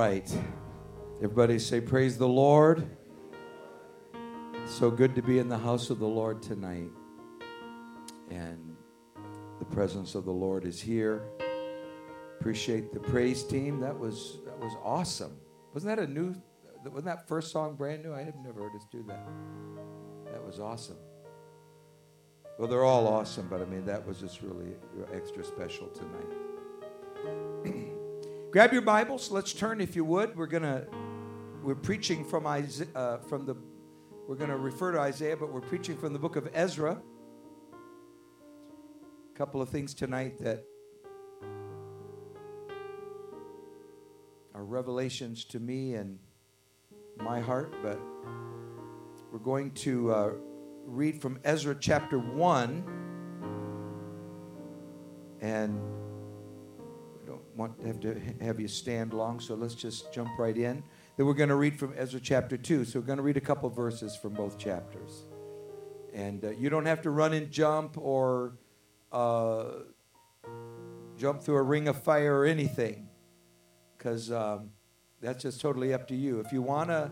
right. 0.00 0.34
Everybody 1.16 1.58
say, 1.58 1.78
Praise 1.78 2.16
the 2.16 2.26
Lord. 2.26 2.88
So 4.64 4.90
good 4.90 5.14
to 5.14 5.20
be 5.20 5.38
in 5.38 5.50
the 5.50 5.58
house 5.58 5.90
of 5.90 5.98
the 5.98 6.06
Lord 6.06 6.42
tonight. 6.42 6.88
And 8.30 8.76
the 9.58 9.66
presence 9.66 10.14
of 10.14 10.24
the 10.24 10.32
Lord 10.32 10.64
is 10.64 10.80
here. 10.80 11.24
Appreciate 12.38 12.94
the 12.94 13.00
praise 13.00 13.44
team. 13.44 13.78
That 13.80 13.98
was 13.98 14.38
that 14.46 14.58
was 14.58 14.72
awesome. 14.82 15.36
Wasn't 15.74 15.94
that 15.94 16.02
a 16.02 16.10
new 16.10 16.34
wasn't 16.82 17.04
that 17.04 17.28
first 17.28 17.52
song 17.52 17.76
brand 17.76 18.02
new? 18.02 18.14
I 18.14 18.22
have 18.22 18.36
never 18.36 18.62
heard 18.62 18.76
us 18.76 18.86
do 18.90 19.04
that. 19.06 19.28
That 20.32 20.42
was 20.42 20.60
awesome. 20.60 20.96
Well, 22.58 22.68
they're 22.68 22.84
all 22.84 23.06
awesome, 23.06 23.48
but 23.50 23.60
I 23.60 23.66
mean 23.66 23.84
that 23.84 24.06
was 24.06 24.18
just 24.18 24.40
really 24.40 24.72
extra 25.12 25.44
special 25.44 25.88
tonight. 25.88 26.49
Grab 28.50 28.72
your 28.72 28.82
Bibles. 28.82 29.30
Let's 29.30 29.52
turn, 29.52 29.80
if 29.80 29.94
you 29.94 30.04
would. 30.04 30.36
We're 30.36 30.48
gonna 30.48 30.84
we're 31.62 31.76
preaching 31.76 32.24
from 32.24 32.48
Isaiah, 32.48 32.88
uh, 32.96 33.18
from 33.18 33.46
the 33.46 33.54
we're 34.26 34.34
gonna 34.34 34.56
refer 34.56 34.90
to 34.90 34.98
Isaiah, 34.98 35.36
but 35.36 35.52
we're 35.52 35.60
preaching 35.60 35.96
from 35.96 36.12
the 36.12 36.18
book 36.18 36.34
of 36.34 36.48
Ezra. 36.52 37.00
A 39.32 39.38
couple 39.38 39.62
of 39.62 39.68
things 39.68 39.94
tonight 39.94 40.36
that 40.40 40.64
are 44.52 44.64
revelations 44.64 45.44
to 45.44 45.60
me 45.60 45.94
and 45.94 46.18
my 47.18 47.38
heart, 47.38 47.72
but 47.84 48.00
we're 49.30 49.38
going 49.38 49.70
to 49.74 50.10
uh, 50.10 50.30
read 50.86 51.22
from 51.22 51.38
Ezra 51.44 51.76
chapter 51.78 52.18
one 52.18 52.82
and 55.40 55.99
want 57.60 57.78
to 57.78 57.86
have 57.86 58.00
to 58.00 58.20
have 58.40 58.58
you 58.58 58.66
stand 58.68 59.12
long, 59.12 59.38
so 59.38 59.54
let's 59.54 59.74
just 59.74 60.12
jump 60.14 60.30
right 60.38 60.56
in. 60.56 60.82
Then 61.16 61.26
we're 61.26 61.34
going 61.34 61.50
to 61.50 61.56
read 61.56 61.78
from 61.78 61.92
Ezra 61.94 62.18
chapter 62.18 62.56
2. 62.56 62.86
So 62.86 62.98
we're 62.98 63.06
going 63.06 63.18
to 63.18 63.22
read 63.22 63.36
a 63.36 63.42
couple 63.42 63.68
verses 63.68 64.16
from 64.16 64.32
both 64.32 64.56
chapters. 64.56 65.26
And 66.14 66.42
uh, 66.42 66.50
you 66.52 66.70
don't 66.70 66.86
have 66.86 67.02
to 67.02 67.10
run 67.10 67.34
and 67.34 67.50
jump 67.50 67.98
or 67.98 68.54
uh, 69.12 69.64
jump 71.18 71.42
through 71.42 71.56
a 71.56 71.62
ring 71.62 71.86
of 71.86 72.02
fire 72.02 72.38
or 72.38 72.46
anything, 72.46 73.08
because 73.98 74.32
um, 74.32 74.70
that's 75.20 75.42
just 75.42 75.60
totally 75.60 75.92
up 75.92 76.08
to 76.08 76.16
you. 76.16 76.40
If 76.40 76.52
you 76.52 76.62
want 76.62 76.88
to 76.88 77.10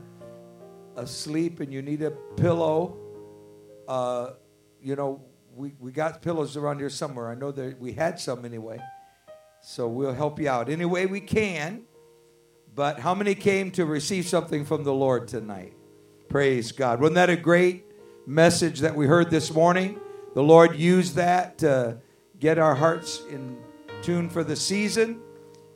sleep 1.04 1.60
and 1.60 1.70
you 1.70 1.82
need 1.82 2.00
a 2.00 2.12
pillow, 2.36 2.96
uh, 3.86 4.30
you 4.82 4.96
know, 4.96 5.22
we, 5.54 5.74
we 5.78 5.92
got 5.92 6.22
pillows 6.22 6.56
around 6.56 6.78
here 6.78 6.88
somewhere. 6.88 7.28
I 7.28 7.34
know 7.34 7.52
that 7.52 7.78
we 7.78 7.92
had 7.92 8.18
some 8.18 8.46
anyway. 8.46 8.78
So 9.62 9.88
we'll 9.88 10.14
help 10.14 10.38
you 10.40 10.48
out 10.48 10.68
any 10.68 10.84
way 10.84 11.06
we 11.06 11.20
can. 11.20 11.82
But 12.74 13.00
how 13.00 13.14
many 13.14 13.34
came 13.34 13.70
to 13.72 13.84
receive 13.84 14.26
something 14.26 14.64
from 14.64 14.84
the 14.84 14.94
Lord 14.94 15.26
tonight? 15.26 15.74
Praise 16.28 16.72
God. 16.72 17.00
Wasn't 17.00 17.16
that 17.16 17.30
a 17.30 17.36
great 17.36 17.84
message 18.26 18.80
that 18.80 18.94
we 18.94 19.06
heard 19.06 19.30
this 19.30 19.52
morning? 19.52 19.98
The 20.34 20.42
Lord 20.42 20.76
used 20.76 21.16
that 21.16 21.58
to 21.58 21.98
get 22.38 22.58
our 22.58 22.74
hearts 22.74 23.22
in 23.30 23.58
tune 24.02 24.28
for 24.28 24.44
the 24.44 24.54
season, 24.54 25.20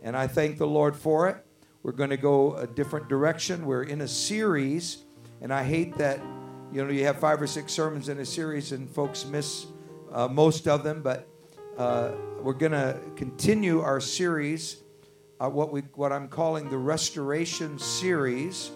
and 0.02 0.16
I 0.16 0.26
thank 0.26 0.58
the 0.58 0.66
Lord 0.66 0.94
for 0.94 1.28
it. 1.28 1.44
We're 1.82 1.92
going 1.92 2.10
to 2.10 2.16
go 2.16 2.54
a 2.54 2.66
different 2.66 3.08
direction. 3.08 3.66
We're 3.66 3.82
in 3.82 4.02
a 4.02 4.08
series, 4.08 5.04
and 5.40 5.52
I 5.52 5.64
hate 5.64 5.96
that 5.98 6.20
you 6.72 6.84
know 6.84 6.90
you 6.90 7.04
have 7.06 7.18
five 7.18 7.42
or 7.42 7.46
six 7.46 7.72
sermons 7.72 8.08
in 8.08 8.18
a 8.20 8.24
series 8.24 8.70
and 8.70 8.88
folks 8.88 9.24
miss 9.24 9.66
uh, 10.12 10.28
most 10.28 10.68
of 10.68 10.84
them, 10.84 11.02
but 11.02 11.28
uh, 11.78 12.12
we're 12.40 12.52
going 12.52 12.72
to 12.72 13.00
continue 13.16 13.80
our 13.80 14.00
series, 14.00 14.82
uh, 15.40 15.48
what 15.48 15.72
we 15.72 15.80
what 15.94 16.12
I'm 16.12 16.28
calling 16.28 16.68
the 16.68 16.76
Restoration 16.76 17.78
series, 17.78 18.72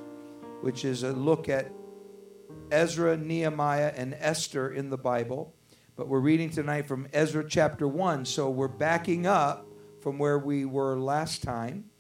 which 0.63 0.85
is 0.85 1.03
a 1.03 1.13
look 1.13 1.49
at 1.49 1.71
Ezra, 2.71 3.17
Nehemiah, 3.17 3.93
and 3.95 4.17
Esther 4.19 4.73
in 4.73 4.89
the 4.89 4.97
Bible. 4.97 5.55
But 5.95 6.09
we're 6.09 6.21
reading 6.21 6.49
tonight 6.49 6.89
from 6.89 7.07
Ezra 7.13 7.47
chapter 7.47 7.87
one, 7.87 8.25
so 8.25 8.49
we're 8.49 8.69
backing 8.69 9.27
up 9.27 9.67
from 10.01 10.19
where 10.19 10.39
we 10.39 10.65
were 10.65 10.99
last 10.99 11.43
time. 11.43 11.91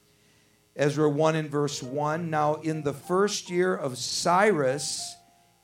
Ezra 0.76 1.08
1 1.08 1.36
in 1.36 1.48
verse 1.48 1.82
1. 1.82 2.28
Now, 2.28 2.56
in 2.56 2.82
the 2.82 2.92
first 2.92 3.48
year 3.48 3.74
of 3.74 3.96
Cyrus, 3.96 5.16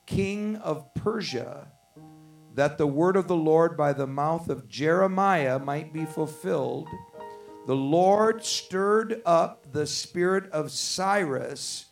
king 0.06 0.56
of 0.56 0.94
Persia, 0.94 1.71
that 2.54 2.78
the 2.78 2.86
word 2.86 3.16
of 3.16 3.28
the 3.28 3.36
Lord 3.36 3.76
by 3.76 3.92
the 3.92 4.06
mouth 4.06 4.48
of 4.48 4.68
Jeremiah 4.68 5.58
might 5.58 5.92
be 5.92 6.04
fulfilled, 6.04 6.88
the 7.66 7.76
Lord 7.76 8.44
stirred 8.44 9.22
up 9.24 9.72
the 9.72 9.86
spirit 9.86 10.50
of 10.50 10.70
Cyrus, 10.70 11.86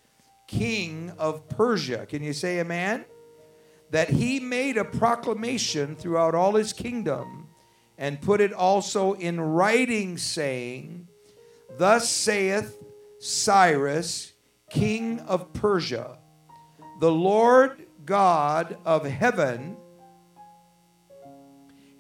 king 0.47 1.13
of 1.17 1.49
Persia. 1.49 2.07
Can 2.07 2.23
you 2.23 2.33
say 2.33 2.59
amen? 2.61 3.05
That 3.91 4.11
he 4.11 4.41
made 4.41 4.77
a 4.77 4.85
proclamation 4.85 5.97
throughout 5.97 6.35
all 6.35 6.55
his 6.55 6.73
kingdom 6.73 7.49
and 7.97 8.21
put 8.21 8.41
it 8.41 8.53
also 8.53 9.13
in 9.15 9.41
writing, 9.41 10.19
saying, 10.19 11.07
Thus 11.79 12.09
saith 12.09 12.83
Cyrus, 13.21 14.33
king 14.71 15.21
of 15.21 15.53
Persia, 15.53 16.19
the 16.99 17.13
Lord 17.13 17.87
God 18.05 18.77
of 18.85 19.05
heaven 19.05 19.77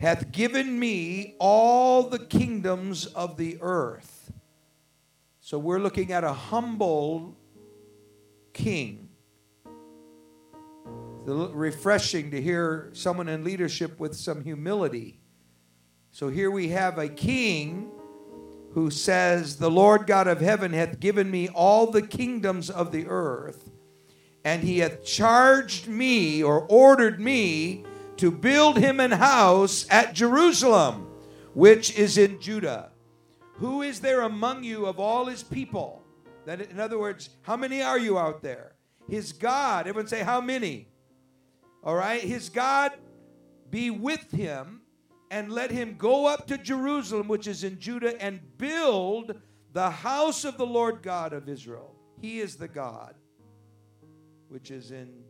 hath 0.01 0.33
given 0.33 0.79
me 0.79 1.37
all 1.39 2.05
the 2.05 2.19
kingdoms 2.19 3.05
of 3.05 3.37
the 3.37 3.59
earth. 3.61 4.33
So 5.41 5.59
we're 5.59 5.79
looking 5.79 6.11
at 6.11 6.25
a 6.25 6.33
humble 6.33 7.37
king. 8.55 9.11
It's 11.27 11.53
refreshing 11.53 12.31
to 12.31 12.41
hear 12.41 12.89
someone 12.95 13.29
in 13.29 13.45
leadership 13.45 14.01
with 14.01 14.17
some 14.17 14.43
humility. 14.43 15.21
So 16.13 16.31
here 16.31 16.51
we 16.51 16.69
have 16.69 16.97
a 16.97 17.09
king 17.09 17.91
who 18.73 18.91
says, 18.91 19.57
The 19.57 19.71
Lord 19.71 20.07
God 20.07 20.27
of 20.29 20.41
heaven 20.41 20.73
hath 20.73 20.99
given 20.99 21.31
me 21.31 21.51
all 21.51 21.91
the 21.91 22.03
kingdoms 22.03 22.71
of 22.71 22.91
the 22.91 23.07
earth, 23.07 23.71
and 24.47 24.63
he 24.63 24.79
hath 24.79 25.05
charged 25.05 25.89
me 25.89 26.43
or 26.43 26.63
ordered 26.71 27.21
me 27.21 27.85
to 28.21 28.31
build 28.31 28.77
him 28.77 29.01
an 29.01 29.11
house 29.11 29.87
at 29.91 30.15
Jerusalem, 30.15 31.09
which 31.55 31.99
is 31.99 32.19
in 32.19 32.41
Judah. 32.41 32.91
Who 33.55 33.83
is 33.83 34.01
there 34.01 34.23
among 34.23 34.63
you 34.63 34.87
of 34.87 35.01
all 35.01 35.27
his 35.27 35.43
people? 35.43 36.03
That, 36.45 36.61
in 36.71 36.79
other 36.79 36.99
words, 36.99 37.31
how 37.43 37.57
many 37.57 37.83
are 37.83 37.99
you 37.99 38.19
out 38.19 38.43
there? 38.43 38.75
His 39.09 39.33
God, 39.33 39.87
everyone 39.87 40.07
say, 40.09 40.23
how 40.23 40.41
many? 40.41 40.89
All 41.83 41.95
right, 41.95 42.21
his 42.21 42.51
God 42.51 42.93
be 43.71 43.91
with 43.91 44.31
him 44.31 44.83
and 45.31 45.51
let 45.51 45.71
him 45.71 45.97
go 45.97 46.27
up 46.27 46.47
to 46.49 46.59
Jerusalem, 46.59 47.27
which 47.27 47.47
is 47.47 47.65
in 47.65 47.79
Judah, 47.79 48.21
and 48.23 48.41
build 48.59 49.35
the 49.73 49.91
house 49.91 50.45
of 50.45 50.59
the 50.59 50.67
Lord 50.67 51.03
God 51.03 51.33
of 51.33 51.49
Israel. 51.49 51.95
He 52.21 52.41
is 52.41 52.57
the 52.57 52.69
God 52.69 53.15
which 54.49 54.71
is 54.71 54.91
in 54.91 55.23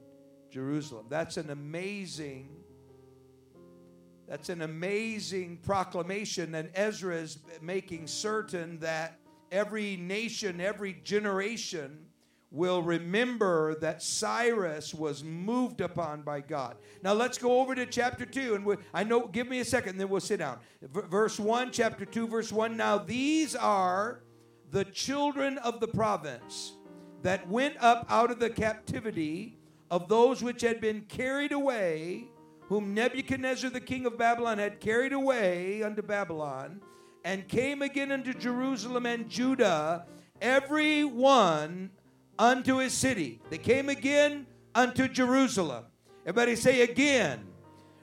Jerusalem. 0.51 1.07
That's 1.09 1.37
an 1.37 1.51
amazing 1.51 2.49
that's 4.31 4.49
an 4.49 4.63
amazing 4.63 5.57
proclamation, 5.57 6.55
and 6.55 6.71
Ezra 6.73 7.17
is 7.17 7.39
making 7.61 8.07
certain 8.07 8.79
that 8.79 9.19
every 9.51 9.97
nation, 9.97 10.61
every 10.61 10.93
generation 11.03 12.07
will 12.53 12.81
remember 12.81 13.75
that 13.81 14.05
Cyrus 14.05 14.95
was 14.95 15.25
moved 15.25 15.81
upon 15.81 16.23
by 16.23 16.43
God. 16.43 16.77
Now 17.03 17.13
let's 17.13 17.39
go 17.39 17.61
over 17.61 17.75
to 17.75 17.87
chapter 17.87 18.25
2 18.25 18.55
and 18.55 18.65
we, 18.65 18.77
I 18.95 19.03
know 19.03 19.27
give 19.27 19.49
me 19.49 19.59
a 19.61 19.65
second 19.65 19.99
then 19.99 20.09
we'll 20.09 20.21
sit 20.21 20.39
down. 20.39 20.59
V- 20.81 21.01
verse 21.09 21.39
1 21.41 21.73
chapter 21.73 22.05
2 22.05 22.29
verse 22.29 22.53
1 22.53 22.77
Now 22.77 22.99
these 22.99 23.57
are 23.57 24.23
the 24.71 24.85
children 24.85 25.59
of 25.59 25.81
the 25.81 25.89
province 25.89 26.75
that 27.23 27.49
went 27.49 27.77
up 27.81 28.07
out 28.09 28.31
of 28.31 28.39
the 28.39 28.51
captivity 28.51 29.59
of 29.91 30.09
those 30.09 30.43
which 30.43 30.63
had 30.63 30.81
been 30.81 31.03
carried 31.03 31.53
away 31.53 32.29
whom 32.71 32.95
Nebuchadnezzar 32.95 33.69
the 33.69 33.81
king 33.81 34.07
of 34.07 34.17
Babylon 34.17 34.59
had 34.59 34.79
carried 34.79 35.13
away 35.13 35.83
unto 35.83 36.03
Babylon, 36.03 36.81
and 37.25 37.49
came 37.49 37.83
again 37.83 38.13
unto 38.13 38.33
Jerusalem 38.33 39.07
and 39.07 39.29
Judah, 39.29 40.07
every 40.41 41.03
one 41.03 41.91
unto 42.39 42.77
his 42.77 42.95
city. 42.95 43.41
They 43.51 43.59
came 43.59 43.89
again 43.89 44.47
unto 44.73 45.09
Jerusalem. 45.09 45.87
Everybody 46.25 46.55
say 46.55 46.83
again. 46.83 47.45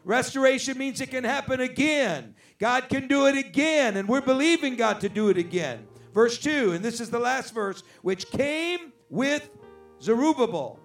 Restoration 0.04 0.78
means 0.78 1.00
it 1.00 1.12
can 1.12 1.24
happen 1.24 1.62
again. 1.62 2.36
God 2.60 2.90
can 2.90 3.08
do 3.08 3.26
it 3.28 3.38
again, 3.38 3.96
and 3.96 4.06
we're 4.06 4.20
believing 4.20 4.76
God 4.76 5.00
to 5.00 5.08
do 5.08 5.30
it 5.30 5.38
again. 5.38 5.88
Verse 6.14 6.38
2, 6.40 6.74
and 6.74 6.84
this 6.84 7.00
is 7.00 7.10
the 7.10 7.20
last 7.20 7.54
verse, 7.54 7.84
which 8.02 8.30
came 8.32 8.92
with 9.10 9.50
Zerubbabel, 10.02 10.78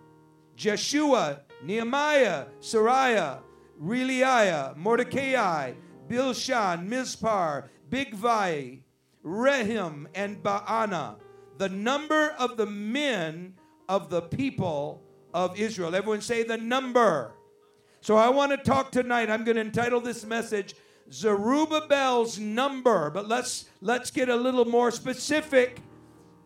Jeshua, 0.55 1.41
Nehemiah, 1.65 2.47
Seraiah, 2.61 3.41
Reelaiah, 3.83 4.77
Mordecai, 4.77 5.73
Bilshan, 6.09 6.89
Mizpar, 6.89 7.69
Bigvai, 7.91 8.83
Rehum, 9.25 10.07
and 10.15 10.43
Baanah, 10.43 11.17
the 11.59 11.69
number 11.69 12.31
of 12.39 12.57
the 12.57 12.67
men 12.67 13.55
of 13.89 14.09
the 14.09 14.23
people 14.23 15.03
of 15.35 15.59
Israel. 15.59 15.95
Everyone 15.95 16.21
say 16.21 16.43
the 16.43 16.57
number. 16.57 17.33
So 18.01 18.17
I 18.17 18.29
want 18.31 18.53
to 18.53 18.57
talk 18.57 18.93
tonight. 18.93 19.31
I'm 19.31 19.45
going 19.45 19.57
to 19.57 19.63
entitle 19.63 20.01
this 20.01 20.25
message 20.25 20.75
Zerubbabel's 21.11 22.39
number, 22.39 23.11
but 23.11 23.29
let's 23.29 23.67
let's 23.81 24.11
get 24.11 24.29
a 24.29 24.37
little 24.37 24.65
more 24.65 24.91
specific. 24.91 25.81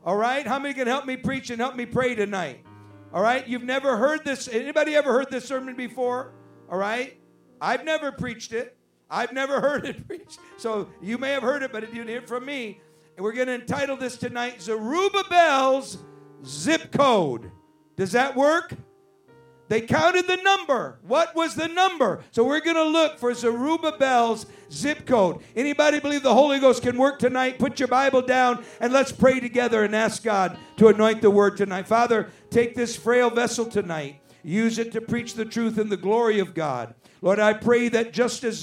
All 0.04 0.16
right? 0.16 0.46
How 0.46 0.58
many 0.58 0.74
can 0.74 0.86
help 0.86 1.04
me 1.04 1.16
preach 1.16 1.50
and 1.50 1.60
help 1.60 1.76
me 1.76 1.86
pray 1.86 2.14
tonight? 2.14 2.64
All 3.12 3.22
right? 3.22 3.46
You've 3.46 3.64
never 3.64 3.96
heard 3.96 4.24
this 4.24 4.48
anybody 4.48 4.94
ever 4.94 5.12
heard 5.12 5.30
this 5.30 5.44
sermon 5.44 5.76
before? 5.76 6.32
All 6.70 6.78
right? 6.78 7.18
I've 7.60 7.84
never 7.84 8.12
preached 8.12 8.52
it. 8.52 8.76
I've 9.10 9.32
never 9.32 9.60
heard 9.66 9.84
it 9.86 10.06
preached. 10.06 10.38
So 10.56 10.88
you 11.00 11.18
may 11.18 11.32
have 11.32 11.42
heard 11.42 11.62
it, 11.62 11.72
but 11.72 11.82
you 11.82 11.94
didn't 11.94 12.08
hear 12.08 12.18
it 12.18 12.28
from 12.28 12.44
me. 12.44 12.80
And 13.16 13.24
we're 13.24 13.32
going 13.32 13.48
to 13.48 13.54
entitle 13.54 13.96
this 13.96 14.16
tonight 14.16 14.60
Zerubbabel's 14.60 15.98
zip 16.44 16.92
code. 16.92 17.50
Does 17.96 18.12
that 18.12 18.36
work? 18.36 18.74
They 19.68 19.80
counted 19.80 20.28
the 20.28 20.36
number. 20.36 20.98
What 21.02 21.34
was 21.34 21.54
the 21.56 21.66
number? 21.66 22.22
So 22.30 22.44
we're 22.44 22.60
going 22.60 22.76
to 22.76 22.84
look 22.84 23.18
for 23.18 23.34
Zerubbabel's 23.34 24.46
zip 24.70 25.06
code. 25.06 25.42
Anybody 25.56 25.98
believe 25.98 26.22
the 26.22 26.34
Holy 26.34 26.60
Ghost 26.60 26.82
can 26.82 26.96
work 26.96 27.18
tonight? 27.18 27.58
Put 27.58 27.80
your 27.80 27.88
Bible 27.88 28.22
down 28.22 28.64
and 28.80 28.92
let's 28.92 29.10
pray 29.10 29.40
together 29.40 29.82
and 29.82 29.96
ask 29.96 30.22
God 30.22 30.56
to 30.76 30.88
anoint 30.88 31.20
the 31.20 31.30
word 31.30 31.56
tonight. 31.56 31.88
Father, 31.88 32.30
take 32.50 32.76
this 32.76 32.94
frail 32.94 33.28
vessel 33.28 33.66
tonight. 33.66 34.20
Use 34.46 34.78
it 34.78 34.92
to 34.92 35.00
preach 35.00 35.34
the 35.34 35.44
truth 35.44 35.76
and 35.76 35.90
the 35.90 35.96
glory 35.96 36.38
of 36.38 36.54
God. 36.54 36.94
Lord, 37.20 37.40
I 37.40 37.52
pray 37.52 37.88
that 37.88 38.12
just 38.12 38.44
as 38.44 38.54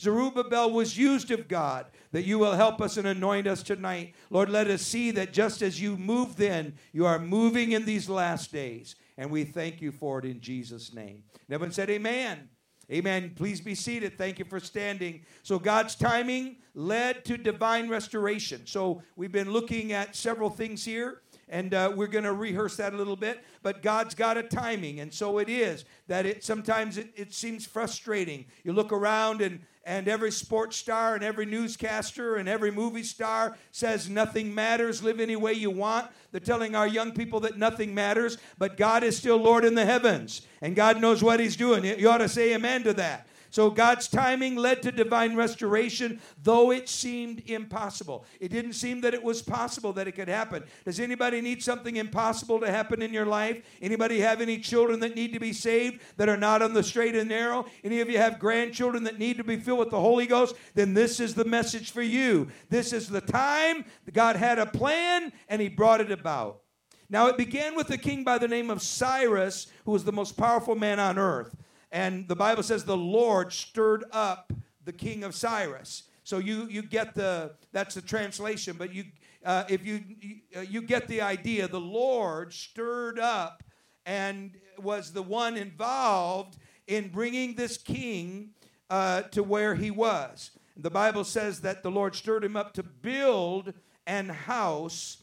Zerubbabel 0.00 0.72
was 0.72 0.98
used 0.98 1.30
of 1.30 1.46
God, 1.46 1.86
that 2.10 2.24
you 2.24 2.36
will 2.36 2.54
help 2.54 2.80
us 2.80 2.96
and 2.96 3.06
anoint 3.06 3.46
us 3.46 3.62
tonight. 3.62 4.16
Lord, 4.30 4.50
let 4.50 4.66
us 4.66 4.82
see 4.82 5.12
that 5.12 5.32
just 5.32 5.62
as 5.62 5.80
you 5.80 5.96
moved 5.96 6.36
then, 6.36 6.74
you 6.92 7.06
are 7.06 7.20
moving 7.20 7.70
in 7.70 7.84
these 7.84 8.08
last 8.08 8.50
days. 8.50 8.96
And 9.16 9.30
we 9.30 9.44
thank 9.44 9.80
you 9.80 9.92
for 9.92 10.18
it 10.18 10.24
in 10.24 10.40
Jesus' 10.40 10.92
name. 10.92 11.22
And 11.46 11.54
everyone 11.54 11.72
said, 11.72 11.90
Amen. 11.90 12.48
Amen. 12.90 13.32
Please 13.36 13.60
be 13.60 13.76
seated. 13.76 14.18
Thank 14.18 14.40
you 14.40 14.44
for 14.44 14.58
standing. 14.58 15.20
So, 15.44 15.60
God's 15.60 15.94
timing 15.94 16.56
led 16.74 17.24
to 17.26 17.36
divine 17.36 17.88
restoration. 17.88 18.62
So, 18.66 19.02
we've 19.14 19.30
been 19.30 19.52
looking 19.52 19.92
at 19.92 20.16
several 20.16 20.50
things 20.50 20.84
here, 20.84 21.22
and 21.50 21.74
uh, 21.74 21.92
we're 21.94 22.06
going 22.06 22.24
to 22.24 22.32
rehearse 22.32 22.76
that 22.76 22.94
a 22.94 22.96
little 22.96 23.16
bit. 23.16 23.44
But 23.62 23.82
God's 23.82 24.14
got 24.14 24.38
a 24.38 24.42
timing, 24.42 25.00
and 25.00 25.12
so 25.12 25.38
it 25.38 25.50
is 25.50 25.84
that 26.06 26.24
it 26.24 26.42
sometimes 26.42 26.96
it, 26.96 27.12
it 27.16 27.34
seems 27.34 27.66
frustrating. 27.66 28.46
You 28.64 28.72
look 28.72 28.92
around, 28.92 29.42
and 29.42 29.60
and 29.84 30.08
every 30.08 30.30
sports 30.30 30.76
star 30.76 31.14
and 31.14 31.24
every 31.24 31.46
newscaster 31.46 32.36
and 32.36 32.48
every 32.48 32.70
movie 32.70 33.02
star 33.02 33.56
says 33.72 34.08
nothing 34.08 34.54
matters, 34.54 35.02
live 35.02 35.20
any 35.20 35.36
way 35.36 35.52
you 35.54 35.70
want. 35.70 36.10
They're 36.32 36.40
telling 36.40 36.76
our 36.76 36.86
young 36.86 37.12
people 37.12 37.40
that 37.40 37.58
nothing 37.58 37.94
matters, 37.94 38.38
but 38.58 38.76
God 38.76 39.02
is 39.02 39.16
still 39.16 39.38
Lord 39.38 39.64
in 39.64 39.74
the 39.74 39.84
heavens, 39.84 40.42
and 40.60 40.76
God 40.76 41.00
knows 41.00 41.22
what 41.22 41.40
He's 41.40 41.56
doing. 41.56 41.84
You 41.84 42.08
ought 42.08 42.18
to 42.18 42.28
say 42.28 42.54
amen 42.54 42.84
to 42.84 42.92
that. 42.94 43.26
So 43.50 43.68
God's 43.68 44.06
timing 44.08 44.56
led 44.56 44.80
to 44.82 44.92
divine 44.92 45.34
restoration, 45.34 46.20
though 46.42 46.70
it 46.70 46.88
seemed 46.88 47.42
impossible. 47.46 48.24
It 48.38 48.48
didn't 48.48 48.74
seem 48.74 49.00
that 49.00 49.12
it 49.12 49.22
was 49.22 49.42
possible 49.42 49.92
that 49.94 50.06
it 50.06 50.12
could 50.12 50.28
happen. 50.28 50.62
Does 50.84 51.00
anybody 51.00 51.40
need 51.40 51.62
something 51.62 51.96
impossible 51.96 52.60
to 52.60 52.70
happen 52.70 53.02
in 53.02 53.12
your 53.12 53.26
life? 53.26 53.62
Anybody 53.82 54.20
have 54.20 54.40
any 54.40 54.58
children 54.58 55.00
that 55.00 55.16
need 55.16 55.32
to 55.32 55.40
be 55.40 55.52
saved 55.52 56.00
that 56.16 56.28
are 56.28 56.36
not 56.36 56.62
on 56.62 56.74
the 56.74 56.82
straight 56.82 57.16
and 57.16 57.28
narrow? 57.28 57.66
Any 57.82 58.00
of 58.00 58.08
you 58.08 58.18
have 58.18 58.38
grandchildren 58.38 59.02
that 59.04 59.18
need 59.18 59.36
to 59.38 59.44
be 59.44 59.56
filled 59.56 59.80
with 59.80 59.90
the 59.90 60.00
Holy 60.00 60.26
Ghost? 60.26 60.54
Then 60.74 60.94
this 60.94 61.18
is 61.18 61.34
the 61.34 61.44
message 61.44 61.90
for 61.90 62.02
you. 62.02 62.48
This 62.68 62.92
is 62.92 63.08
the 63.08 63.20
time 63.20 63.84
God 64.12 64.36
had 64.36 64.58
a 64.60 64.66
plan 64.66 65.32
and 65.48 65.60
he 65.60 65.68
brought 65.68 66.00
it 66.00 66.12
about. 66.12 66.62
Now, 67.08 67.26
it 67.26 67.36
began 67.36 67.74
with 67.74 67.90
a 67.90 67.98
king 67.98 68.22
by 68.22 68.38
the 68.38 68.46
name 68.46 68.70
of 68.70 68.80
Cyrus, 68.80 69.66
who 69.84 69.90
was 69.90 70.04
the 70.04 70.12
most 70.12 70.36
powerful 70.36 70.76
man 70.76 71.00
on 71.00 71.18
earth. 71.18 71.56
And 71.92 72.28
the 72.28 72.36
Bible 72.36 72.62
says 72.62 72.84
the 72.84 72.96
Lord 72.96 73.52
stirred 73.52 74.04
up 74.12 74.52
the 74.84 74.92
king 74.92 75.24
of 75.24 75.34
Cyrus. 75.34 76.04
So 76.24 76.38
you, 76.38 76.66
you 76.70 76.82
get 76.82 77.14
the, 77.14 77.52
that's 77.72 77.94
the 77.94 78.02
translation, 78.02 78.76
but 78.78 78.94
you, 78.94 79.04
uh, 79.44 79.64
if 79.68 79.84
you, 79.84 80.02
you, 80.20 80.36
uh, 80.56 80.60
you 80.60 80.82
get 80.82 81.08
the 81.08 81.22
idea, 81.22 81.66
the 81.66 81.80
Lord 81.80 82.52
stirred 82.52 83.18
up 83.18 83.64
and 84.06 84.56
was 84.78 85.12
the 85.12 85.22
one 85.22 85.56
involved 85.56 86.56
in 86.86 87.08
bringing 87.08 87.54
this 87.54 87.76
king 87.76 88.50
uh, 88.90 89.22
to 89.22 89.42
where 89.42 89.74
he 89.74 89.90
was. 89.90 90.50
The 90.76 90.90
Bible 90.90 91.24
says 91.24 91.60
that 91.60 91.82
the 91.82 91.90
Lord 91.90 92.14
stirred 92.14 92.44
him 92.44 92.56
up 92.56 92.74
to 92.74 92.82
build 92.82 93.74
an 94.06 94.28
house, 94.28 95.22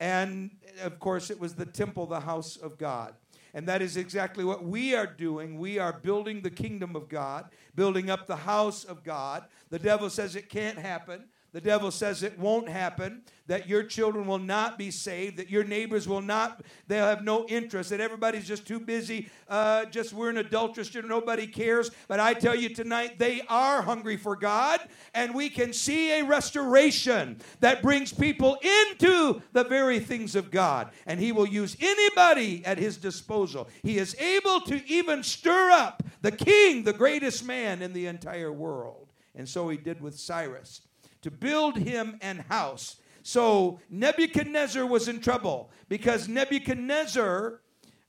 and 0.00 0.50
of 0.82 0.98
course, 0.98 1.30
it 1.30 1.38
was 1.38 1.54
the 1.54 1.66
temple, 1.66 2.06
the 2.06 2.20
house 2.20 2.56
of 2.56 2.76
God. 2.76 3.14
And 3.54 3.66
that 3.68 3.82
is 3.82 3.96
exactly 3.96 4.44
what 4.44 4.64
we 4.64 4.94
are 4.94 5.06
doing. 5.06 5.58
We 5.58 5.78
are 5.78 5.92
building 5.92 6.42
the 6.42 6.50
kingdom 6.50 6.96
of 6.96 7.08
God, 7.08 7.50
building 7.74 8.10
up 8.10 8.26
the 8.26 8.36
house 8.36 8.84
of 8.84 9.02
God. 9.02 9.44
The 9.70 9.78
devil 9.78 10.10
says 10.10 10.36
it 10.36 10.48
can't 10.48 10.78
happen. 10.78 11.24
The 11.52 11.60
devil 11.60 11.90
says 11.90 12.22
it 12.22 12.38
won't 12.38 12.68
happen, 12.68 13.22
that 13.46 13.68
your 13.68 13.82
children 13.82 14.26
will 14.26 14.38
not 14.38 14.76
be 14.76 14.90
saved, 14.90 15.38
that 15.38 15.48
your 15.48 15.64
neighbors 15.64 16.06
will 16.06 16.20
not, 16.20 16.62
they'll 16.88 17.06
have 17.06 17.24
no 17.24 17.46
interest, 17.46 17.90
that 17.90 18.00
everybody's 18.00 18.46
just 18.46 18.66
too 18.66 18.80
busy, 18.80 19.30
uh, 19.48 19.86
just 19.86 20.12
we're 20.12 20.28
an 20.28 20.38
adulterous, 20.38 20.94
nobody 20.94 21.46
cares. 21.46 21.90
But 22.08 22.20
I 22.20 22.34
tell 22.34 22.54
you 22.54 22.68
tonight, 22.68 23.18
they 23.18 23.42
are 23.48 23.80
hungry 23.80 24.16
for 24.16 24.36
God, 24.36 24.80
and 25.14 25.34
we 25.34 25.48
can 25.48 25.72
see 25.72 26.18
a 26.18 26.24
restoration 26.24 27.38
that 27.60 27.82
brings 27.82 28.12
people 28.12 28.58
into 28.90 29.40
the 29.52 29.64
very 29.64 30.00
things 30.00 30.34
of 30.34 30.50
God. 30.50 30.90
And 31.06 31.20
He 31.20 31.32
will 31.32 31.48
use 31.48 31.76
anybody 31.80 32.66
at 32.66 32.78
His 32.78 32.96
disposal. 32.96 33.68
He 33.82 33.98
is 33.98 34.14
able 34.16 34.60
to 34.62 34.84
even 34.86 35.22
stir 35.22 35.70
up 35.70 36.02
the 36.20 36.32
king, 36.32 36.82
the 36.82 36.92
greatest 36.92 37.44
man 37.46 37.80
in 37.80 37.92
the 37.92 38.06
entire 38.06 38.52
world. 38.52 39.12
And 39.34 39.48
so 39.48 39.68
He 39.68 39.76
did 39.76 40.00
with 40.00 40.18
Cyrus 40.18 40.82
to 41.26 41.30
build 41.32 41.76
him 41.76 42.16
an 42.20 42.38
house. 42.48 42.98
So 43.24 43.80
Nebuchadnezzar 43.90 44.86
was 44.86 45.08
in 45.08 45.18
trouble 45.20 45.72
because 45.88 46.28
Nebuchadnezzar 46.28 47.62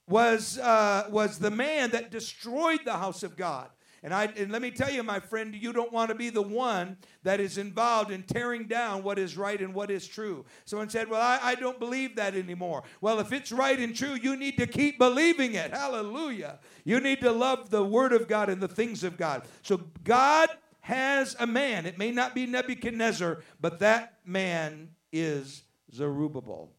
was, 0.08 0.60
uh, 0.60 1.08
was 1.10 1.40
the 1.40 1.50
man 1.50 1.90
that 1.90 2.12
destroyed 2.12 2.82
the 2.86 2.94
house 2.94 3.24
of 3.24 3.36
God. 3.36 3.70
And, 4.04 4.14
I, 4.14 4.26
and 4.38 4.52
let 4.52 4.62
me 4.62 4.70
tell 4.70 4.92
you, 4.92 5.02
my 5.02 5.20
friend, 5.20 5.56
you 5.56 5.74
don't 5.74 5.92
want 5.92 6.10
to 6.10 6.16
be 6.16 6.30
the 6.30 6.44
one 6.44 6.98
that 7.24 7.40
is 7.40 7.58
involved 7.58 8.12
in 8.12 8.22
tearing 8.22 8.68
down 8.68 9.02
what 9.02 9.18
is 9.18 9.36
right 9.36 9.60
and 9.60 9.74
what 9.74 9.90
is 9.90 10.08
true. 10.08 10.46
Someone 10.66 10.88
said, 10.88 11.10
Well, 11.10 11.20
I, 11.20 11.40
I 11.42 11.56
don't 11.56 11.80
believe 11.80 12.16
that 12.18 12.36
anymore. 12.36 12.84
Well, 13.02 13.20
if 13.20 13.34
it's 13.34 13.52
right 13.52 13.80
and 13.80 13.96
true, 13.96 14.14
you 14.14 14.36
need 14.36 14.60
to 14.60 14.68
keep 14.68 15.00
believing 15.00 15.56
it. 15.56 15.74
Hallelujah. 15.74 16.60
You 16.86 17.00
need 17.00 17.22
to 17.22 17.32
love 17.32 17.72
the 17.72 17.84
Word 17.84 18.14
of 18.14 18.28
God 18.28 18.50
and 18.50 18.62
the 18.62 18.68
things 18.68 19.04
of 19.04 19.18
God. 19.18 19.42
So, 19.64 19.82
God 20.04 20.50
has 20.88 21.36
a 21.38 21.46
man. 21.46 21.86
It 21.86 21.98
may 21.98 22.12
not 22.12 22.34
be 22.34 22.46
Nebuchadnezzar, 22.46 23.40
but 23.60 23.80
that 23.80 24.20
man 24.24 24.92
is 25.12 25.64
Zerubbabel. 25.94 26.72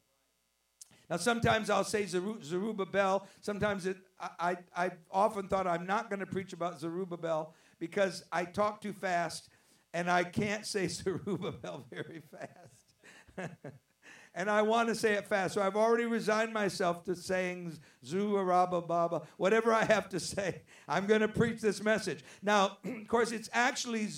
Now, 1.10 1.18
sometimes 1.18 1.68
I'll 1.68 1.84
say 1.84 2.06
Zerubbabel. 2.06 3.26
Sometimes 3.42 3.84
it, 3.84 3.98
I, 4.18 4.56
I, 4.74 4.84
I 4.86 4.90
often 5.10 5.46
thought 5.46 5.66
I'm 5.66 5.86
not 5.86 6.08
going 6.08 6.20
to 6.20 6.26
preach 6.26 6.54
about 6.54 6.80
Zerubbabel 6.80 7.54
because 7.78 8.24
I 8.32 8.46
talk 8.46 8.80
too 8.80 8.94
fast 8.94 9.50
and 9.92 10.10
I 10.10 10.24
can't 10.24 10.64
say 10.64 10.88
Zerubbabel 10.88 11.84
very 11.90 12.22
fast. 12.30 13.52
and 14.34 14.50
I 14.50 14.62
want 14.62 14.88
to 14.88 14.94
say 14.94 15.14
it 15.14 15.26
fast. 15.26 15.54
So 15.54 15.62
I've 15.62 15.76
already 15.76 16.04
resigned 16.04 16.52
myself 16.52 17.04
to 17.04 17.14
saying 17.14 17.78
Zuaraba 18.04 18.86
Baba, 18.86 19.22
whatever 19.36 19.72
I 19.72 19.84
have 19.84 20.08
to 20.10 20.20
say. 20.20 20.62
I'm 20.86 21.06
going 21.06 21.20
to 21.20 21.28
preach 21.28 21.60
this 21.60 21.82
message. 21.82 22.24
Now, 22.42 22.78
of 22.84 23.08
course, 23.08 23.32
it's 23.32 23.50
actually 23.52 24.08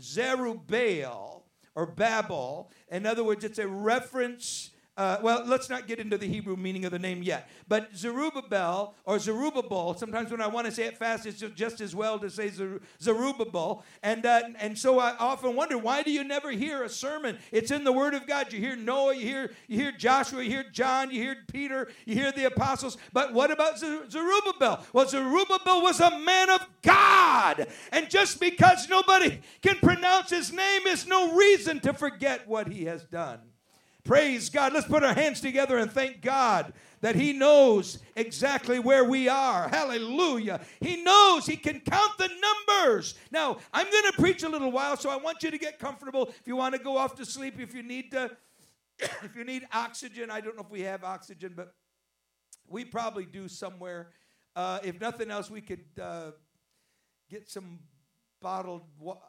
Zerubbabel 0.00 1.44
or 1.74 1.86
Babel. 1.86 2.70
In 2.90 3.06
other 3.06 3.24
words, 3.24 3.44
it's 3.44 3.58
a 3.58 3.68
reference 3.68 4.69
uh, 4.96 5.18
well, 5.22 5.44
let's 5.46 5.70
not 5.70 5.86
get 5.86 5.98
into 5.98 6.18
the 6.18 6.26
Hebrew 6.26 6.56
meaning 6.56 6.84
of 6.84 6.90
the 6.90 6.98
name 6.98 7.22
yet. 7.22 7.48
But 7.68 7.96
Zerubbabel 7.96 8.94
or 9.04 9.18
Zerubbabel, 9.18 9.94
sometimes 9.94 10.30
when 10.30 10.42
I 10.42 10.46
want 10.46 10.66
to 10.66 10.72
say 10.72 10.84
it 10.84 10.98
fast, 10.98 11.24
it's 11.24 11.40
just 11.54 11.80
as 11.80 11.94
well 11.94 12.18
to 12.18 12.28
say 12.28 12.50
Zerubbabel. 13.00 13.84
And, 14.02 14.26
uh, 14.26 14.42
and 14.58 14.76
so 14.76 14.98
I 14.98 15.16
often 15.18 15.56
wonder, 15.56 15.78
why 15.78 16.02
do 16.02 16.10
you 16.10 16.24
never 16.24 16.50
hear 16.50 16.82
a 16.82 16.88
sermon? 16.88 17.38
It's 17.50 17.70
in 17.70 17.84
the 17.84 17.92
Word 17.92 18.14
of 18.14 18.26
God. 18.26 18.52
You 18.52 18.58
hear 18.58 18.76
Noah, 18.76 19.14
you 19.14 19.26
hear, 19.26 19.52
you 19.68 19.78
hear 19.78 19.92
Joshua, 19.92 20.42
you 20.42 20.50
hear 20.50 20.64
John, 20.70 21.10
you 21.10 21.22
hear 21.22 21.36
Peter, 21.50 21.88
you 22.04 22.14
hear 22.14 22.32
the 22.32 22.44
apostles. 22.44 22.98
But 23.12 23.32
what 23.32 23.50
about 23.50 23.78
Zerubbabel? 23.78 24.84
Well, 24.92 25.08
Zerubbabel 25.08 25.82
was 25.82 26.00
a 26.00 26.18
man 26.18 26.50
of 26.50 26.66
God. 26.82 27.68
And 27.92 28.10
just 28.10 28.40
because 28.40 28.88
nobody 28.88 29.40
can 29.62 29.76
pronounce 29.76 30.30
his 30.30 30.52
name 30.52 30.82
is 30.86 31.06
no 31.06 31.34
reason 31.34 31.80
to 31.80 31.94
forget 31.94 32.46
what 32.46 32.68
he 32.68 32.84
has 32.84 33.04
done. 33.04 33.38
Praise 34.04 34.48
God. 34.48 34.72
Let's 34.72 34.86
put 34.86 35.02
our 35.02 35.14
hands 35.14 35.40
together 35.40 35.78
and 35.78 35.90
thank 35.90 36.22
God 36.22 36.72
that 37.00 37.14
He 37.14 37.32
knows 37.32 37.98
exactly 38.16 38.78
where 38.78 39.04
we 39.04 39.28
are. 39.28 39.68
Hallelujah. 39.68 40.60
He 40.80 41.02
knows 41.02 41.46
He 41.46 41.56
can 41.56 41.80
count 41.80 42.18
the 42.18 42.28
numbers. 42.28 43.14
Now, 43.30 43.58
I'm 43.72 43.90
going 43.90 44.04
to 44.10 44.12
preach 44.18 44.42
a 44.42 44.48
little 44.48 44.72
while, 44.72 44.96
so 44.96 45.10
I 45.10 45.16
want 45.16 45.42
you 45.42 45.50
to 45.50 45.58
get 45.58 45.78
comfortable. 45.78 46.28
If 46.28 46.46
you 46.46 46.56
want 46.56 46.74
to 46.74 46.80
go 46.80 46.96
off 46.96 47.14
to 47.16 47.24
sleep, 47.24 47.60
if 47.60 47.74
you 47.74 47.82
need 47.82 48.10
to, 48.12 48.30
if 48.98 49.34
you 49.36 49.44
need 49.44 49.66
oxygen, 49.72 50.30
I 50.30 50.40
don't 50.40 50.56
know 50.56 50.62
if 50.62 50.70
we 50.70 50.82
have 50.82 51.04
oxygen, 51.04 51.52
but 51.56 51.74
we 52.68 52.84
probably 52.84 53.26
do 53.26 53.48
somewhere. 53.48 54.08
Uh, 54.56 54.78
if 54.82 55.00
nothing 55.00 55.30
else, 55.30 55.50
we 55.50 55.60
could 55.60 55.84
uh, 56.00 56.32
get 57.28 57.48
some 57.48 57.78
bottled 58.40 58.82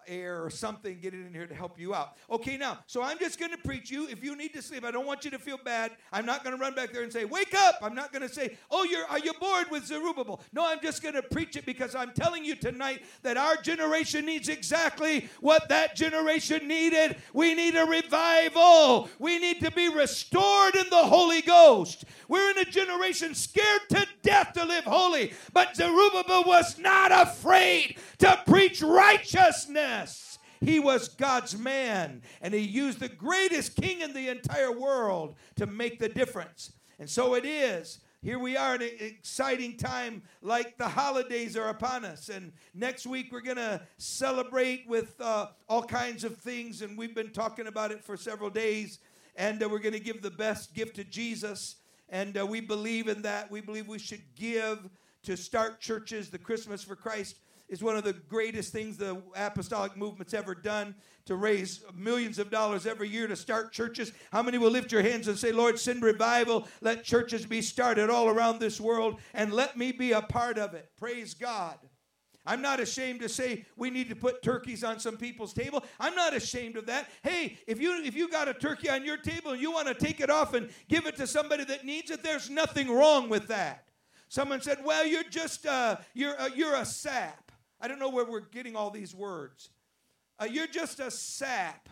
air 0.08 0.44
or 0.44 0.50
something, 0.50 1.00
get 1.00 1.14
it 1.14 1.26
in 1.26 1.34
here 1.34 1.46
to 1.46 1.54
help 1.54 1.80
you 1.80 1.94
out. 1.94 2.16
Okay, 2.30 2.58
now, 2.58 2.80
so 2.88 3.02
I'm 3.02 3.20
just 3.20 3.40
going 3.40 3.52
to 3.52 3.58
preach 3.58 3.92
you. 3.92 4.08
If 4.08 4.24
you 4.24 4.36
need 4.36 4.54
to 4.54 4.62
sleep, 4.62 4.86
I 4.86 4.92
don't 4.92 5.06
want 5.06 5.26
you 5.26 5.32
to 5.32 5.40
feel 5.40 5.58
bad. 5.64 5.92
I'm 6.12 6.26
not 6.26 6.44
going 6.44 6.56
to 6.56 6.62
run 6.62 6.74
back 6.76 6.94
there 6.94 7.04
and 7.04 7.12
say, 7.12 7.26
"Wake 7.26 7.54
up!" 7.54 7.80
I'm 7.82 7.96
not 7.96 8.14
going 8.14 8.28
to 8.28 8.34
say, 8.34 8.58
"Oh, 8.70 8.84
you're 8.84 9.06
are 9.08 9.20
you 9.20 9.34
bored 9.34 9.68
with 9.70 9.86
Zerubbabel?" 9.86 10.42
No, 10.54 10.66
I'm 10.66 10.80
just 10.82 11.02
going 11.02 11.16
to 11.16 11.22
preach 11.22 11.56
it 11.56 11.66
because 11.66 11.96
I'm 11.96 12.12
telling 12.14 12.46
you 12.46 12.56
tonight 12.56 13.04
that 13.24 13.38
our 13.38 13.58
generation 13.58 14.26
needs 14.26 14.50
exactly 14.50 15.30
what 15.40 15.70
that 15.70 15.96
generation 15.96 16.68
needed. 16.68 17.18
We 17.34 17.54
need 17.54 17.76
a 17.76 17.86
revival. 17.86 19.10
We 19.20 19.40
need 19.40 19.60
to 19.62 19.72
be 19.72 19.90
restored 19.90 20.76
in 20.76 20.90
the 20.90 21.04
Holy 21.04 21.42
Ghost. 21.42 22.06
We're 22.28 22.52
in 22.52 22.60
a 22.60 22.66
generation 22.66 23.36
scared 23.36 23.82
to 23.90 24.08
death 24.22 24.54
to 24.54 24.64
live 24.64 24.86
holy, 24.86 25.34
but 25.54 25.76
Zerubbabel 25.76 26.44
was 26.46 26.78
not 26.78 27.12
afraid 27.12 27.98
to 28.20 28.40
preach 28.46 28.82
righteousness. 29.02 30.40
He 30.64 30.80
was 30.80 31.10
God's 31.10 31.58
man, 31.58 32.22
and 32.42 32.54
he 32.54 32.60
used 32.60 33.00
the 33.00 33.10
greatest 33.10 33.76
king 33.76 34.02
in 34.02 34.14
the 34.14 34.30
entire 34.30 34.72
world 34.72 35.36
to 35.56 35.66
make 35.66 35.98
the 35.98 36.10
difference. 36.10 36.74
And 37.00 37.10
so 37.10 37.34
it 37.34 37.46
is. 37.46 38.00
Here 38.22 38.38
we 38.38 38.56
are 38.56 38.76
in 38.76 38.84
an 38.84 38.90
exciting 39.00 39.76
time, 39.76 40.22
like 40.44 40.78
the 40.78 40.88
holidays 40.88 41.58
are 41.58 41.70
upon 41.70 42.06
us. 42.06 42.30
And 42.30 42.52
next 42.76 43.08
week 43.08 43.32
we're 43.32 43.42
going 43.42 43.58
to 43.58 43.82
celebrate 43.98 44.88
with 44.88 45.20
uh, 45.20 45.48
all 45.68 45.82
kinds 45.82 46.24
of 46.24 46.38
things, 46.38 46.84
and 46.84 46.96
we've 46.96 47.16
been 47.16 47.32
talking 47.32 47.66
about 47.66 47.92
it 47.92 48.04
for 48.04 48.16
several 48.16 48.52
days. 48.52 49.00
And 49.36 49.64
uh, 49.64 49.70
we're 49.70 49.80
going 49.80 49.94
to 49.94 50.00
give 50.00 50.22
the 50.22 50.30
best 50.30 50.76
gift 50.76 50.98
to 50.98 51.04
Jesus. 51.04 51.78
And 52.10 52.38
uh, 52.38 52.46
we 52.46 52.62
believe 52.62 53.08
in 53.08 53.24
that. 53.24 53.50
We 53.50 53.62
believe 53.62 53.88
we 53.88 53.98
should 53.98 54.22
give 54.36 54.88
to 55.24 55.36
start 55.36 55.80
churches, 55.80 56.30
the 56.30 56.38
Christmas 56.38 56.84
for 56.84 56.96
Christ 56.96 57.38
is 57.72 57.82
one 57.82 57.96
of 57.96 58.04
the 58.04 58.14
greatest 58.14 58.74
things 58.74 58.98
the 58.98 59.20
apostolic 59.34 59.96
movement's 59.96 60.34
ever 60.34 60.54
done 60.54 60.94
to 61.26 61.36
raise 61.36 61.84
millions 61.96 62.38
of 62.38 62.52
dollars 62.52 62.86
every 62.86 63.08
year 63.08 63.28
to 63.28 63.36
start 63.36 63.72
churches. 63.72 64.12
How 64.32 64.44
many 64.44 64.58
will 64.58 64.70
lift 64.70 64.92
your 64.92 65.02
hands 65.02 65.30
and 65.30 65.38
say, 65.38 65.54
Lord, 65.54 65.80
send 65.80 66.04
revival, 66.04 66.68
let 66.82 67.06
churches 67.06 67.46
be 67.46 67.62
started 67.62 68.10
all 68.10 68.28
around 68.28 68.60
this 68.60 68.82
world, 68.82 69.20
and 69.34 69.54
let 69.54 69.78
me 69.78 69.94
be 69.94 70.12
a 70.12 70.22
part 70.22 70.58
of 70.58 70.74
it? 70.74 70.92
Praise 70.98 71.34
God. 71.34 71.78
I'm 72.46 72.62
not 72.62 72.80
ashamed 72.80 73.22
to 73.22 73.30
say 73.30 73.66
we 73.78 73.90
need 73.90 74.10
to 74.10 74.16
put 74.16 74.42
turkeys 74.42 74.84
on 74.84 75.00
some 75.00 75.16
people's 75.16 75.54
table. 75.54 75.84
I'm 76.00 76.16
not 76.16 76.34
ashamed 76.34 76.76
of 76.76 76.88
that. 76.88 77.10
Hey, 77.24 77.58
if 77.68 77.80
you 77.80 78.04
if 78.04 78.16
you 78.16 78.28
got 78.30 78.48
a 78.48 78.54
turkey 78.54 78.90
on 78.90 79.06
your 79.06 79.18
table 79.18 79.52
and 79.52 79.62
you 79.62 79.72
want 79.72 79.88
to 79.88 79.94
take 79.94 80.20
it 80.20 80.30
off 80.30 80.56
and 80.56 80.70
give 80.90 81.06
it 81.06 81.16
to 81.18 81.28
somebody 81.28 81.64
that 81.66 81.86
needs 81.86 82.10
it, 82.10 82.24
there's 82.24 82.50
nothing 82.50 82.90
wrong 82.90 83.30
with 83.30 83.48
that. 83.48 83.88
Someone 84.28 84.60
said, 84.60 84.80
"Well, 84.84 85.06
you're 85.06 85.24
just 85.24 85.68
uh, 85.68 85.98
you're 86.16 86.40
uh, 86.42 86.50
you're 86.56 86.76
a 86.76 86.86
sap." 86.86 87.51
I 87.82 87.88
don't 87.88 88.00
know 88.00 88.10
where 88.10 88.26
we're 88.26 88.42
getting 88.42 88.76
all 88.76 88.92
these 88.92 89.16
words. 89.16 89.70
Uh, 90.40 90.46
you're 90.46 90.68
just 90.68 91.00
a 91.00 91.12
sap. 91.12 91.90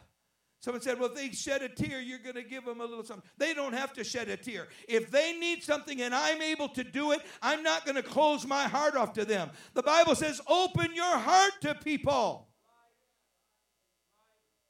Someone 0.62 0.82
said, 0.82 1.00
well, 1.00 1.10
if 1.10 1.16
they 1.16 1.30
shed 1.32 1.62
a 1.62 1.70
tear, 1.70 2.02
you're 2.02 2.20
going 2.20 2.36
to 2.36 2.44
give 2.44 2.66
them 2.66 2.82
a 2.82 2.86
little 2.86 3.04
something. 3.04 3.28
They 3.38 3.54
don't 3.54 3.74
have 3.74 3.94
to 3.94 4.04
shed 4.04 4.28
a 4.28 4.36
tear. 4.36 4.68
If 4.90 5.10
they 5.10 5.38
need 5.40 5.64
something 5.64 6.02
and 6.02 6.14
I'm 6.14 6.42
able 6.42 6.68
to 6.70 6.84
do 6.84 7.14
it, 7.14 7.22
I'm 7.42 7.64
not 7.64 7.86
going 7.86 7.96
to 7.96 8.04
close 8.04 8.46
my 8.46 8.64
heart 8.64 8.98
off 8.98 9.14
to 9.14 9.24
them. 9.24 9.52
The 9.74 9.84
Bible 9.84 10.16
says, 10.16 10.42
open 10.48 10.94
your 10.94 11.18
heart 11.18 11.54
to 11.62 11.76
people. 11.76 12.50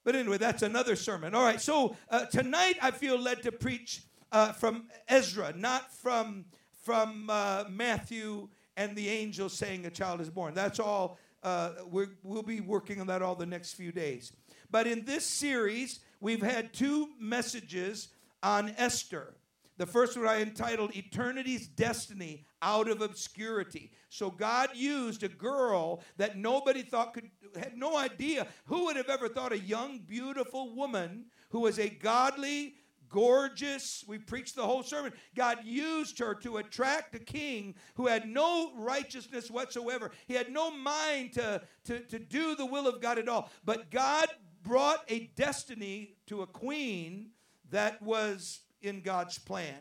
But 0.05 0.15
anyway, 0.15 0.37
that's 0.37 0.61
another 0.61 0.95
sermon. 0.95 1.33
All 1.33 1.43
right, 1.43 1.59
so 1.59 1.95
uh, 2.09 2.25
tonight 2.25 2.75
I 2.81 2.91
feel 2.91 3.19
led 3.19 3.41
to 3.43 3.51
preach 3.51 4.03
uh, 4.31 4.53
from 4.53 4.89
Ezra, 5.07 5.53
not 5.57 5.91
from, 5.91 6.45
from 6.83 7.29
uh, 7.29 7.65
Matthew 7.69 8.49
and 8.79 8.95
the 8.95 9.09
angel 9.09 9.49
saying 9.49 9.85
a 9.85 9.89
child 9.89 10.21
is 10.21 10.29
born. 10.29 10.53
That's 10.53 10.79
all. 10.79 11.19
Uh, 11.43 11.71
we 11.91 12.05
will 12.23 12.43
be 12.43 12.61
working 12.61 13.01
on 13.01 13.07
that 13.07 13.21
all 13.21 13.35
the 13.35 13.45
next 13.45 13.73
few 13.73 13.91
days. 13.91 14.31
But 14.71 14.87
in 14.87 15.03
this 15.03 15.25
series, 15.25 15.99
we've 16.21 16.41
had 16.41 16.73
two 16.73 17.09
messages 17.19 18.07
on 18.41 18.73
Esther. 18.77 19.33
The 19.77 19.85
first 19.85 20.17
one 20.17 20.27
I 20.27 20.41
entitled 20.41 20.95
Eternity's 20.95 21.67
Destiny 21.67 22.45
Out 22.61 22.89
of 22.89 23.01
Obscurity. 23.01 23.91
So 24.09 24.31
God 24.31 24.69
used 24.73 25.23
a 25.23 25.29
girl 25.29 26.01
that 26.15 26.37
nobody 26.37 26.81
thought 26.81 27.13
could, 27.13 27.29
had 27.57 27.77
no 27.77 27.97
idea. 27.97 28.47
Who 28.65 28.85
would 28.85 28.95
have 28.95 29.09
ever 29.09 29.27
thought 29.27 29.51
a 29.51 29.59
young, 29.59 29.99
beautiful 29.99 30.73
woman 30.73 31.25
who 31.49 31.59
was 31.61 31.79
a 31.79 31.89
godly, 31.89 32.75
gorgeous. 33.09 34.03
We 34.07 34.17
preached 34.17 34.55
the 34.55 34.65
whole 34.65 34.83
sermon. 34.83 35.13
God 35.35 35.59
used 35.63 36.19
her 36.19 36.33
to 36.35 36.57
attract 36.57 37.15
a 37.15 37.19
king 37.19 37.75
who 37.95 38.07
had 38.07 38.27
no 38.27 38.71
righteousness 38.75 39.49
whatsoever. 39.49 40.11
He 40.27 40.33
had 40.33 40.51
no 40.51 40.71
mind 40.71 41.33
to, 41.33 41.61
to, 41.85 41.99
to 41.99 42.19
do 42.19 42.55
the 42.55 42.65
will 42.65 42.87
of 42.87 43.01
God 43.01 43.17
at 43.17 43.29
all. 43.29 43.49
But 43.65 43.91
God 43.91 44.27
brought 44.63 45.03
a 45.09 45.31
destiny 45.35 46.15
to 46.27 46.41
a 46.41 46.47
queen 46.47 47.31
that 47.71 48.01
was 48.01 48.61
in 48.81 49.01
God's 49.01 49.37
plan. 49.37 49.77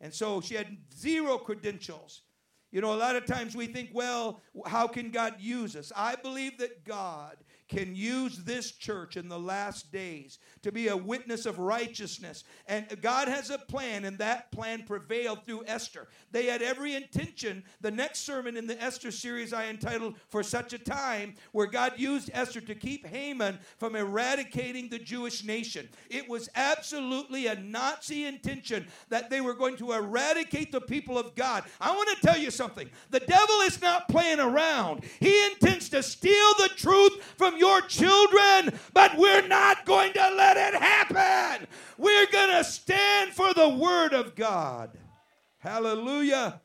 And 0.00 0.12
so 0.12 0.40
she 0.40 0.54
had 0.54 0.76
zero 0.94 1.38
credentials. 1.38 2.22
You 2.72 2.80
know, 2.80 2.94
a 2.94 2.96
lot 2.96 3.16
of 3.16 3.26
times 3.26 3.54
we 3.54 3.66
think, 3.66 3.90
well, 3.92 4.40
how 4.66 4.88
can 4.88 5.10
God 5.10 5.34
use 5.38 5.76
us? 5.76 5.92
I 5.94 6.16
believe 6.16 6.58
that 6.58 6.84
God 6.84 7.36
can 7.72 7.94
use 7.94 8.38
this 8.38 8.72
church 8.72 9.16
in 9.16 9.28
the 9.28 9.38
last 9.38 9.90
days 9.90 10.38
to 10.62 10.70
be 10.70 10.88
a 10.88 10.96
witness 10.96 11.46
of 11.46 11.58
righteousness. 11.58 12.44
And 12.66 12.86
God 13.00 13.28
has 13.28 13.48
a 13.48 13.56
plan, 13.56 14.04
and 14.04 14.18
that 14.18 14.52
plan 14.52 14.82
prevailed 14.82 15.44
through 15.44 15.64
Esther. 15.66 16.08
They 16.32 16.46
had 16.46 16.60
every 16.60 16.94
intention. 16.94 17.64
The 17.80 17.90
next 17.90 18.20
sermon 18.20 18.58
in 18.58 18.66
the 18.66 18.80
Esther 18.80 19.10
series 19.10 19.54
I 19.54 19.68
entitled 19.68 20.16
For 20.28 20.42
Such 20.42 20.74
a 20.74 20.78
Time, 20.78 21.34
where 21.52 21.66
God 21.66 21.94
used 21.96 22.30
Esther 22.34 22.60
to 22.60 22.74
keep 22.74 23.06
Haman 23.06 23.58
from 23.78 23.96
eradicating 23.96 24.90
the 24.90 24.98
Jewish 24.98 25.42
nation. 25.42 25.88
It 26.10 26.28
was 26.28 26.50
absolutely 26.54 27.46
a 27.46 27.54
Nazi 27.54 28.26
intention 28.26 28.86
that 29.08 29.30
they 29.30 29.40
were 29.40 29.54
going 29.54 29.78
to 29.78 29.92
eradicate 29.92 30.72
the 30.72 30.80
people 30.80 31.18
of 31.18 31.34
God. 31.34 31.64
I 31.80 31.92
want 31.92 32.10
to 32.10 32.26
tell 32.26 32.38
you 32.38 32.50
something 32.50 32.90
the 33.10 33.20
devil 33.20 33.60
is 33.62 33.80
not 33.80 34.08
playing 34.08 34.40
around, 34.40 35.04
he 35.20 35.46
intends 35.46 35.88
to 35.88 36.02
steal 36.02 36.52
the 36.58 36.70
truth 36.76 37.22
from 37.38 37.56
your 37.62 37.80
children, 37.82 38.76
but 38.92 39.16
we're 39.16 39.46
not 39.46 39.86
going 39.86 40.12
to 40.12 40.34
let 40.36 40.56
it 40.56 40.74
happen. 40.74 41.68
We're 41.96 42.26
going 42.26 42.50
to 42.50 42.64
stand 42.64 43.30
for 43.30 43.54
the 43.54 43.68
Word 43.68 44.14
of 44.14 44.34
God. 44.34 44.90
Hallelujah. 45.58 46.60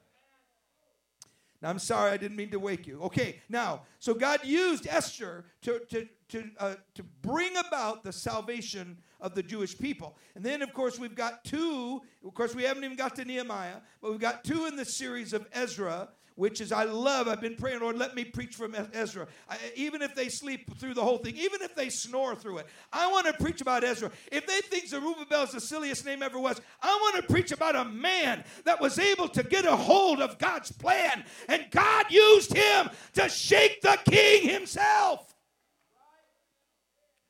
Now, 1.62 1.70
I'm 1.70 1.78
sorry, 1.78 2.12
I 2.12 2.18
didn't 2.18 2.36
mean 2.36 2.50
to 2.50 2.60
wake 2.60 2.88
you. 2.88 3.00
Okay, 3.04 3.42
now, 3.48 3.84
so 4.00 4.16
God 4.16 4.40
used 4.44 4.88
Esther 4.88 5.46
to, 5.62 5.82
to, 5.90 6.08
to, 6.30 6.44
uh, 6.58 6.76
to 6.96 7.04
bring 7.22 7.56
about 7.58 8.04
the 8.04 8.12
salvation 8.12 8.98
of 9.22 9.36
the 9.36 9.44
Jewish 9.44 9.78
people. 9.78 10.18
And 10.34 10.44
then, 10.44 10.64
of 10.64 10.74
course, 10.74 10.98
we've 10.98 11.16
got 11.16 11.44
two, 11.44 12.02
of 12.26 12.34
course, 12.34 12.56
we 12.56 12.64
haven't 12.64 12.84
even 12.84 12.98
got 12.98 13.16
to 13.18 13.26
Nehemiah, 13.26 13.82
but 14.02 14.10
we've 14.10 14.20
got 14.20 14.44
two 14.44 14.66
in 14.66 14.76
the 14.76 14.86
series 14.86 15.32
of 15.34 15.46
Ezra 15.54 16.10
which 16.38 16.62
is 16.62 16.72
I 16.72 16.84
love. 16.86 17.28
I've 17.28 17.42
been 17.42 17.56
praying, 17.56 17.82
Lord, 17.82 17.98
let 17.98 18.16
me 18.16 18.24
preach 18.24 18.56
from 18.56 18.76
Ezra. 18.94 19.28
I, 19.50 19.58
even 19.76 20.02
if 20.02 20.16
they 20.16 20.30
sleep 20.30 20.78
through 20.80 20.94
the 20.94 21.04
whole 21.04 21.18
thing, 21.18 21.36
even 21.36 21.62
if 21.62 21.76
they 21.76 21.90
snore 21.90 22.36
through 22.36 22.60
it, 22.60 22.68
I 22.94 23.12
want 23.12 23.26
to 23.26 23.34
preach 23.34 23.60
about 23.60 23.84
Ezra. 23.84 24.12
If 24.32 24.46
they 24.46 24.62
think 24.62 24.88
Zerubbabel 24.88 25.44
is 25.44 25.52
the 25.52 25.60
silliest 25.60 26.06
name 26.06 26.22
ever 26.22 26.40
was, 26.40 26.62
I 26.82 26.96
want 27.02 27.16
to 27.18 27.34
preach 27.34 27.52
about 27.52 27.76
a 27.76 27.86
man 27.86 28.44
that 28.66 28.80
was 28.80 29.00
able 29.00 29.28
to 29.30 29.44
get 29.44 29.66
a 29.66 29.76
hold 29.76 30.22
of 30.22 30.38
God's 30.38 30.72
plan, 30.72 31.26
and 31.50 31.66
God 31.72 32.06
used 32.10 32.56
him 32.56 32.90
to 33.16 33.28
shake 33.28 33.82
the 33.82 33.98
king 34.06 34.48
himself. 34.48 35.34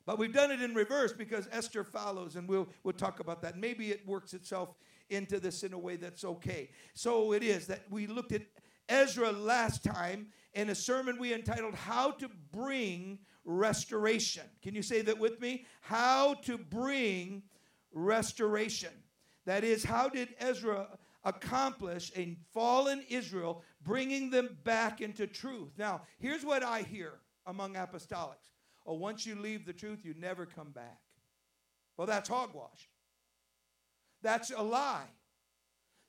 But 0.05 0.19
we've 0.19 0.33
done 0.33 0.51
it 0.51 0.61
in 0.61 0.73
reverse 0.73 1.13
because 1.13 1.47
Esther 1.51 1.85
follows, 1.85 2.35
and 2.35 2.47
we'll, 2.47 2.67
we'll 2.83 2.93
talk 2.93 3.21
about 3.21 3.41
that. 3.41 3.57
Maybe 3.57 3.91
it 3.91 4.05
works 4.05 4.33
itself 4.33 4.75
into 5.09 5.39
this 5.39 5.63
in 5.63 5.71
a 5.71 5.77
way 5.77 5.95
that's 5.95 6.25
okay. 6.25 6.69
So 6.93 7.33
it 7.33 7.43
is 7.43 7.67
that 7.67 7.81
we 7.89 8.07
looked 8.07 8.33
at 8.33 8.41
Ezra 8.89 9.31
last 9.31 9.83
time 9.83 10.27
in 10.53 10.69
a 10.69 10.75
sermon 10.75 11.19
we 11.19 11.33
entitled 11.33 11.75
How 11.75 12.11
to 12.11 12.29
Bring 12.51 13.19
Restoration. 13.45 14.43
Can 14.61 14.75
you 14.75 14.81
say 14.81 15.01
that 15.01 15.19
with 15.19 15.39
me? 15.39 15.65
How 15.81 16.35
to 16.45 16.57
Bring 16.57 17.43
Restoration. 17.91 18.91
That 19.45 19.63
is, 19.63 19.83
how 19.83 20.09
did 20.09 20.29
Ezra 20.39 20.87
accomplish 21.23 22.11
a 22.15 22.37
fallen 22.53 23.03
Israel, 23.09 23.63
bringing 23.81 24.29
them 24.29 24.57
back 24.63 25.01
into 25.01 25.27
truth? 25.27 25.71
Now, 25.77 26.01
here's 26.19 26.45
what 26.45 26.63
I 26.63 26.81
hear 26.81 27.13
among 27.45 27.75
apostolics. 27.75 28.51
Oh, 28.85 28.93
once 28.93 29.25
you 29.25 29.35
leave 29.35 29.65
the 29.65 29.73
truth, 29.73 29.99
you 30.03 30.13
never 30.17 30.45
come 30.45 30.71
back. 30.71 30.99
Well, 31.97 32.07
that's 32.07 32.29
hogwash. 32.29 32.89
That's 34.21 34.51
a 34.51 34.61
lie. 34.61 35.07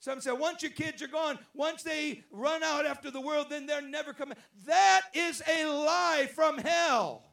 Some 0.00 0.20
say, 0.20 0.32
once 0.32 0.62
your 0.62 0.70
kids 0.70 1.02
are 1.02 1.08
gone, 1.08 1.38
once 1.54 1.82
they 1.82 2.22
run 2.30 2.62
out 2.62 2.86
after 2.86 3.10
the 3.10 3.20
world, 3.20 3.46
then 3.50 3.66
they're 3.66 3.82
never 3.82 4.12
coming. 4.12 4.36
That 4.66 5.02
is 5.12 5.42
a 5.48 5.66
lie 5.66 6.28
from 6.34 6.58
hell. 6.58 7.24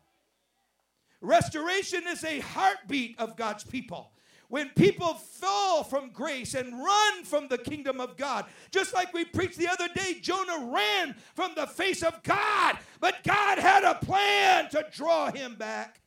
Restoration 1.21 2.03
is 2.07 2.23
a 2.23 2.39
heartbeat 2.39 3.19
of 3.19 3.35
God's 3.37 3.63
people. 3.63 4.11
when 4.47 4.69
people 4.69 5.13
fall 5.15 5.83
from 5.83 6.09
grace 6.11 6.53
and 6.53 6.81
run 6.83 7.23
from 7.23 7.47
the 7.47 7.57
kingdom 7.57 7.99
of 7.99 8.17
God. 8.17 8.45
Just 8.71 8.93
like 8.93 9.13
we 9.13 9.25
preached 9.25 9.57
the 9.57 9.67
other 9.67 9.87
day, 9.93 10.19
Jonah 10.21 10.71
ran 10.71 11.15
from 11.33 11.51
the 11.55 11.67
face 11.67 12.03
of 12.03 12.21
God, 12.23 12.77
but 12.99 13.23
God 13.23 13.57
had 13.57 13.83
a 13.83 13.95
plan 13.95 14.69
to 14.69 14.85
draw 14.91 15.31
him 15.31 15.55
back. 15.55 16.01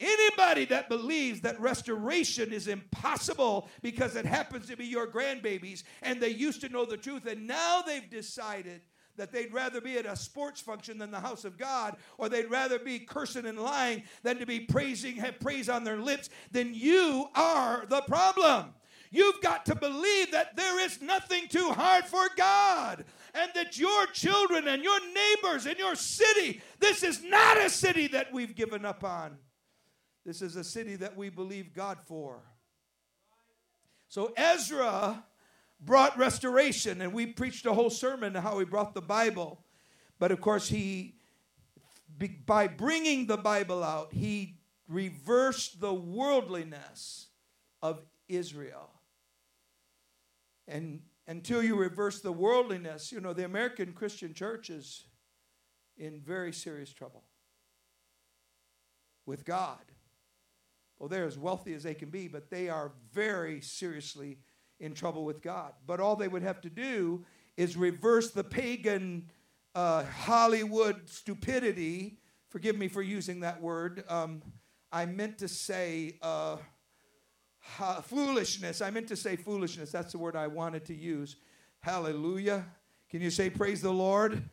Anybody 0.00 0.64
that 0.66 0.88
believes 0.88 1.40
that 1.40 1.60
restoration 1.60 2.52
is 2.52 2.68
impossible 2.68 3.68
because 3.82 4.14
it 4.14 4.24
happens 4.24 4.68
to 4.68 4.76
be 4.76 4.86
your 4.86 5.08
grandbabies 5.08 5.82
and 6.02 6.20
they 6.20 6.28
used 6.28 6.60
to 6.60 6.68
know 6.68 6.84
the 6.84 6.96
truth 6.96 7.26
and 7.26 7.46
now 7.46 7.82
they've 7.82 8.08
decided 8.08 8.82
that 9.18 9.32
they'd 9.32 9.52
rather 9.52 9.80
be 9.80 9.98
at 9.98 10.06
a 10.06 10.16
sports 10.16 10.60
function 10.60 10.96
than 10.96 11.10
the 11.10 11.20
house 11.20 11.44
of 11.44 11.58
God, 11.58 11.96
or 12.16 12.28
they'd 12.28 12.50
rather 12.50 12.78
be 12.78 13.00
cursing 13.00 13.46
and 13.46 13.58
lying 13.58 14.04
than 14.22 14.38
to 14.38 14.46
be 14.46 14.60
praising, 14.60 15.16
have 15.16 15.40
praise 15.40 15.68
on 15.68 15.84
their 15.84 15.98
lips, 15.98 16.30
then 16.52 16.72
you 16.72 17.28
are 17.34 17.84
the 17.88 18.00
problem. 18.02 18.72
You've 19.10 19.40
got 19.40 19.66
to 19.66 19.74
believe 19.74 20.32
that 20.32 20.54
there 20.54 20.80
is 20.80 21.00
nothing 21.02 21.48
too 21.48 21.70
hard 21.70 22.04
for 22.04 22.28
God 22.36 23.04
and 23.34 23.50
that 23.54 23.78
your 23.78 24.06
children 24.06 24.68
and 24.68 24.82
your 24.82 25.00
neighbors 25.12 25.66
and 25.66 25.78
your 25.78 25.94
city, 25.94 26.60
this 26.78 27.02
is 27.02 27.22
not 27.22 27.58
a 27.58 27.70
city 27.70 28.06
that 28.08 28.32
we've 28.32 28.54
given 28.54 28.84
up 28.84 29.02
on. 29.04 29.38
This 30.28 30.42
is 30.42 30.56
a 30.56 30.62
city 30.62 30.94
that 30.96 31.16
we 31.16 31.30
believe 31.30 31.72
God 31.72 31.96
for. 32.04 32.42
So 34.08 34.34
Ezra 34.36 35.24
brought 35.80 36.18
restoration, 36.18 37.00
and 37.00 37.14
we 37.14 37.24
preached 37.24 37.64
a 37.64 37.72
whole 37.72 37.88
sermon 37.88 38.36
on 38.36 38.42
how 38.42 38.58
he 38.58 38.66
brought 38.66 38.92
the 38.92 39.00
Bible. 39.00 39.64
But 40.18 40.30
of 40.30 40.42
course, 40.42 40.68
he, 40.68 41.14
by 42.44 42.68
bringing 42.68 43.26
the 43.26 43.38
Bible 43.38 43.82
out, 43.82 44.12
he 44.12 44.58
reversed 44.86 45.80
the 45.80 45.94
worldliness 45.94 47.28
of 47.80 48.02
Israel. 48.28 48.90
And 50.66 51.00
until 51.26 51.62
you 51.62 51.74
reverse 51.74 52.20
the 52.20 52.32
worldliness, 52.32 53.12
you 53.12 53.22
know, 53.22 53.32
the 53.32 53.46
American 53.46 53.94
Christian 53.94 54.34
church 54.34 54.68
is 54.68 55.04
in 55.96 56.20
very 56.20 56.52
serious 56.52 56.92
trouble 56.92 57.24
with 59.24 59.46
God. 59.46 59.78
Well, 60.98 61.08
they're 61.08 61.26
as 61.26 61.38
wealthy 61.38 61.74
as 61.74 61.82
they 61.82 61.94
can 61.94 62.10
be, 62.10 62.28
but 62.28 62.50
they 62.50 62.68
are 62.68 62.92
very 63.12 63.60
seriously 63.60 64.38
in 64.80 64.94
trouble 64.94 65.24
with 65.24 65.42
God. 65.42 65.72
But 65.86 66.00
all 66.00 66.16
they 66.16 66.28
would 66.28 66.42
have 66.42 66.60
to 66.62 66.70
do 66.70 67.24
is 67.56 67.76
reverse 67.76 68.30
the 68.30 68.44
pagan 68.44 69.30
uh, 69.74 70.04
Hollywood 70.04 71.08
stupidity. 71.08 72.18
Forgive 72.48 72.76
me 72.76 72.88
for 72.88 73.02
using 73.02 73.40
that 73.40 73.60
word. 73.60 74.04
Um, 74.08 74.42
I 74.90 75.06
meant 75.06 75.38
to 75.38 75.48
say 75.48 76.18
uh, 76.22 76.56
ha- 77.60 78.00
foolishness. 78.00 78.80
I 78.80 78.90
meant 78.90 79.08
to 79.08 79.16
say 79.16 79.36
foolishness. 79.36 79.92
That's 79.92 80.12
the 80.12 80.18
word 80.18 80.34
I 80.34 80.46
wanted 80.46 80.84
to 80.86 80.94
use. 80.94 81.36
Hallelujah. 81.80 82.64
Can 83.10 83.20
you 83.20 83.30
say, 83.30 83.50
Praise 83.50 83.82
the 83.82 83.92
Lord? 83.92 84.48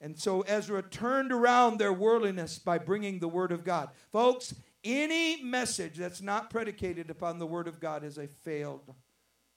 And 0.00 0.16
so 0.16 0.42
Ezra 0.42 0.82
turned 0.82 1.32
around 1.32 1.78
their 1.78 1.92
worldliness 1.92 2.58
by 2.58 2.78
bringing 2.78 3.18
the 3.18 3.28
word 3.28 3.50
of 3.50 3.64
God. 3.64 3.90
Folks, 4.12 4.54
any 4.84 5.42
message 5.42 5.96
that's 5.96 6.20
not 6.20 6.50
predicated 6.50 7.10
upon 7.10 7.38
the 7.38 7.46
word 7.46 7.68
of 7.68 7.80
God 7.80 8.04
is 8.04 8.18
a 8.18 8.26
failed 8.26 8.94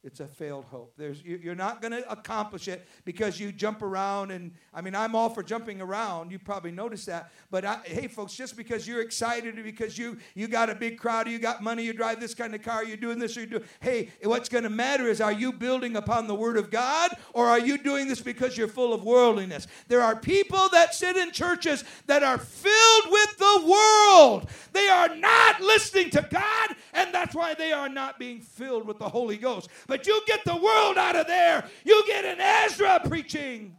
it's 0.03 0.19
a 0.19 0.25
failed 0.25 0.65
hope. 0.65 0.93
There's, 0.97 1.21
you're 1.23 1.53
not 1.53 1.79
going 1.79 1.91
to 1.91 2.09
accomplish 2.11 2.67
it 2.67 2.87
because 3.05 3.39
you 3.39 3.51
jump 3.51 3.83
around. 3.83 4.31
And 4.31 4.51
I 4.73 4.81
mean, 4.81 4.95
I'm 4.95 5.13
all 5.15 5.29
for 5.29 5.43
jumping 5.43 5.79
around. 5.79 6.31
You 6.31 6.39
probably 6.39 6.71
noticed 6.71 7.05
that. 7.05 7.31
But 7.51 7.65
I, 7.65 7.81
hey, 7.83 8.07
folks, 8.07 8.33
just 8.33 8.57
because 8.57 8.87
you're 8.87 9.01
excited 9.01 9.59
or 9.59 9.63
because 9.63 9.99
you 9.99 10.17
you 10.33 10.47
got 10.47 10.71
a 10.71 10.75
big 10.75 10.97
crowd, 10.97 11.27
you 11.27 11.37
got 11.37 11.61
money, 11.61 11.83
you 11.83 11.93
drive 11.93 12.19
this 12.19 12.33
kind 12.33 12.55
of 12.55 12.63
car, 12.63 12.83
you're 12.83 12.97
doing 12.97 13.19
this 13.19 13.37
or 13.37 13.41
you 13.41 13.45
do. 13.45 13.61
Hey, 13.79 14.09
what's 14.23 14.49
going 14.49 14.63
to 14.63 14.71
matter 14.71 15.07
is 15.07 15.21
are 15.21 15.31
you 15.31 15.53
building 15.53 15.95
upon 15.95 16.25
the 16.25 16.35
Word 16.35 16.57
of 16.57 16.71
God 16.71 17.11
or 17.33 17.45
are 17.45 17.59
you 17.59 17.77
doing 17.77 18.07
this 18.07 18.21
because 18.21 18.57
you're 18.57 18.67
full 18.67 18.93
of 18.93 19.03
worldliness? 19.03 19.67
There 19.87 20.01
are 20.01 20.15
people 20.15 20.67
that 20.69 20.95
sit 20.95 21.15
in 21.15 21.29
churches 21.31 21.83
that 22.07 22.23
are 22.23 22.39
filled 22.39 23.11
with 23.11 23.37
the 23.37 23.67
world. 23.67 24.49
They 24.73 24.87
are 24.87 25.15
not 25.15 25.61
listening 25.61 26.09
to 26.11 26.27
God, 26.27 26.75
and 26.93 27.13
that's 27.13 27.35
why 27.35 27.53
they 27.53 27.71
are 27.71 27.89
not 27.89 28.17
being 28.17 28.41
filled 28.41 28.87
with 28.87 28.97
the 28.97 29.09
Holy 29.09 29.37
Ghost 29.37 29.69
but 29.91 30.07
you 30.07 30.21
get 30.25 30.45
the 30.45 30.55
world 30.55 30.97
out 30.97 31.17
of 31.17 31.27
there. 31.27 31.65
You 31.83 32.01
get 32.07 32.23
an 32.23 32.39
Ezra 32.39 33.01
preaching. 33.09 33.75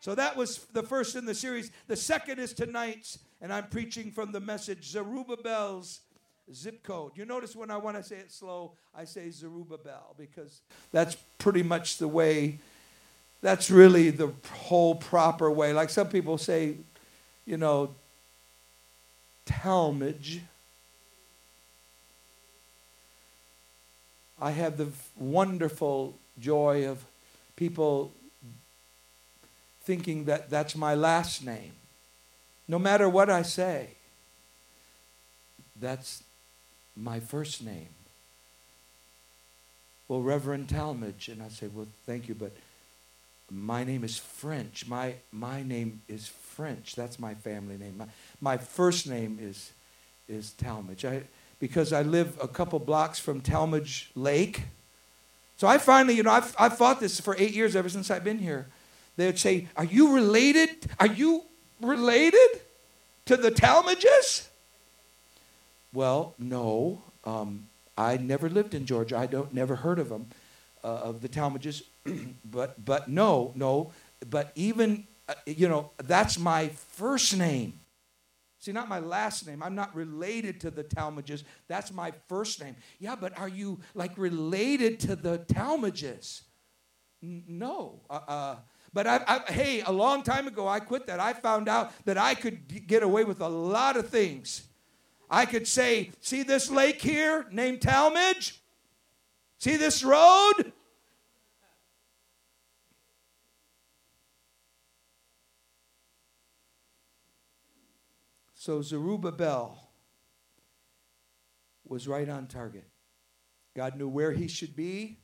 So 0.00 0.12
that 0.16 0.36
was 0.36 0.66
the 0.72 0.82
first 0.82 1.14
in 1.14 1.24
the 1.24 1.36
series. 1.36 1.70
The 1.86 1.94
second 1.94 2.40
is 2.40 2.52
tonight's, 2.52 3.20
and 3.40 3.52
I'm 3.52 3.68
preaching 3.68 4.10
from 4.10 4.32
the 4.32 4.40
message 4.40 4.90
Zerubbabel's 4.90 6.00
zip 6.52 6.82
code. 6.82 7.12
You 7.14 7.26
notice 7.26 7.54
when 7.54 7.70
I 7.70 7.76
want 7.76 7.96
to 7.96 8.02
say 8.02 8.16
it 8.16 8.32
slow, 8.32 8.72
I 8.92 9.04
say 9.04 9.30
Zerubbabel 9.30 10.16
because 10.18 10.62
that's 10.90 11.16
pretty 11.38 11.62
much 11.62 11.98
the 11.98 12.08
way, 12.08 12.58
that's 13.40 13.70
really 13.70 14.10
the 14.10 14.32
whole 14.50 14.96
proper 14.96 15.48
way. 15.48 15.72
Like 15.72 15.90
some 15.90 16.08
people 16.08 16.38
say, 16.38 16.74
you 17.46 17.56
know, 17.56 17.94
Talmage. 19.46 20.40
I 24.42 24.50
have 24.50 24.76
the 24.76 24.88
wonderful 25.16 26.18
joy 26.40 26.88
of 26.88 27.04
people 27.54 28.10
thinking 29.84 30.24
that 30.24 30.50
that's 30.50 30.74
my 30.74 30.96
last 30.96 31.46
name. 31.46 31.70
No 32.66 32.80
matter 32.80 33.08
what 33.08 33.30
I 33.30 33.42
say, 33.42 33.90
that's 35.80 36.24
my 36.96 37.20
first 37.20 37.64
name. 37.64 37.86
Well, 40.08 40.22
Reverend 40.22 40.66
Talmage, 40.66 41.28
and 41.28 41.40
I 41.40 41.48
say, 41.48 41.68
well, 41.72 41.86
thank 42.04 42.28
you, 42.28 42.34
but 42.34 42.50
my 43.48 43.84
name 43.84 44.02
is 44.02 44.18
French. 44.18 44.88
My, 44.88 45.14
my 45.30 45.62
name 45.62 46.02
is 46.08 46.26
French. 46.26 46.96
That's 46.96 47.20
my 47.20 47.34
family 47.34 47.78
name. 47.78 47.96
My, 47.96 48.06
my 48.40 48.56
first 48.56 49.08
name 49.08 49.38
is, 49.40 49.70
is 50.28 50.52
Talmage. 50.60 51.04
I, 51.04 51.22
because 51.62 51.92
I 51.92 52.02
live 52.02 52.36
a 52.42 52.48
couple 52.48 52.80
blocks 52.80 53.20
from 53.20 53.40
Talmadge 53.40 54.10
Lake. 54.16 54.62
So 55.56 55.68
I 55.68 55.78
finally, 55.78 56.16
you 56.16 56.24
know, 56.24 56.32
I've, 56.32 56.56
I've 56.58 56.76
fought 56.76 56.98
this 56.98 57.20
for 57.20 57.36
eight 57.38 57.52
years 57.52 57.76
ever 57.76 57.88
since 57.88 58.10
I've 58.10 58.24
been 58.24 58.40
here. 58.40 58.66
They 59.16 59.26
would 59.26 59.38
say, 59.38 59.68
Are 59.76 59.84
you 59.84 60.12
related? 60.12 60.70
Are 60.98 61.06
you 61.06 61.44
related 61.80 62.48
to 63.26 63.36
the 63.36 63.52
Talmadges? 63.52 64.48
Well, 65.92 66.34
no. 66.36 67.00
Um, 67.24 67.68
I 67.96 68.16
never 68.16 68.50
lived 68.50 68.74
in 68.74 68.84
Georgia. 68.84 69.16
I 69.16 69.26
don't 69.26 69.54
never 69.54 69.76
heard 69.76 70.00
of 70.00 70.08
them, 70.08 70.26
uh, 70.82 70.88
of 70.88 71.22
the 71.22 71.28
Talmadges. 71.28 71.84
but 72.44 72.84
but 72.84 73.06
no, 73.06 73.52
no. 73.54 73.92
But 74.28 74.50
even 74.56 75.06
uh, 75.28 75.34
you 75.46 75.68
know, 75.68 75.92
that's 75.98 76.40
my 76.40 76.70
first 76.70 77.36
name. 77.36 77.74
See, 78.62 78.70
not 78.70 78.88
my 78.88 79.00
last 79.00 79.44
name. 79.44 79.60
I'm 79.60 79.74
not 79.74 79.92
related 79.92 80.60
to 80.60 80.70
the 80.70 80.84
Talmages. 80.84 81.42
That's 81.66 81.92
my 81.92 82.12
first 82.28 82.62
name. 82.62 82.76
Yeah, 83.00 83.16
but 83.16 83.36
are 83.36 83.48
you 83.48 83.80
like 83.92 84.16
related 84.16 85.00
to 85.00 85.16
the 85.16 85.38
Talmages? 85.38 86.42
N- 87.24 87.42
no. 87.48 88.02
Uh, 88.08 88.20
uh, 88.28 88.56
but 88.92 89.08
I, 89.08 89.20
I, 89.26 89.52
hey, 89.52 89.80
a 89.80 89.90
long 89.90 90.22
time 90.22 90.46
ago, 90.46 90.68
I 90.68 90.78
quit 90.78 91.08
that. 91.08 91.18
I 91.18 91.32
found 91.32 91.68
out 91.68 91.90
that 92.04 92.16
I 92.16 92.36
could 92.36 92.86
get 92.86 93.02
away 93.02 93.24
with 93.24 93.40
a 93.40 93.48
lot 93.48 93.96
of 93.96 94.10
things. 94.10 94.62
I 95.28 95.44
could 95.44 95.66
say, 95.66 96.12
see 96.20 96.44
this 96.44 96.70
lake 96.70 97.02
here 97.02 97.46
named 97.50 97.80
Talmage? 97.80 98.58
See 99.58 99.74
this 99.74 100.04
road? 100.04 100.72
So 108.62 108.80
Zerubbabel 108.80 109.76
was 111.84 112.06
right 112.06 112.28
on 112.28 112.46
target. 112.46 112.84
God 113.74 113.96
knew 113.96 114.06
where 114.06 114.30
he 114.30 114.46
should 114.46 114.76
be. 114.76 115.18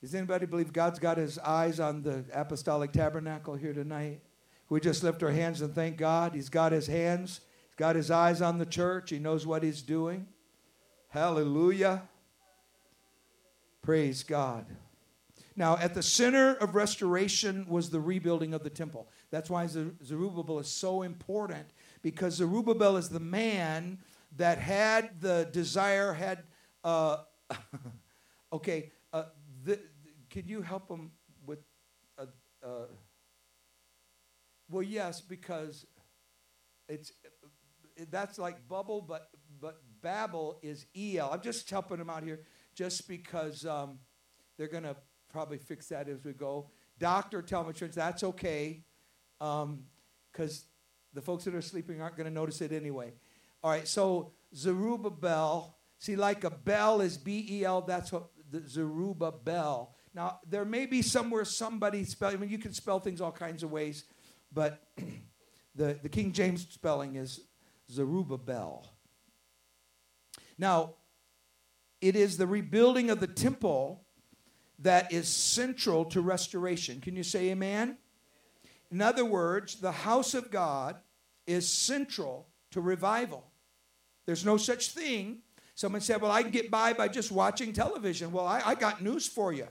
Does 0.00 0.12
anybody 0.12 0.46
believe 0.46 0.72
God's 0.72 0.98
got 0.98 1.18
his 1.18 1.38
eyes 1.38 1.78
on 1.78 2.02
the 2.02 2.24
apostolic 2.32 2.90
tabernacle 2.90 3.54
here 3.54 3.72
tonight? 3.72 4.22
We 4.68 4.80
just 4.80 5.04
lift 5.04 5.22
our 5.22 5.30
hands 5.30 5.62
and 5.62 5.72
thank 5.72 5.96
God. 5.98 6.34
He's 6.34 6.48
got 6.48 6.72
his 6.72 6.88
hands, 6.88 7.42
he's 7.68 7.76
got 7.76 7.94
his 7.94 8.10
eyes 8.10 8.42
on 8.42 8.58
the 8.58 8.66
church. 8.66 9.10
He 9.10 9.20
knows 9.20 9.46
what 9.46 9.62
he's 9.62 9.80
doing. 9.80 10.26
Hallelujah. 11.10 12.02
Praise 13.82 14.24
God. 14.24 14.66
Now, 15.54 15.76
at 15.76 15.94
the 15.94 16.02
center 16.02 16.54
of 16.54 16.74
restoration 16.74 17.66
was 17.68 17.90
the 17.90 18.00
rebuilding 18.00 18.52
of 18.52 18.64
the 18.64 18.70
temple. 18.70 19.08
That's 19.30 19.50
why 19.50 19.68
Zerubbabel 19.68 20.58
is 20.58 20.68
so 20.68 21.02
important 21.02 21.68
because 22.02 22.34
Zerubbabel 22.34 22.96
is 22.96 23.08
the 23.08 23.20
man 23.20 23.98
that 24.36 24.58
had 24.58 25.20
the 25.20 25.48
desire, 25.52 26.12
had, 26.12 26.42
uh, 26.84 27.18
okay, 28.52 28.90
uh, 29.12 29.24
the, 29.64 29.78
can 30.30 30.48
you 30.48 30.62
help 30.62 30.90
him 30.90 31.12
with, 31.46 31.60
uh, 32.18 32.26
uh, 32.64 32.86
well, 34.68 34.82
yes, 34.82 35.20
because 35.20 35.86
it's, 36.88 37.12
that's 38.10 38.38
like 38.38 38.66
bubble, 38.68 39.00
but, 39.00 39.28
but 39.60 39.82
Babel 40.02 40.58
is 40.62 40.86
El. 40.96 41.30
I'm 41.30 41.40
just 41.40 41.70
helping 41.70 41.98
them 41.98 42.10
out 42.10 42.24
here 42.24 42.40
just 42.74 43.06
because 43.06 43.64
um, 43.64 43.98
they're 44.58 44.66
going 44.66 44.82
to 44.82 44.96
probably 45.30 45.58
fix 45.58 45.88
that 45.88 46.08
as 46.08 46.24
we 46.24 46.32
go. 46.32 46.70
Doctor, 46.98 47.42
tell 47.42 47.64
me, 47.64 47.72
that's 47.72 48.22
okay 48.22 48.84
because 49.38 49.62
um, 49.62 49.84
the 51.14 51.20
folks 51.20 51.44
that 51.44 51.54
are 51.54 51.62
sleeping 51.62 52.00
aren't 52.00 52.16
going 52.16 52.28
to 52.28 52.32
notice 52.32 52.60
it 52.60 52.72
anyway. 52.72 53.12
All 53.62 53.70
right, 53.70 53.86
so 53.86 54.32
Zerubbabel, 54.54 55.76
see, 55.98 56.16
like 56.16 56.44
a 56.44 56.50
bell 56.50 57.00
is 57.00 57.16
B 57.16 57.46
E 57.48 57.64
L, 57.64 57.82
that's 57.82 58.12
what 58.12 58.28
the 58.50 58.66
Zerubbabel. 58.66 59.94
Now, 60.14 60.40
there 60.48 60.64
may 60.64 60.86
be 60.86 61.00
somewhere 61.00 61.44
somebody 61.44 62.04
spelling, 62.04 62.36
I 62.36 62.40
mean, 62.40 62.50
you 62.50 62.58
can 62.58 62.72
spell 62.72 63.00
things 63.00 63.20
all 63.20 63.32
kinds 63.32 63.62
of 63.62 63.70
ways, 63.70 64.04
but 64.52 64.82
the, 65.74 65.98
the 66.02 66.08
King 66.08 66.32
James 66.32 66.66
spelling 66.68 67.16
is 67.16 67.40
Zerubbabel. 67.90 68.86
Now, 70.58 70.94
it 72.00 72.16
is 72.16 72.36
the 72.36 72.46
rebuilding 72.46 73.10
of 73.10 73.20
the 73.20 73.26
temple 73.26 74.04
that 74.80 75.12
is 75.12 75.28
central 75.28 76.04
to 76.06 76.20
restoration. 76.20 77.00
Can 77.00 77.16
you 77.16 77.22
say 77.22 77.50
amen? 77.50 77.96
In 78.92 79.00
other 79.00 79.24
words, 79.24 79.76
the 79.76 79.90
house 79.90 80.34
of 80.34 80.50
God 80.50 80.96
is 81.46 81.66
central 81.66 82.46
to 82.72 82.80
revival. 82.80 83.42
There's 84.26 84.44
no 84.44 84.58
such 84.58 84.90
thing. 84.90 85.38
Someone 85.74 86.02
said, 86.02 86.20
Well, 86.20 86.30
I 86.30 86.42
can 86.42 86.50
get 86.50 86.70
by 86.70 86.92
by 86.92 87.08
just 87.08 87.32
watching 87.32 87.72
television. 87.72 88.30
Well, 88.32 88.46
I, 88.46 88.62
I 88.64 88.74
got 88.74 89.02
news 89.02 89.26
for 89.26 89.52
you. 89.52 89.66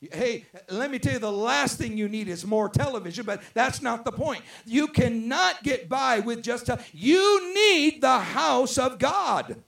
Hey, 0.00 0.46
let 0.70 0.90
me 0.90 0.98
tell 0.98 1.12
you, 1.12 1.18
the 1.18 1.30
last 1.30 1.76
thing 1.76 1.98
you 1.98 2.08
need 2.08 2.28
is 2.28 2.46
more 2.46 2.68
television, 2.68 3.26
but 3.26 3.42
that's 3.52 3.82
not 3.82 4.04
the 4.04 4.12
point. 4.12 4.42
You 4.64 4.86
cannot 4.86 5.62
get 5.64 5.88
by 5.88 6.20
with 6.20 6.42
just, 6.42 6.66
te- 6.66 6.74
you 6.92 7.52
need 7.52 8.00
the 8.00 8.18
house 8.20 8.78
of 8.78 9.00
God. 9.00 9.62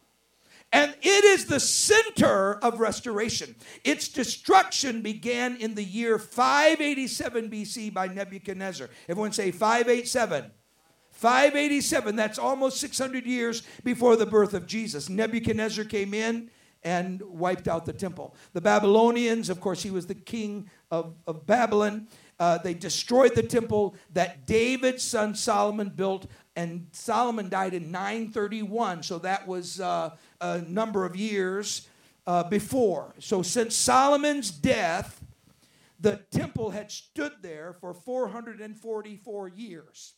And 0.72 0.94
it 1.02 1.24
is 1.24 1.46
the 1.46 1.58
center 1.58 2.54
of 2.64 2.78
restoration. 2.78 3.56
Its 3.82 4.08
destruction 4.08 5.02
began 5.02 5.56
in 5.56 5.74
the 5.74 5.82
year 5.82 6.18
587 6.18 7.50
BC 7.50 7.92
by 7.92 8.06
Nebuchadnezzar. 8.06 8.88
Everyone 9.08 9.32
say 9.32 9.50
587. 9.50 10.52
587, 11.10 12.16
that's 12.16 12.38
almost 12.38 12.78
600 12.80 13.26
years 13.26 13.62
before 13.84 14.16
the 14.16 14.24
birth 14.24 14.54
of 14.54 14.66
Jesus. 14.66 15.08
Nebuchadnezzar 15.08 15.84
came 15.84 16.14
in 16.14 16.50
and 16.82 17.20
wiped 17.22 17.68
out 17.68 17.84
the 17.84 17.92
temple. 17.92 18.34
The 18.52 18.60
Babylonians, 18.60 19.50
of 19.50 19.60
course, 19.60 19.82
he 19.82 19.90
was 19.90 20.06
the 20.06 20.14
king 20.14 20.70
of, 20.90 21.14
of 21.26 21.46
Babylon. 21.46 22.08
Uh, 22.38 22.56
they 22.56 22.72
destroyed 22.72 23.34
the 23.34 23.42
temple 23.42 23.94
that 24.14 24.46
David's 24.46 25.02
son 25.02 25.34
Solomon 25.34 25.90
built, 25.90 26.26
and 26.60 26.86
Solomon 26.92 27.48
died 27.48 27.72
in 27.72 27.90
931. 27.90 29.02
So 29.02 29.18
that 29.20 29.48
was 29.48 29.80
uh, 29.80 30.10
a 30.42 30.60
number 30.62 31.06
of 31.06 31.16
years 31.16 31.88
uh, 32.26 32.44
before. 32.44 33.14
So 33.18 33.40
since 33.40 33.74
Solomon's 33.74 34.50
death, 34.50 35.24
the 35.98 36.20
temple 36.30 36.70
had 36.70 36.90
stood 36.90 37.32
there 37.40 37.76
for 37.80 37.94
444 37.94 39.48
years. 39.48 40.14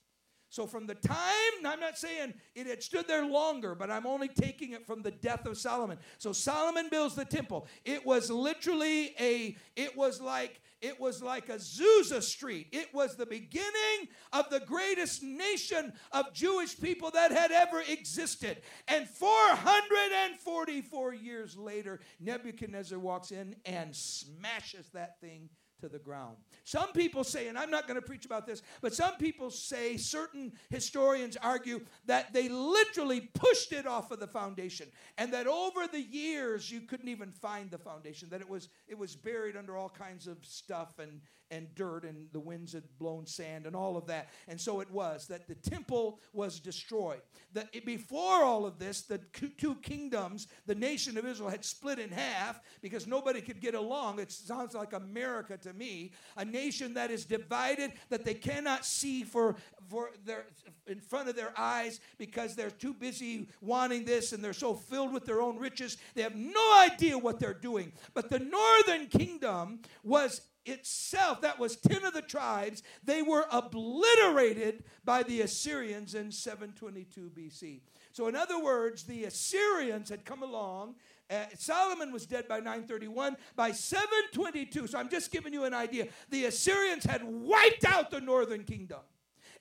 So 0.49 0.67
from 0.67 0.87
the 0.87 0.97
time, 0.97 1.65
I'm 1.65 1.81
not 1.81 1.97
saying 1.97 2.35
it 2.57 2.67
had 2.67 2.83
stood 2.83 3.07
there 3.07 3.25
longer, 3.25 3.75
but 3.77 3.89
I'm 3.91 4.07
only 4.07 4.29
taking 4.29 4.73
it 4.73 4.85
from 4.85 5.01
the 5.01 5.13
death 5.13 5.47
of 5.47 5.57
Solomon. 5.57 5.99
So 6.19 6.33
Solomon 6.33 6.89
builds 6.91 7.15
the 7.15 7.25
temple. 7.25 7.69
It 7.85 8.05
was 8.05 8.31
literally 8.31 9.15
a, 9.19 9.57
it 9.77 9.97
was 9.97 10.21
like, 10.21 10.61
it 10.83 11.01
was 11.01 11.23
like 11.23 11.47
Azusa 11.47 12.21
Street. 12.23 12.67
It 12.73 12.93
was 12.93 13.15
the 13.15 13.25
beginning 13.25 14.09
of 14.33 14.51
the 14.51 14.61
greatest 14.61 15.23
nation 15.23 15.93
of 16.11 16.35
Jewish 16.35 16.79
people 16.79 17.13
that 17.13 17.31
had 17.31 17.53
ever 17.53 17.83
existed. 17.89 18.61
And 18.89 19.09
444 19.09 21.15
years 21.15 21.57
later, 21.57 22.01
Nebuchadnezzar 22.21 22.99
walks 22.99 23.31
in 23.31 23.55
and 23.65 23.95
smashes 23.95 24.89
that 24.91 25.21
thing 25.21 25.49
to 25.83 25.89
the 25.89 25.99
ground. 25.99 26.37
Some 26.65 26.93
people 26.93 27.25
say, 27.25 27.49
and 27.49 27.59
I'm 27.59 27.71
not 27.71 27.87
going 27.87 28.01
to 28.01 28.07
preach 28.07 28.25
about 28.25 28.47
this, 28.47 28.63
but 28.81 28.95
some 28.95 29.17
people 29.17 29.51
say, 29.51 29.97
certain 29.97 30.53
historians 30.71 31.37
argue 31.43 31.83
that 32.07 32.33
they 32.33 32.49
literally 32.49 33.21
pushed 33.21 33.73
it 33.73 33.87
off 33.87 34.11
of 34.11 34.21
the 34.21 34.27
foundation 34.27 34.89
and 35.19 35.33
that 35.33 35.47
over 35.47 35.87
the 35.87 36.01
years 36.01 36.71
you 36.71 36.81
couldn't 36.81 37.09
even 37.09 37.33
find 37.33 37.71
the 37.71 37.79
foundation, 37.79 38.29
that 38.31 38.41
it 38.41 38.49
was, 38.49 38.69
it 38.89 38.97
was 38.97 39.15
buried 39.15 39.57
under 39.57 39.77
all 39.77 39.91
kinds 39.91 40.27
of 40.27 40.39
stuff 40.43 40.99
and, 40.99 41.21
and 41.53 41.73
dirt, 41.75 42.05
and 42.05 42.27
the 42.33 42.41
winds 42.41 42.73
had 42.73 42.83
blown 42.99 43.27
sand 43.27 43.67
and 43.67 43.77
all 43.77 43.97
of 43.97 44.07
that. 44.07 44.31
And 44.49 44.59
so 44.59 44.81
it 44.81 44.91
was 44.91 45.27
that 45.29 45.47
the 45.47 45.55
temple 45.55 46.19
was 46.33 46.59
destroyed. 46.59 47.21
That 47.53 47.85
before 47.85 48.43
all 48.43 48.65
of 48.65 48.79
this, 48.79 49.03
the 49.03 49.19
two 49.19 49.75
kingdoms, 49.77 50.49
the 50.67 50.75
nation 50.75 51.19
of 51.19 51.27
Israel, 51.27 51.51
had 51.51 51.65
split 51.65 51.99
in 51.99 52.11
half 52.11 52.61
because 52.81 53.07
nobody 53.07 53.43
could 53.43 53.61
get 53.61 53.75
along. 53.75 54.19
It 54.19 54.33
sounds 54.33 54.75
like 54.75 54.95
America 54.95 55.59
to 55.59 55.75
me, 55.75 56.13
a 56.39 56.45
nation 56.45 56.95
that 56.95 57.11
is 57.11 57.27
divided, 57.27 57.93
that 58.09 58.25
they 58.25 58.35
cannot 58.35 58.87
see 58.87 59.23
for, 59.23 59.57
for 59.89 60.11
their 60.25 60.47
in 60.87 61.01
front 61.01 61.29
of 61.29 61.37
their 61.37 61.53
eyes 61.57 62.01
because 62.19 62.57
they're 62.57 62.71
too 62.71 62.95
busy 62.95 63.49
wanting 63.61 64.05
this 64.05 64.33
and 64.33 64.43
they're 64.43 64.53
so 64.53 64.75
filled 64.75 65.13
with 65.13 65.25
their 65.25 65.41
own 65.41 65.59
riches. 65.59 65.97
They 66.15 66.23
have 66.23 66.35
no 66.35 66.81
idea 66.81 67.17
what 67.17 67.39
they're 67.39 67.55
doing. 67.55 67.93
But 68.15 68.31
the 68.31 68.39
northern 68.39 69.07
kingdom 69.07 69.81
was 70.03 70.41
itself, 70.67 71.41
that 71.41 71.59
was 71.59 71.77
10 71.77 72.05
of 72.05 72.15
the 72.15 72.23
tribes, 72.23 72.83
they 73.05 73.23
were 73.23 73.47
obliterated 73.51 74.85
by 75.05 75.23
the 75.23 75.43
Assyrians 75.43 76.15
in 76.15 76.31
722 76.31 77.31
BC. 77.37 77.81
So, 78.13 78.29
in 78.29 78.37
other 78.37 78.63
words, 78.63 79.05
the 79.05 79.25
Assyrians 79.25 80.11
had 80.11 80.25
come 80.25 80.43
along. 80.43 80.97
Uh, 81.31 81.45
Solomon 81.57 82.13
was 82.13 82.27
dead 82.27 82.47
by 82.47 82.59
931. 82.59 83.37
By 83.57 83.73
722, 83.73 84.87
so 84.87 84.99
I'm 84.99 85.09
just 85.09 85.31
giving 85.31 85.53
you 85.53 85.65
an 85.65 85.75
idea, 85.75 86.09
the 86.31 86.45
Assyrians 86.47 87.05
had 87.05 87.25
wiped 87.25 87.85
out 87.85 88.11
the 88.11 88.21
northern 88.21 88.65
kingdom. 88.65 89.01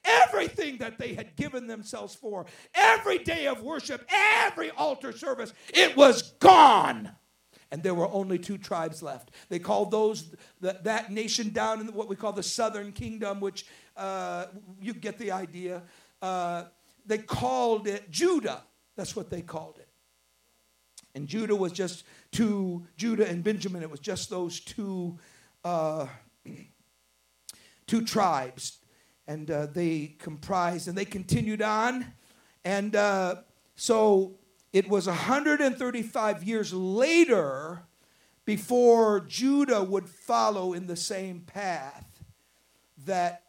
Everything 0.03 0.77
that 0.79 0.97
they 0.97 1.13
had 1.13 1.35
given 1.35 1.67
themselves 1.67 2.15
for, 2.15 2.45
every 2.73 3.19
day 3.19 3.47
of 3.47 3.61
worship, 3.61 4.03
every 4.09 4.71
altar 4.71 5.11
service, 5.11 5.53
it 5.73 5.95
was 5.95 6.33
gone 6.39 7.11
and 7.71 7.81
there 7.81 7.93
were 7.93 8.09
only 8.11 8.37
two 8.37 8.57
tribes 8.57 9.01
left. 9.01 9.31
They 9.49 9.59
called 9.59 9.91
those 9.91 10.35
that, 10.59 10.83
that 10.83 11.11
nation 11.11 11.49
down 11.49 11.79
in 11.79 11.87
what 11.93 12.09
we 12.09 12.15
call 12.15 12.33
the 12.33 12.43
southern 12.43 12.91
kingdom, 12.91 13.39
which 13.39 13.65
uh, 13.95 14.47
you 14.81 14.93
get 14.93 15.17
the 15.17 15.31
idea. 15.31 15.83
Uh, 16.21 16.65
they 17.05 17.17
called 17.17 17.87
it 17.87 18.11
Judah. 18.11 18.63
That's 18.95 19.15
what 19.15 19.29
they 19.29 19.41
called 19.41 19.77
it. 19.79 19.87
And 21.15 21.27
Judah 21.27 21.55
was 21.55 21.71
just 21.71 22.03
two, 22.31 22.85
Judah 22.97 23.27
and 23.27 23.43
Benjamin, 23.43 23.81
it 23.81 23.89
was 23.89 23.99
just 23.99 24.29
those 24.29 24.59
two, 24.59 25.17
uh, 25.63 26.07
two 27.87 28.05
tribes. 28.05 28.77
And 29.27 29.49
uh, 29.49 29.67
they 29.67 30.15
comprised, 30.19 30.87
and 30.87 30.97
they 30.97 31.05
continued 31.05 31.61
on. 31.61 32.05
And 32.65 32.95
uh, 32.95 33.35
so 33.75 34.35
it 34.73 34.87
was 34.87 35.07
135 35.07 36.43
years 36.43 36.73
later 36.73 37.83
before 38.45 39.19
Judah 39.21 39.83
would 39.83 40.07
follow 40.07 40.73
in 40.73 40.87
the 40.87 40.95
same 40.95 41.41
path 41.41 42.23
that 43.05 43.43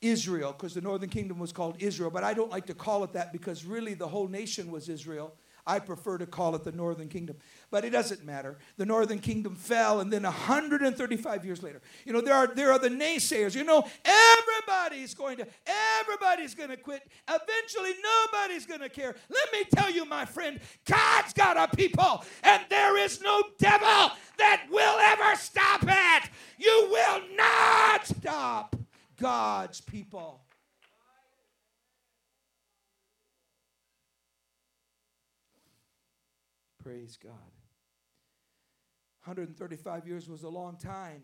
Israel, 0.00 0.52
because 0.52 0.74
the 0.74 0.80
northern 0.80 1.08
kingdom 1.08 1.38
was 1.38 1.52
called 1.52 1.76
Israel, 1.80 2.10
but 2.10 2.22
I 2.22 2.34
don't 2.34 2.50
like 2.50 2.66
to 2.66 2.74
call 2.74 3.02
it 3.04 3.12
that 3.14 3.32
because 3.32 3.64
really 3.64 3.94
the 3.94 4.08
whole 4.08 4.28
nation 4.28 4.70
was 4.70 4.88
Israel. 4.88 5.34
I 5.66 5.80
prefer 5.80 6.18
to 6.18 6.26
call 6.26 6.54
it 6.54 6.62
the 6.62 6.70
northern 6.70 7.08
kingdom. 7.08 7.36
But 7.70 7.84
it 7.84 7.90
doesn't 7.90 8.24
matter. 8.24 8.58
The 8.76 8.86
northern 8.86 9.18
kingdom 9.18 9.56
fell, 9.56 10.00
and 10.00 10.12
then 10.12 10.22
135 10.22 11.44
years 11.44 11.62
later, 11.62 11.80
you 12.04 12.12
know, 12.12 12.20
there 12.20 12.34
are 12.34 12.46
there 12.46 12.70
are 12.70 12.78
the 12.78 12.88
naysayers. 12.88 13.56
You 13.56 13.64
know, 13.64 13.84
everybody's 14.04 15.14
going 15.14 15.38
to 15.38 15.46
everybody's 16.00 16.54
going 16.54 16.70
to 16.70 16.76
quit. 16.76 17.02
Eventually, 17.28 17.94
nobody's 18.02 18.64
going 18.64 18.80
to 18.80 18.88
care. 18.88 19.16
Let 19.28 19.52
me 19.52 19.64
tell 19.74 19.90
you, 19.90 20.04
my 20.04 20.24
friend, 20.24 20.60
God's 20.84 21.32
got 21.32 21.56
a 21.56 21.74
people, 21.76 22.24
and 22.44 22.62
there 22.70 22.96
is 22.98 23.20
no 23.20 23.42
devil 23.58 24.12
that 24.38 24.66
will 24.70 24.98
ever 25.00 25.36
stop 25.36 25.82
it. 25.82 26.30
You 26.58 26.88
will 26.90 27.22
not 27.36 28.06
stop 28.06 28.76
God's 29.18 29.80
people. 29.80 30.45
Praise 36.86 37.18
God. 37.20 37.32
135 39.24 40.06
years 40.06 40.28
was 40.28 40.44
a 40.44 40.48
long 40.48 40.76
time. 40.76 41.20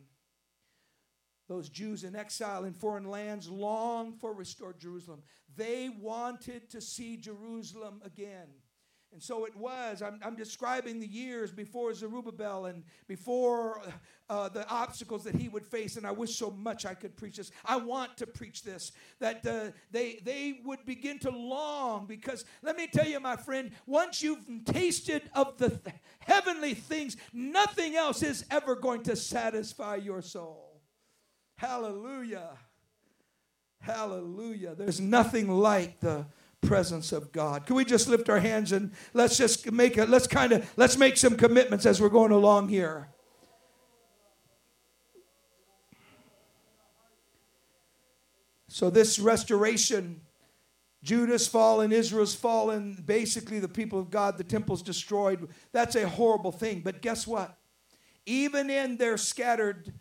Those 1.48 1.68
Jews 1.68 2.02
in 2.02 2.16
exile 2.16 2.64
in 2.64 2.72
foreign 2.72 3.04
lands 3.04 3.48
longed 3.48 4.18
for 4.18 4.34
restored 4.34 4.80
Jerusalem. 4.80 5.22
They 5.54 5.88
wanted 5.88 6.68
to 6.70 6.80
see 6.80 7.16
Jerusalem 7.16 8.02
again. 8.04 8.48
And 9.12 9.22
so 9.22 9.44
it 9.44 9.54
was. 9.54 10.00
I'm, 10.00 10.18
I'm 10.24 10.34
describing 10.34 10.98
the 10.98 11.06
years 11.06 11.50
before 11.50 11.92
Zerubbabel 11.92 12.66
and 12.66 12.82
before 13.06 13.82
uh, 14.30 14.48
the 14.48 14.66
obstacles 14.68 15.24
that 15.24 15.34
he 15.34 15.48
would 15.48 15.66
face. 15.66 15.96
And 15.96 16.06
I 16.06 16.12
wish 16.12 16.36
so 16.36 16.50
much 16.50 16.86
I 16.86 16.94
could 16.94 17.14
preach 17.14 17.36
this. 17.36 17.50
I 17.66 17.76
want 17.76 18.16
to 18.16 18.26
preach 18.26 18.62
this. 18.62 18.92
That 19.20 19.46
uh, 19.46 19.72
they, 19.90 20.20
they 20.24 20.60
would 20.64 20.86
begin 20.86 21.18
to 21.20 21.30
long 21.30 22.06
because 22.06 22.46
let 22.62 22.76
me 22.76 22.86
tell 22.86 23.06
you, 23.06 23.20
my 23.20 23.36
friend, 23.36 23.72
once 23.86 24.22
you've 24.22 24.46
tasted 24.64 25.22
of 25.34 25.58
the 25.58 25.68
th- 25.68 25.96
heavenly 26.20 26.72
things, 26.72 27.18
nothing 27.34 27.96
else 27.96 28.22
is 28.22 28.46
ever 28.50 28.74
going 28.74 29.02
to 29.02 29.16
satisfy 29.16 29.96
your 29.96 30.22
soul. 30.22 30.80
Hallelujah. 31.56 32.56
Hallelujah. 33.80 34.74
There's 34.74 35.00
nothing 35.00 35.50
like 35.50 36.00
the 36.00 36.24
presence 36.62 37.12
of 37.12 37.32
God. 37.32 37.66
Can 37.66 37.76
we 37.76 37.84
just 37.84 38.08
lift 38.08 38.28
our 38.30 38.38
hands 38.38 38.72
and 38.72 38.92
let's 39.12 39.36
just 39.36 39.70
make 39.70 39.98
it, 39.98 40.08
let's 40.08 40.26
kind 40.26 40.52
of, 40.52 40.72
let's 40.76 40.96
make 40.96 41.16
some 41.16 41.36
commitments 41.36 41.84
as 41.84 42.00
we're 42.00 42.08
going 42.08 42.32
along 42.32 42.68
here. 42.68 43.08
So, 48.68 48.88
this 48.88 49.18
restoration, 49.18 50.22
Judah's 51.04 51.46
fallen, 51.46 51.92
Israel's 51.92 52.34
fallen, 52.34 53.02
basically 53.04 53.58
the 53.58 53.68
people 53.68 54.00
of 54.00 54.10
God, 54.10 54.38
the 54.38 54.44
temple's 54.44 54.82
destroyed. 54.82 55.46
That's 55.72 55.94
a 55.94 56.08
horrible 56.08 56.52
thing. 56.52 56.80
But 56.80 57.02
guess 57.02 57.26
what? 57.26 57.58
Even 58.24 58.70
in 58.70 58.96
their 58.96 59.18
scattered, 59.18 59.92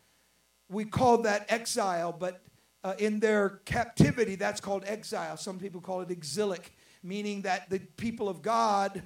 we 0.70 0.86
call 0.86 1.18
that 1.24 1.48
exile, 1.50 2.16
but 2.18 2.42
uh, 2.84 2.94
in 2.98 3.20
their 3.20 3.62
captivity, 3.66 4.36
that's 4.36 4.62
called 4.62 4.84
exile. 4.86 5.38
Some 5.38 5.60
people 5.60 5.82
call 5.82 6.02
it 6.02 6.12
exilic, 6.12 6.74
meaning 7.04 7.44
that 7.44 7.70
the 7.70 7.80
people 7.80 8.28
of 8.28 8.42
God, 8.42 9.04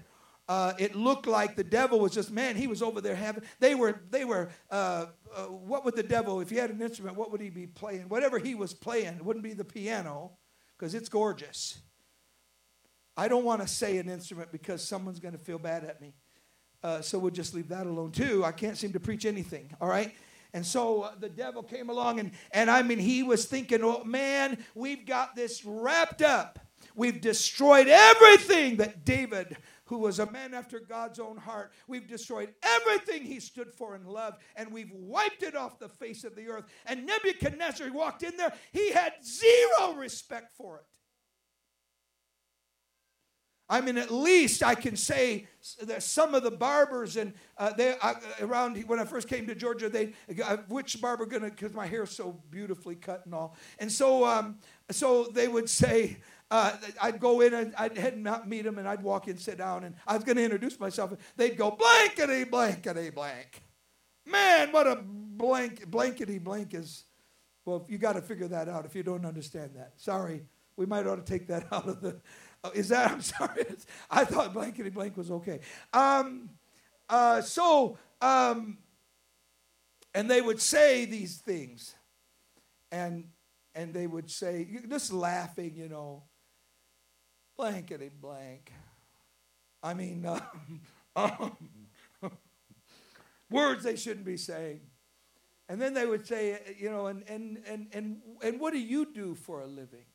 uh, 0.48 0.74
it 0.78 0.96
looked 0.96 1.28
like 1.28 1.56
the 1.56 1.64
devil 1.64 2.00
was 2.00 2.14
just 2.14 2.32
man. 2.32 2.56
He 2.56 2.68
was 2.68 2.82
over 2.82 3.02
there 3.02 3.16
having. 3.16 3.44
They 3.60 3.76
were. 3.76 4.00
They 4.12 4.26
were. 4.26 4.50
Uh, 4.70 5.08
uh, 5.36 5.46
what 5.46 5.84
would 5.84 5.96
the 5.96 6.04
devil, 6.04 6.40
if 6.40 6.50
he 6.50 6.56
had 6.56 6.70
an 6.70 6.82
instrument, 6.82 7.18
what 7.18 7.32
would 7.32 7.42
he 7.42 7.50
be 7.50 7.68
playing? 7.68 8.08
Whatever 8.08 8.40
he 8.40 8.56
was 8.56 8.74
playing, 8.74 9.16
it 9.16 9.26
wouldn't 9.26 9.44
be 9.44 9.54
the 9.54 9.66
piano, 9.66 10.32
because 10.78 10.94
it's 10.94 11.10
gorgeous. 11.10 11.80
I 13.18 13.28
don't 13.28 13.46
want 13.46 13.62
to 13.62 13.68
say 13.68 13.98
an 13.98 14.10
instrument 14.10 14.52
because 14.52 14.84
someone's 14.84 15.20
going 15.20 15.34
to 15.34 15.40
feel 15.40 15.58
bad 15.58 15.84
at 15.86 16.02
me. 16.02 16.14
Uh, 16.84 17.02
so 17.02 17.18
we'll 17.18 17.32
just 17.32 17.54
leave 17.54 17.70
that 17.70 17.88
alone 17.88 18.12
too. 18.12 18.44
I 18.46 18.52
can't 18.52 18.78
seem 18.78 18.94
to 18.94 19.00
preach 19.00 19.26
anything. 19.26 19.72
All 19.82 19.88
right. 19.88 20.14
And 20.56 20.66
so 20.66 21.02
uh, 21.02 21.12
the 21.20 21.28
devil 21.28 21.64
came 21.64 21.90
along, 21.90 22.22
and, 22.22 22.32
and 22.54 22.72
I 22.72 22.82
mean, 22.82 22.98
he 22.98 23.24
was 23.24 23.44
thinking, 23.44 23.84
oh, 23.84 24.06
man, 24.06 24.64
we've 24.74 25.06
got 25.06 25.36
this 25.36 25.66
wrapped 25.66 26.22
up. 26.22 26.60
We've 26.96 27.20
destroyed 27.20 27.90
everything 27.90 28.78
that 28.78 29.04
David, 29.04 29.58
who 29.84 29.98
was 29.98 30.20
a 30.20 30.32
man 30.32 30.54
after 30.54 30.80
God's 30.80 31.20
own 31.20 31.36
heart, 31.36 31.74
we've 31.90 32.08
destroyed 32.08 32.54
everything 32.64 33.24
he 33.24 33.42
stood 33.42 33.74
for 33.74 33.96
and 33.96 34.08
loved, 34.08 34.38
and 34.56 34.72
we've 34.72 34.94
wiped 34.94 35.44
it 35.44 35.58
off 35.58 35.78
the 35.78 35.90
face 35.90 36.24
of 36.24 36.38
the 36.38 36.48
earth. 36.48 36.64
And 36.86 37.06
Nebuchadnezzar 37.06 37.92
walked 37.92 38.24
in 38.24 38.38
there, 38.38 38.54
he 38.72 38.94
had 38.94 39.12
zero 39.26 39.94
respect 39.98 40.54
for 40.56 40.78
it. 40.78 40.86
I 43.68 43.82
mean, 43.82 43.98
at 43.98 44.12
least 44.12 44.62
I 44.62 44.76
can 44.76 44.96
say 44.96 45.48
that 45.82 46.04
some 46.04 46.36
of 46.36 46.44
the 46.44 46.52
barbers 46.52 47.18
and 47.18 47.34
uh, 47.58 47.74
they 47.74 47.96
uh, 48.00 48.14
around 48.42 48.78
when 48.88 49.00
I 49.00 49.06
first 49.06 49.28
came 49.28 49.48
to 49.48 49.56
Georgia, 49.56 49.90
they 49.90 50.14
uh, 50.44 50.58
which 50.68 51.02
barber 51.02 51.26
gonna 51.26 51.50
because 51.50 51.74
my 51.74 51.88
hair's 51.88 52.12
so 52.12 52.40
beautifully 52.52 52.96
cut 52.96 53.26
and 53.26 53.34
all, 53.34 53.56
and 53.80 53.92
so 53.92 54.26
um, 54.26 54.58
so 54.92 55.26
they 55.26 55.48
would 55.48 55.70
say. 55.70 56.18
Uh, 56.52 56.78
I'd 57.02 57.20
go 57.20 57.42
in 57.42 57.56
and 57.56 57.74
I'd 57.76 57.98
head 57.98 58.14
and 58.14 58.30
meet 58.46 58.66
them, 58.66 58.78
and 58.78 58.88
I'd 58.88 59.02
walk 59.02 59.28
in, 59.28 59.36
sit 59.36 59.58
down, 59.58 59.84
and 59.84 59.96
I 60.06 60.14
was 60.14 60.24
going 60.24 60.38
to 60.38 60.44
introduce 60.44 60.80
myself. 60.80 61.12
They'd 61.36 61.58
go 61.58 61.72
blankety 61.72 62.44
blankety 62.44 63.10
blank. 63.10 63.64
Man, 64.28 64.72
what 64.72 64.86
a 64.86 65.02
blank 65.04 65.88
blankety 65.88 66.38
blank 66.38 66.76
is. 66.76 67.06
Well, 67.66 67.84
you 67.90 67.98
got 67.98 68.14
to 68.14 68.22
figure 68.22 68.48
that 68.50 68.70
out 68.70 68.86
if 68.86 68.94
you 68.94 69.02
don't 69.02 69.26
understand 69.26 69.72
that. 69.76 69.94
Sorry, 69.98 70.44
we 70.78 70.86
might 70.86 71.08
ought 71.08 71.16
to 71.16 71.24
take 71.24 71.48
that 71.48 71.66
out 71.72 71.88
of 71.88 72.00
the 72.02 72.22
Oh, 72.66 72.72
is 72.74 72.90
that? 72.90 73.12
I'm 73.12 73.22
sorry. 73.22 73.66
I 74.10 74.26
thought 74.26 74.54
blankety 74.54 74.90
blank 74.90 75.18
was 75.18 75.30
okay. 75.30 75.60
Um, 75.94 76.50
uh, 77.10 77.42
so, 77.42 77.98
um, 78.22 78.80
and 80.14 80.30
they 80.30 80.42
would 80.42 80.62
say 80.62 81.06
these 81.06 81.38
things, 81.38 81.96
and 82.92 83.30
and 83.76 83.94
they 83.94 84.08
would 84.08 84.32
say, 84.32 84.68
just 84.90 85.12
laughing, 85.12 85.74
you 85.76 85.90
know, 85.90 86.24
blankety 87.58 88.10
blank. 88.10 88.72
I 89.84 89.94
mean, 89.94 90.26
uh, 90.26 90.40
words 93.52 93.84
they 93.84 93.98
shouldn't 93.98 94.26
be 94.26 94.38
saying. 94.38 94.80
And 95.68 95.82
then 95.82 95.94
they 95.94 96.06
would 96.06 96.26
say, 96.26 96.60
you 96.78 96.90
know, 96.90 97.08
and, 97.08 97.28
and, 97.28 97.58
and, 97.68 97.88
and, 97.92 98.22
and 98.42 98.60
what 98.60 98.72
do 98.72 98.80
you 98.80 99.12
do 99.14 99.34
for 99.36 99.62
a 99.62 99.66
living? 99.66 100.06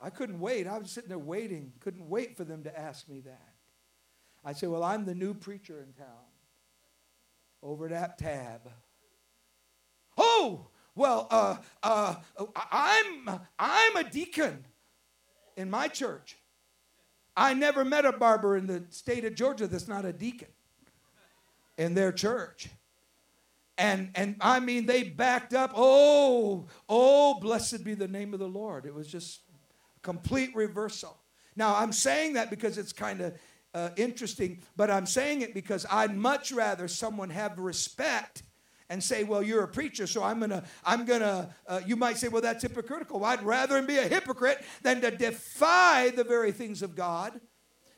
I 0.00 0.10
couldn't 0.10 0.40
wait. 0.40 0.66
I 0.66 0.78
was 0.78 0.90
sitting 0.90 1.08
there 1.08 1.18
waiting, 1.18 1.72
couldn't 1.80 2.08
wait 2.08 2.36
for 2.36 2.44
them 2.44 2.62
to 2.64 2.78
ask 2.78 3.08
me 3.08 3.20
that. 3.20 3.54
I 4.44 4.52
said, 4.52 4.70
Well, 4.70 4.82
I'm 4.82 5.04
the 5.04 5.14
new 5.14 5.34
preacher 5.34 5.78
in 5.78 5.92
town 5.92 6.06
over 7.62 7.92
at 7.92 8.18
Tab. 8.18 8.70
Oh, 10.16 10.68
well, 10.94 11.28
uh, 11.30 11.56
uh, 11.82 12.16
I'm, 12.70 13.40
I'm 13.58 13.96
a 13.96 14.04
deacon 14.04 14.64
in 15.56 15.70
my 15.70 15.88
church. 15.88 16.36
I 17.36 17.54
never 17.54 17.84
met 17.84 18.04
a 18.04 18.12
barber 18.12 18.56
in 18.56 18.66
the 18.66 18.84
state 18.90 19.24
of 19.24 19.34
Georgia 19.34 19.66
that's 19.66 19.88
not 19.88 20.04
a 20.04 20.12
deacon 20.12 20.48
in 21.78 21.94
their 21.94 22.12
church. 22.12 22.68
And, 23.78 24.10
and 24.14 24.36
I 24.40 24.60
mean, 24.60 24.84
they 24.84 25.04
backed 25.04 25.54
up. 25.54 25.72
Oh, 25.74 26.66
oh, 26.88 27.40
blessed 27.40 27.82
be 27.82 27.94
the 27.94 28.08
name 28.08 28.34
of 28.34 28.40
the 28.40 28.48
Lord. 28.48 28.84
It 28.84 28.92
was 28.92 29.06
just 29.06 29.40
Complete 30.02 30.54
reversal. 30.54 31.16
Now, 31.56 31.76
I'm 31.76 31.92
saying 31.92 32.34
that 32.34 32.50
because 32.50 32.78
it's 32.78 32.92
kind 32.92 33.20
of 33.20 33.34
uh, 33.74 33.90
interesting, 33.96 34.62
but 34.76 34.90
I'm 34.90 35.06
saying 35.06 35.42
it 35.42 35.54
because 35.54 35.86
I'd 35.90 36.16
much 36.16 36.52
rather 36.52 36.88
someone 36.88 37.30
have 37.30 37.58
respect 37.58 38.42
and 38.88 39.02
say, 39.02 39.22
"Well, 39.24 39.42
you're 39.42 39.62
a 39.62 39.68
preacher, 39.68 40.06
so 40.06 40.22
I'm 40.22 40.40
gonna, 40.40 40.64
I'm 40.84 41.04
gonna." 41.04 41.54
Uh, 41.66 41.80
you 41.86 41.96
might 41.96 42.16
say, 42.16 42.28
"Well, 42.28 42.42
that's 42.42 42.62
hypocritical." 42.62 43.20
Well, 43.20 43.30
I'd 43.30 43.42
rather 43.42 43.80
be 43.82 43.98
a 43.98 44.08
hypocrite 44.08 44.64
than 44.82 45.00
to 45.02 45.10
defy 45.10 46.10
the 46.10 46.24
very 46.24 46.50
things 46.50 46.82
of 46.82 46.96
God 46.96 47.40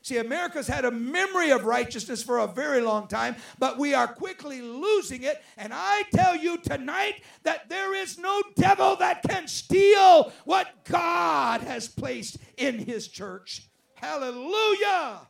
See, 0.03 0.17
America's 0.17 0.67
had 0.67 0.83
a 0.83 0.91
memory 0.91 1.51
of 1.51 1.63
righteousness 1.63 2.21
for 2.21 2.39
a 2.39 2.47
very 2.47 2.81
long 2.81 3.07
time, 3.07 3.37
but 3.57 3.79
we 3.79 3.93
are 3.93 4.05
quickly 4.05 4.61
losing 4.61 5.23
it. 5.23 5.41
And 5.57 5.71
I 5.73 6.03
tell 6.13 6.35
you 6.35 6.57
tonight 6.57 7.23
that 7.43 7.69
there 7.69 7.95
is 7.95 8.19
no 8.19 8.43
devil 8.57 8.97
that 8.97 9.23
can 9.23 9.47
steal 9.47 10.33
what 10.43 10.83
God 10.83 11.61
has 11.61 11.87
placed 11.87 12.37
in 12.57 12.79
his 12.79 13.07
church. 13.07 13.69
Hallelujah. 13.93 15.21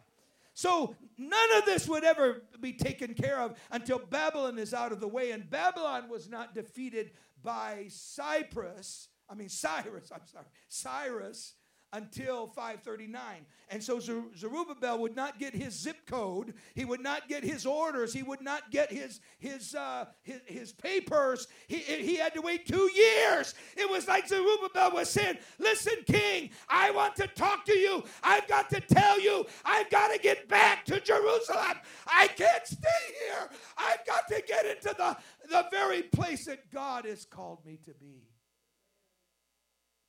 So 0.56 0.96
none 1.20 1.54
of 1.56 1.66
this 1.66 1.88
would 1.88 2.04
ever 2.04 2.42
be 2.60 2.74
taken 2.74 3.14
care 3.14 3.40
of 3.40 3.56
until 3.70 4.00
Babylon 4.00 4.58
is 4.58 4.74
out 4.74 4.92
of 4.92 5.00
the 5.00 5.08
way. 5.08 5.30
And 5.30 5.48
Babylon 5.48 6.10
was 6.10 6.28
not 6.28 6.56
defeated 6.56 7.12
by 7.44 7.86
Cyprus. 7.90 9.10
I 9.30 9.36
mean, 9.36 9.50
Cyrus, 9.50 10.12
I'm 10.12 10.26
sorry, 10.26 10.46
Cyrus 10.68 11.54
until 11.94 12.48
539. 12.48 13.46
And 13.70 13.82
so 13.82 14.00
Zerubbabel 14.00 15.00
would 15.00 15.16
not 15.16 15.40
get 15.40 15.56
his 15.56 15.74
zip 15.74 16.06
code. 16.08 16.54
He 16.74 16.86
would 16.86 17.02
not 17.02 17.30
get 17.30 17.44
his 17.44 17.66
orders. 17.66 18.14
He 18.14 18.24
would 18.24 18.42
not 18.42 18.72
get 18.72 18.92
his, 18.92 19.22
his, 19.40 19.76
uh, 19.76 20.06
his, 20.24 20.42
his, 20.46 20.72
papers. 20.74 21.48
He, 21.68 21.78
he 21.78 22.16
had 22.16 22.34
to 22.34 22.42
wait 22.42 22.66
two 22.68 22.90
years. 22.94 23.54
It 23.78 23.90
was 23.90 24.08
like 24.08 24.28
Zerubbabel 24.28 24.92
was 24.92 25.10
saying, 25.10 25.38
Listen, 25.60 25.96
king, 26.06 26.50
I 26.68 26.92
want 26.92 27.16
to 27.18 27.28
talk 27.28 27.64
to 27.66 27.78
you. 27.78 28.04
I've 28.24 28.48
got 28.48 28.70
to 28.72 28.82
tell 28.82 29.20
you, 29.22 29.46
I've 29.64 29.90
got 29.90 30.12
to 30.12 30.20
get 30.20 30.50
back 30.50 30.86
to 30.86 31.00
Jerusalem. 31.00 31.78
I 32.08 32.28
can't 32.28 32.66
stay 32.66 33.06
here. 33.26 33.50
I've 33.78 34.06
got 34.06 34.28
to 34.30 34.44
get 34.48 34.66
into 34.66 34.96
the, 34.98 35.18
the 35.50 35.68
very 35.72 36.02
place 36.02 36.46
that 36.46 36.72
God 36.72 37.06
has 37.06 37.26
called 37.26 37.66
me 37.66 37.80
to 37.86 37.94
be. 37.94 38.33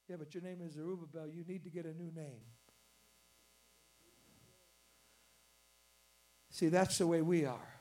Yeah, 0.08 0.16
but 0.18 0.34
your 0.34 0.42
name 0.42 0.60
is 0.60 0.74
Zerubbabel. 0.74 1.28
You 1.28 1.44
need 1.46 1.64
to 1.64 1.70
get 1.70 1.86
a 1.86 1.92
new 1.92 2.10
name. 2.14 2.42
See, 6.50 6.68
that's 6.68 6.98
the 6.98 7.06
way 7.06 7.22
we 7.22 7.46
are. 7.46 7.74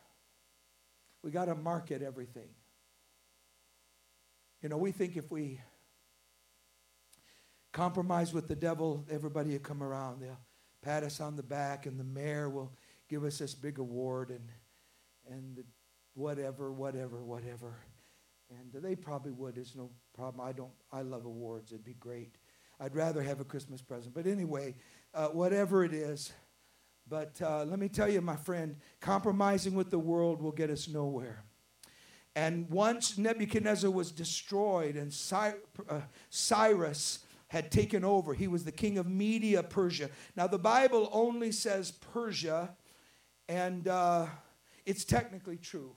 We 1.21 1.31
got 1.31 1.45
to 1.45 1.55
market 1.55 2.01
everything. 2.01 2.49
You 4.61 4.69
know, 4.69 4.77
we 4.77 4.91
think 4.91 5.15
if 5.15 5.29
we 5.29 5.59
compromise 7.71 8.33
with 8.33 8.47
the 8.47 8.55
devil, 8.55 9.05
everybody 9.11 9.51
will 9.51 9.59
come 9.59 9.83
around. 9.83 10.21
They'll 10.21 10.39
pat 10.81 11.03
us 11.03 11.19
on 11.19 11.35
the 11.35 11.43
back, 11.43 11.85
and 11.85 11.99
the 11.99 12.03
mayor 12.03 12.49
will 12.49 12.71
give 13.09 13.25
us 13.25 13.37
this 13.37 13.53
big 13.53 13.79
award, 13.79 14.29
and 14.29 14.49
and 15.29 15.63
whatever, 16.13 16.71
whatever, 16.71 17.23
whatever. 17.23 17.75
And 18.49 18.83
they 18.83 18.95
probably 18.95 19.31
would. 19.31 19.55
There's 19.55 19.75
no 19.75 19.89
problem. 20.13 20.47
I 20.47 20.51
don't. 20.51 20.71
I 20.91 21.01
love 21.01 21.25
awards. 21.25 21.71
It'd 21.71 21.83
be 21.83 21.95
great. 21.95 22.37
I'd 22.79 22.95
rather 22.95 23.21
have 23.21 23.39
a 23.39 23.43
Christmas 23.43 23.81
present. 23.81 24.13
But 24.13 24.27
anyway, 24.27 24.75
uh, 25.13 25.27
whatever 25.27 25.83
it 25.83 25.93
is, 25.93 26.31
But 27.07 27.41
uh, 27.41 27.65
let 27.65 27.79
me 27.79 27.89
tell 27.89 28.09
you, 28.09 28.21
my 28.21 28.35
friend, 28.35 28.77
compromising 29.01 29.75
with 29.75 29.89
the 29.89 29.99
world 29.99 30.41
will 30.41 30.51
get 30.51 30.69
us 30.69 30.87
nowhere. 30.87 31.43
And 32.35 32.69
once 32.69 33.17
Nebuchadnezzar 33.17 33.91
was 33.91 34.11
destroyed 34.11 34.95
and 34.95 35.15
uh, 35.89 36.01
Cyrus 36.29 37.19
had 37.47 37.71
taken 37.71 38.03
over, 38.03 38.33
he 38.33 38.47
was 38.47 38.63
the 38.63 38.71
king 38.71 38.97
of 38.97 39.07
Media, 39.07 39.61
Persia. 39.61 40.09
Now, 40.35 40.47
the 40.47 40.57
Bible 40.57 41.09
only 41.11 41.51
says 41.51 41.91
Persia, 41.91 42.75
and 43.47 43.87
uh, 43.87 44.25
it's 44.85 45.03
technically 45.03 45.57
true. 45.57 45.95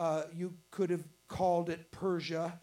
Uh, 0.00 0.24
you 0.34 0.54
could 0.70 0.90
have 0.90 1.06
called 1.28 1.70
it 1.70 1.92
Persia, 1.92 2.58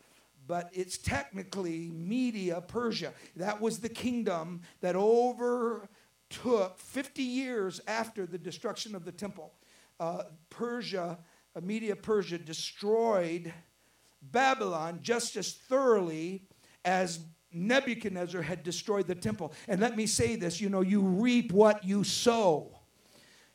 but 0.48 0.70
it's 0.74 0.98
technically 0.98 1.92
Media, 1.94 2.62
Persia. 2.62 3.14
That 3.36 3.62
was 3.62 3.80
the 3.80 3.90
kingdom 3.90 4.62
that 4.82 4.96
overtook 4.96 6.78
50 6.78 7.24
years 7.24 7.82
after 7.88 8.26
the 8.26 8.38
destruction 8.38 8.96
of 8.96 9.06
the 9.06 9.12
temple. 9.12 9.54
Uh, 10.00 10.24
Persia 10.50 11.18
Media 11.62 11.96
Persia 11.96 12.38
destroyed 12.38 13.54
Babylon 14.22 15.00
just 15.02 15.36
as 15.36 15.54
thoroughly 15.54 16.44
as 16.84 17.20
Nebuchadnezzar 17.52 18.42
had 18.42 18.64
destroyed 18.64 19.08
the 19.08 19.16
temple. 19.16 19.54
And 19.68 19.80
let 19.80 19.96
me 19.96 20.08
say 20.08 20.36
this 20.36 20.60
you 20.60 20.70
know, 20.70 20.82
you 20.82 21.02
reap 21.02 21.52
what 21.52 21.84
you 21.84 22.04
sow. 22.04 22.73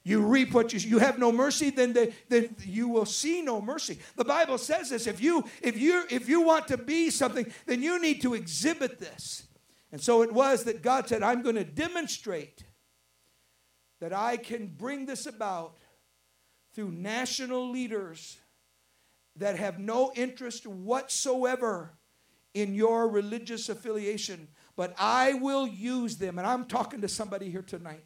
You 0.08 0.22
reap 0.22 0.54
what 0.54 0.72
you 0.72 0.78
you 0.78 0.98
have 1.00 1.18
no 1.18 1.30
mercy, 1.30 1.68
then, 1.68 1.92
the, 1.92 2.10
then 2.30 2.56
you 2.64 2.88
will 2.88 3.04
see 3.04 3.42
no 3.42 3.60
mercy. 3.60 3.98
The 4.16 4.24
Bible 4.24 4.56
says 4.56 4.88
this. 4.88 5.06
If 5.06 5.20
you 5.20 5.44
if 5.60 5.76
you 5.78 6.04
if 6.08 6.30
you 6.30 6.40
want 6.40 6.66
to 6.68 6.78
be 6.78 7.10
something, 7.10 7.52
then 7.66 7.82
you 7.82 8.00
need 8.00 8.22
to 8.22 8.32
exhibit 8.32 8.98
this. 8.98 9.46
And 9.92 10.00
so 10.00 10.22
it 10.22 10.32
was 10.32 10.64
that 10.64 10.80
God 10.80 11.08
said, 11.08 11.22
I'm 11.22 11.42
going 11.42 11.56
to 11.56 11.64
demonstrate 11.64 12.64
that 14.00 14.14
I 14.14 14.38
can 14.38 14.68
bring 14.68 15.04
this 15.04 15.26
about 15.26 15.76
through 16.74 16.92
national 16.92 17.70
leaders 17.70 18.38
that 19.36 19.58
have 19.58 19.78
no 19.78 20.10
interest 20.14 20.66
whatsoever 20.66 21.98
in 22.54 22.74
your 22.74 23.08
religious 23.08 23.68
affiliation, 23.68 24.48
but 24.74 24.94
I 24.98 25.34
will 25.34 25.66
use 25.66 26.16
them. 26.16 26.38
And 26.38 26.46
I'm 26.46 26.64
talking 26.64 27.02
to 27.02 27.08
somebody 27.08 27.50
here 27.50 27.60
tonight. 27.60 28.04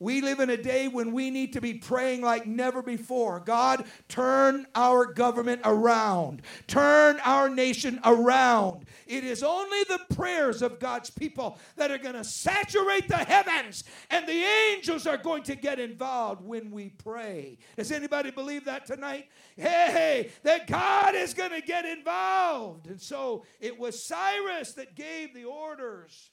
We 0.00 0.20
live 0.20 0.40
in 0.40 0.50
a 0.50 0.56
day 0.56 0.88
when 0.88 1.12
we 1.12 1.30
need 1.30 1.52
to 1.52 1.60
be 1.60 1.74
praying 1.74 2.20
like 2.20 2.46
never 2.46 2.82
before. 2.82 3.40
God, 3.40 3.84
turn 4.08 4.66
our 4.74 5.06
government 5.06 5.62
around, 5.64 6.42
turn 6.66 7.20
our 7.24 7.48
nation 7.48 8.00
around. 8.04 8.86
It 9.06 9.22
is 9.22 9.42
only 9.42 9.84
the 9.84 10.00
prayers 10.14 10.62
of 10.62 10.80
God's 10.80 11.10
people 11.10 11.58
that 11.76 11.90
are 11.90 11.98
going 11.98 12.16
to 12.16 12.24
saturate 12.24 13.08
the 13.08 13.16
heavens, 13.16 13.84
and 14.10 14.26
the 14.26 14.44
angels 14.72 15.06
are 15.06 15.16
going 15.16 15.44
to 15.44 15.54
get 15.54 15.78
involved 15.78 16.42
when 16.44 16.70
we 16.70 16.88
pray. 16.88 17.58
Does 17.76 17.92
anybody 17.92 18.32
believe 18.32 18.64
that 18.64 18.86
tonight? 18.86 19.28
Hey, 19.56 20.30
that 20.42 20.66
God 20.66 21.14
is 21.14 21.34
going 21.34 21.52
to 21.52 21.62
get 21.62 21.84
involved. 21.84 22.88
And 22.88 23.00
so 23.00 23.44
it 23.60 23.78
was 23.78 24.02
Cyrus 24.04 24.72
that 24.72 24.96
gave 24.96 25.34
the 25.34 25.44
orders 25.44 26.30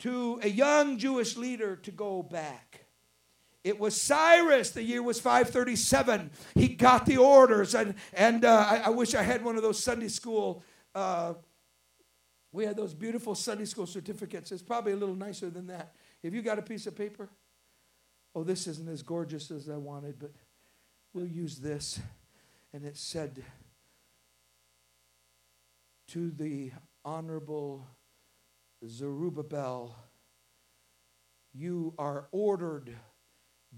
to 0.00 0.40
a 0.42 0.48
young 0.48 0.98
Jewish 0.98 1.36
leader 1.36 1.76
to 1.76 1.90
go 1.90 2.22
back. 2.22 2.84
It 3.64 3.80
was 3.80 4.00
Cyrus. 4.00 4.70
The 4.70 4.82
year 4.82 5.02
was 5.02 5.18
537. 5.18 6.30
He 6.54 6.68
got 6.68 7.06
the 7.06 7.16
orders, 7.16 7.74
and 7.74 7.94
and 8.12 8.44
uh, 8.44 8.66
I, 8.68 8.76
I, 8.86 8.88
wish 8.90 9.14
I 9.14 9.22
had 9.22 9.42
one 9.42 9.56
of 9.56 9.62
those 9.62 9.82
Sunday 9.82 10.08
school. 10.08 10.62
Uh, 10.94 11.34
we 12.52 12.66
had 12.66 12.76
those 12.76 12.92
beautiful 12.92 13.34
Sunday 13.34 13.64
school 13.64 13.86
certificates. 13.86 14.52
It's 14.52 14.62
probably 14.62 14.92
a 14.92 14.96
little 14.96 15.16
nicer 15.16 15.48
than 15.48 15.66
that. 15.68 15.94
Have 16.22 16.34
you 16.34 16.42
got 16.42 16.58
a 16.58 16.62
piece 16.62 16.86
of 16.86 16.94
paper? 16.94 17.30
Oh, 18.34 18.44
this 18.44 18.66
isn't 18.66 18.88
as 18.88 19.02
gorgeous 19.02 19.50
as 19.50 19.68
I 19.70 19.76
wanted, 19.76 20.18
but 20.18 20.32
we'll 21.14 21.26
use 21.26 21.58
this. 21.58 21.98
And 22.74 22.84
it 22.84 22.98
said, 22.98 23.42
"To 26.08 26.30
the 26.30 26.72
honorable 27.02 27.86
Zerubbabel, 28.86 29.96
you 31.52 31.94
are 31.98 32.28
ordered 32.32 32.94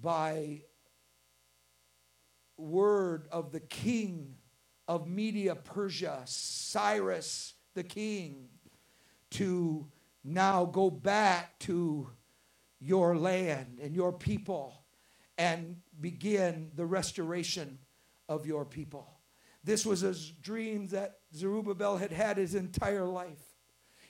by 0.01 0.63
word 2.57 3.29
of 3.31 3.53
the 3.53 3.61
king 3.61 4.37
of 4.89 5.07
Media 5.07 5.55
Persia, 5.55 6.23
Cyrus 6.25 7.55
the 7.75 7.85
king, 7.85 8.49
to 9.31 9.87
now 10.25 10.65
go 10.65 10.91
back 10.91 11.59
to 11.61 12.09
your 12.81 13.17
land 13.17 13.79
and 13.83 13.95
your 13.95 14.13
people 14.13 14.85
and 15.39 15.77
begin 16.01 16.71
the 16.75 16.87
restoration 16.87 17.79
of 18.29 18.47
your 18.47 18.65
people. 18.65 19.21
This 19.63 19.85
was 19.85 20.03
a 20.03 20.15
dream 20.41 20.87
that 20.89 21.19
Zerubbabel 21.35 21.97
had 21.97 22.13
had 22.13 22.37
his 22.37 22.55
entire 22.55 23.05
life. 23.05 23.56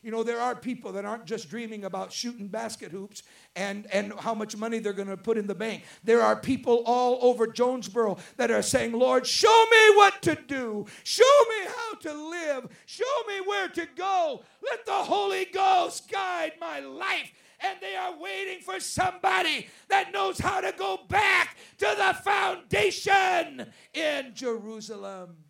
You 0.07 0.13
know, 0.13 0.23
there 0.23 0.41
are 0.41 0.55
people 0.55 0.93
that 0.93 1.05
aren't 1.05 1.25
just 1.25 1.51
dreaming 1.51 1.83
about 1.83 2.13
shooting 2.13 2.47
basket 2.47 2.93
hoops 2.93 3.25
and, 3.57 3.89
and 3.93 4.13
how 4.21 4.35
much 4.35 4.57
money 4.57 4.79
they're 4.79 4.93
going 4.93 5.09
to 5.09 5.17
put 5.17 5.37
in 5.37 5.49
the 5.49 5.55
bank. 5.57 5.83
There 6.05 6.23
are 6.23 6.37
people 6.37 6.85
all 6.87 7.19
over 7.23 7.49
Jonesboro 7.49 8.19
that 8.37 8.53
are 8.53 8.63
saying, 8.63 8.93
Lord, 8.93 9.27
show 9.27 9.65
me 9.69 9.97
what 9.97 10.23
to 10.23 10.39
do. 10.47 10.87
Show 11.03 11.25
me 11.49 11.67
how 11.67 11.95
to 12.03 12.31
live. 12.31 12.69
Show 12.87 13.05
me 13.27 13.41
where 13.47 13.67
to 13.67 13.85
go. 13.97 14.45
Let 14.63 14.87
the 14.87 14.93
Holy 14.93 15.47
Ghost 15.47 16.09
guide 16.09 16.53
my 16.61 16.79
life 16.79 17.33
and 17.59 17.77
they 17.81 17.97
are 17.97 18.17
waiting 18.17 18.61
for 18.61 18.79
somebody 18.79 19.67
that 19.89 20.13
knows 20.13 20.39
how 20.39 20.61
to 20.61 20.73
go 20.79 21.01
back 21.09 21.57
to 21.79 21.95
the 21.99 22.15
foundation 22.23 23.73
in 23.93 24.31
Jerusalem. 24.35 25.46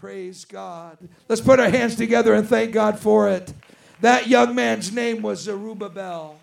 Praise 0.00 0.46
God. 0.46 0.96
Let's 1.28 1.42
put 1.42 1.60
our 1.60 1.68
hands 1.68 1.94
together 1.94 2.32
and 2.32 2.48
thank 2.48 2.72
God 2.72 2.98
for 2.98 3.28
it. 3.28 3.52
That 4.00 4.28
young 4.28 4.54
man's 4.54 4.90
name 4.90 5.20
was 5.20 5.42
Zerubbabel. 5.42 6.40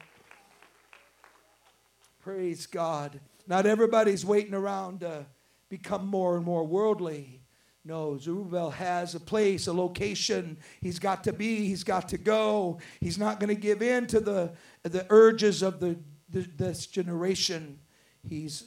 Praise 2.20 2.68
God. 2.68 3.20
Not 3.48 3.66
everybody's 3.66 4.24
waiting 4.24 4.54
around 4.54 5.00
to 5.00 5.26
become 5.70 6.06
more 6.06 6.36
and 6.36 6.46
more 6.46 6.64
worldly. 6.64 7.42
No, 7.84 8.20
Zerubbabel 8.20 8.70
has 8.70 9.16
a 9.16 9.20
place, 9.20 9.66
a 9.66 9.74
location. 9.74 10.60
He's 10.80 11.00
got 11.00 11.24
to 11.24 11.34
be, 11.34 11.66
he's 11.66 11.84
got 11.84 12.10
to 12.10 12.20
go. 12.20 12.78
He's 13.02 13.18
not 13.18 13.40
going 13.40 13.56
to 13.56 13.60
give 13.60 13.82
in 13.82 14.06
to 14.08 14.20
the, 14.20 14.52
the 14.84 15.08
urges 15.10 15.64
of 15.64 15.80
the, 15.80 15.98
the, 16.30 16.42
this 16.42 16.86
generation. 16.86 17.80
He's 18.24 18.66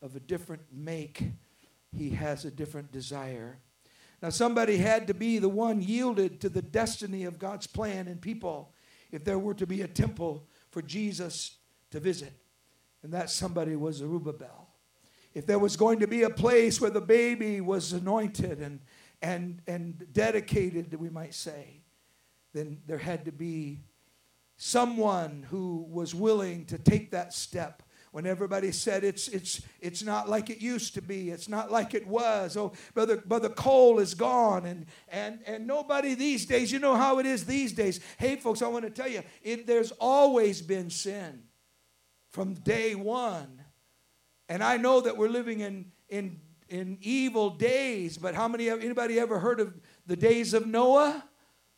of 0.00 0.16
a 0.16 0.20
different 0.20 0.62
make, 0.72 1.22
he 1.94 2.10
has 2.10 2.46
a 2.46 2.50
different 2.50 2.90
desire. 2.92 3.58
Now, 4.22 4.30
somebody 4.30 4.76
had 4.76 5.08
to 5.08 5.14
be 5.14 5.38
the 5.38 5.48
one 5.48 5.82
yielded 5.82 6.40
to 6.42 6.48
the 6.48 6.62
destiny 6.62 7.24
of 7.24 7.40
God's 7.40 7.66
plan 7.66 8.06
and 8.06 8.20
people 8.20 8.72
if 9.10 9.24
there 9.24 9.38
were 9.38 9.54
to 9.54 9.66
be 9.66 9.82
a 9.82 9.88
temple 9.88 10.46
for 10.70 10.80
Jesus 10.80 11.56
to 11.90 11.98
visit. 11.98 12.32
And 13.02 13.12
that 13.12 13.30
somebody 13.30 13.74
was 13.74 13.96
Zerubbabel. 13.96 14.68
If 15.34 15.44
there 15.46 15.58
was 15.58 15.76
going 15.76 15.98
to 16.00 16.06
be 16.06 16.22
a 16.22 16.30
place 16.30 16.80
where 16.80 16.90
the 16.90 17.00
baby 17.00 17.60
was 17.60 17.92
anointed 17.92 18.60
and, 18.60 18.78
and, 19.20 19.60
and 19.66 20.06
dedicated, 20.12 20.94
we 20.94 21.10
might 21.10 21.34
say, 21.34 21.80
then 22.52 22.78
there 22.86 22.98
had 22.98 23.24
to 23.24 23.32
be 23.32 23.80
someone 24.56 25.46
who 25.50 25.84
was 25.90 26.14
willing 26.14 26.64
to 26.66 26.78
take 26.78 27.10
that 27.10 27.34
step 27.34 27.82
when 28.12 28.26
everybody 28.26 28.70
said 28.70 29.04
it's 29.04 29.26
it's 29.28 29.62
it's 29.80 30.02
not 30.02 30.28
like 30.28 30.50
it 30.50 30.60
used 30.60 30.94
to 30.94 31.02
be 31.02 31.30
it's 31.30 31.48
not 31.48 31.72
like 31.72 31.94
it 31.94 32.06
was. 32.06 32.56
Oh 32.56 32.72
brother 32.94 33.16
brother 33.16 33.48
cole 33.48 33.98
is 33.98 34.14
gone 34.14 34.66
and 34.66 34.86
and 35.08 35.40
and 35.46 35.66
nobody 35.66 36.14
these 36.14 36.46
days 36.46 36.70
you 36.70 36.78
know 36.78 36.94
how 36.94 37.18
it 37.18 37.26
is 37.26 37.44
these 37.44 37.72
days. 37.72 38.00
Hey 38.18 38.36
folks 38.36 38.62
i 38.62 38.68
want 38.68 38.84
to 38.84 38.90
tell 38.90 39.08
you 39.08 39.22
it, 39.42 39.66
there's 39.66 39.92
always 39.92 40.62
been 40.62 40.90
sin 40.90 41.42
from 42.30 42.54
day 42.54 42.94
one. 42.94 43.62
And 44.48 44.62
i 44.62 44.76
know 44.76 45.00
that 45.00 45.16
we're 45.16 45.30
living 45.30 45.60
in 45.60 45.90
in 46.08 46.38
in 46.68 46.98
evil 47.00 47.48
days 47.50 48.18
but 48.18 48.34
how 48.34 48.46
many 48.46 48.68
anybody 48.68 49.18
ever 49.18 49.38
heard 49.38 49.58
of 49.58 49.74
the 50.06 50.16
days 50.16 50.54
of 50.54 50.66
noah? 50.66 51.24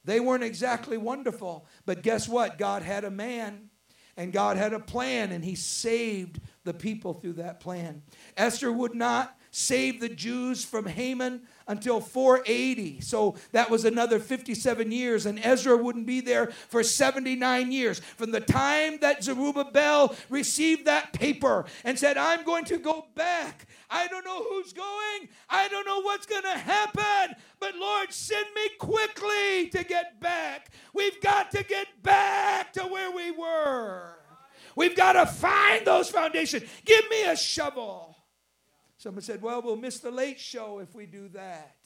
They 0.06 0.20
weren't 0.20 0.44
exactly 0.44 0.98
wonderful 0.98 1.68
but 1.86 2.02
guess 2.02 2.28
what? 2.28 2.58
God 2.58 2.82
had 2.82 3.04
a 3.04 3.10
man 3.10 3.70
and 4.16 4.32
God 4.32 4.56
had 4.56 4.72
a 4.72 4.80
plan, 4.80 5.32
and 5.32 5.44
He 5.44 5.54
saved 5.54 6.40
the 6.64 6.74
people 6.74 7.14
through 7.14 7.34
that 7.34 7.60
plan. 7.60 8.02
Esther 8.36 8.72
would 8.72 8.94
not 8.94 9.38
save 9.54 10.00
the 10.00 10.08
Jews 10.08 10.64
from 10.64 10.86
Haman 10.86 11.42
until 11.68 12.00
480. 12.00 13.00
So 13.00 13.36
that 13.52 13.70
was 13.70 13.84
another 13.84 14.18
57 14.18 14.90
years. 14.90 15.26
And 15.26 15.38
Ezra 15.38 15.76
wouldn't 15.76 16.06
be 16.06 16.20
there 16.20 16.48
for 16.68 16.82
79 16.82 17.70
years. 17.70 18.00
From 18.00 18.32
the 18.32 18.40
time 18.40 18.98
that 19.00 19.22
Zerubbabel 19.22 20.16
received 20.28 20.86
that 20.86 21.12
paper 21.12 21.66
and 21.84 21.96
said, 21.96 22.18
I'm 22.18 22.42
going 22.42 22.64
to 22.64 22.78
go 22.78 23.06
back. 23.14 23.68
I 23.88 24.08
don't 24.08 24.24
know 24.24 24.42
who's 24.42 24.72
going. 24.72 25.28
I 25.48 25.68
don't 25.68 25.86
know 25.86 26.00
what's 26.00 26.26
going 26.26 26.42
to 26.42 26.58
happen. 26.58 27.36
But 27.60 27.76
Lord, 27.76 28.12
send 28.12 28.46
me 28.56 28.70
quickly 28.80 29.68
to 29.68 29.84
get 29.84 30.20
back. 30.20 30.72
We've 30.92 31.20
got 31.20 31.52
to 31.52 31.62
get 31.62 31.86
back 32.02 32.72
to 32.72 32.82
where 32.82 33.12
we 33.12 33.30
were. 33.30 34.16
We've 34.74 34.96
got 34.96 35.12
to 35.12 35.26
find 35.26 35.86
those 35.86 36.10
foundations. 36.10 36.64
Give 36.84 37.08
me 37.08 37.24
a 37.26 37.36
shovel. 37.36 38.13
Someone 39.04 39.20
said, 39.20 39.42
Well, 39.42 39.60
we'll 39.60 39.76
miss 39.76 39.98
the 39.98 40.10
late 40.10 40.40
show 40.40 40.78
if 40.78 40.94
we 40.94 41.04
do 41.04 41.28
that. 41.34 41.76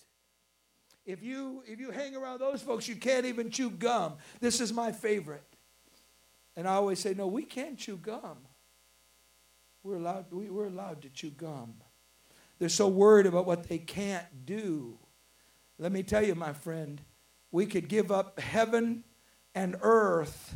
If 1.05 1.21
you 1.21 1.65
if 1.67 1.81
you 1.81 1.91
hang 1.91 2.15
around 2.15 2.39
those 2.39 2.63
folks, 2.63 2.87
you 2.87 2.95
can't 2.95 3.27
even 3.27 3.51
chew 3.51 3.71
gum. 3.71 4.13
This 4.39 4.61
is 4.61 4.73
my 4.73 4.93
favorite. 4.93 5.43
And 6.55 6.69
I 6.69 6.75
always 6.75 7.01
say, 7.01 7.15
no, 7.15 7.27
we 7.27 7.43
can't 7.43 7.77
chew 7.77 7.97
gum. 7.97 8.37
We're 9.83 9.97
allowed, 9.97 10.27
we, 10.31 10.49
we're 10.49 10.69
allowed 10.69 11.03
to 11.03 11.09
chew 11.09 11.31
gum. 11.31 11.75
They're 12.61 12.69
so 12.69 12.87
worried 12.87 13.27
about 13.27 13.47
what 13.47 13.69
they 13.69 13.79
can't 13.79 14.47
do. 14.47 14.97
Let 15.77 15.91
me 15.91 16.05
tell 16.05 16.25
you, 16.25 16.37
my 16.37 16.53
friend, 16.53 17.01
we 17.51 17.67
could 17.67 17.89
give 17.89 18.13
up 18.13 18.39
heaven 18.39 19.03
and 19.57 19.75
earth 19.83 20.55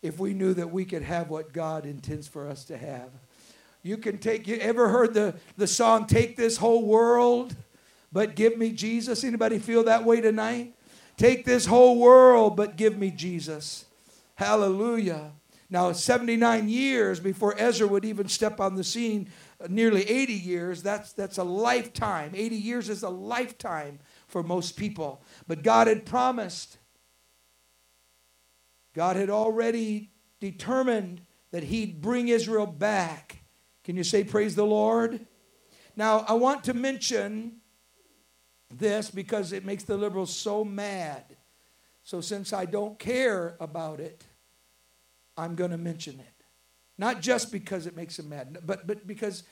if 0.00 0.20
we 0.20 0.32
knew 0.32 0.54
that 0.54 0.70
we 0.70 0.84
could 0.84 1.02
have 1.02 1.28
what 1.28 1.52
God 1.52 1.86
intends 1.86 2.28
for 2.28 2.48
us 2.48 2.64
to 2.66 2.78
have. 2.78 3.10
You 3.84 3.98
can 3.98 4.16
take, 4.16 4.48
you 4.48 4.56
ever 4.56 4.88
heard 4.88 5.12
the, 5.12 5.34
the 5.58 5.66
song, 5.66 6.06
Take 6.06 6.36
This 6.36 6.56
Whole 6.56 6.86
World, 6.86 7.54
but 8.10 8.34
give 8.34 8.56
me 8.56 8.72
Jesus? 8.72 9.22
Anybody 9.22 9.58
feel 9.58 9.84
that 9.84 10.04
way 10.04 10.22
tonight? 10.22 10.74
Take 11.18 11.44
this 11.44 11.66
whole 11.66 11.98
world, 12.00 12.56
but 12.56 12.76
give 12.76 12.96
me 12.96 13.10
Jesus. 13.10 13.84
Hallelujah. 14.36 15.32
Now, 15.68 15.92
79 15.92 16.68
years 16.68 17.20
before 17.20 17.54
Ezra 17.58 17.86
would 17.86 18.06
even 18.06 18.26
step 18.26 18.58
on 18.58 18.74
the 18.74 18.82
scene, 18.82 19.28
uh, 19.60 19.66
nearly 19.68 20.08
80 20.08 20.32
years, 20.32 20.82
that's, 20.82 21.12
that's 21.12 21.36
a 21.36 21.44
lifetime. 21.44 22.32
80 22.34 22.56
years 22.56 22.88
is 22.88 23.02
a 23.02 23.10
lifetime 23.10 23.98
for 24.28 24.42
most 24.42 24.76
people. 24.76 25.22
But 25.46 25.62
God 25.62 25.88
had 25.88 26.06
promised, 26.06 26.78
God 28.94 29.16
had 29.16 29.28
already 29.28 30.10
determined 30.40 31.20
that 31.50 31.64
He'd 31.64 32.00
bring 32.00 32.28
Israel 32.28 32.66
back. 32.66 33.43
Can 33.84 33.96
you 33.96 34.04
say, 34.04 34.24
Praise 34.24 34.54
the 34.54 34.64
Lord? 34.64 35.26
Now, 35.96 36.24
I 36.26 36.32
want 36.32 36.64
to 36.64 36.74
mention 36.74 37.60
this 38.70 39.10
because 39.10 39.52
it 39.52 39.64
makes 39.64 39.84
the 39.84 39.96
liberals 39.96 40.34
so 40.34 40.64
mad. 40.64 41.24
So, 42.02 42.20
since 42.20 42.52
I 42.52 42.64
don't 42.64 42.98
care 42.98 43.56
about 43.60 44.00
it, 44.00 44.24
I'm 45.36 45.54
going 45.54 45.70
to 45.70 45.78
mention 45.78 46.18
it. 46.18 46.44
Not 46.98 47.20
just 47.20 47.52
because 47.52 47.86
it 47.86 47.96
makes 47.96 48.16
them 48.16 48.28
mad, 48.28 48.58
but, 48.64 48.86
but 48.86 49.06
because 49.06 49.42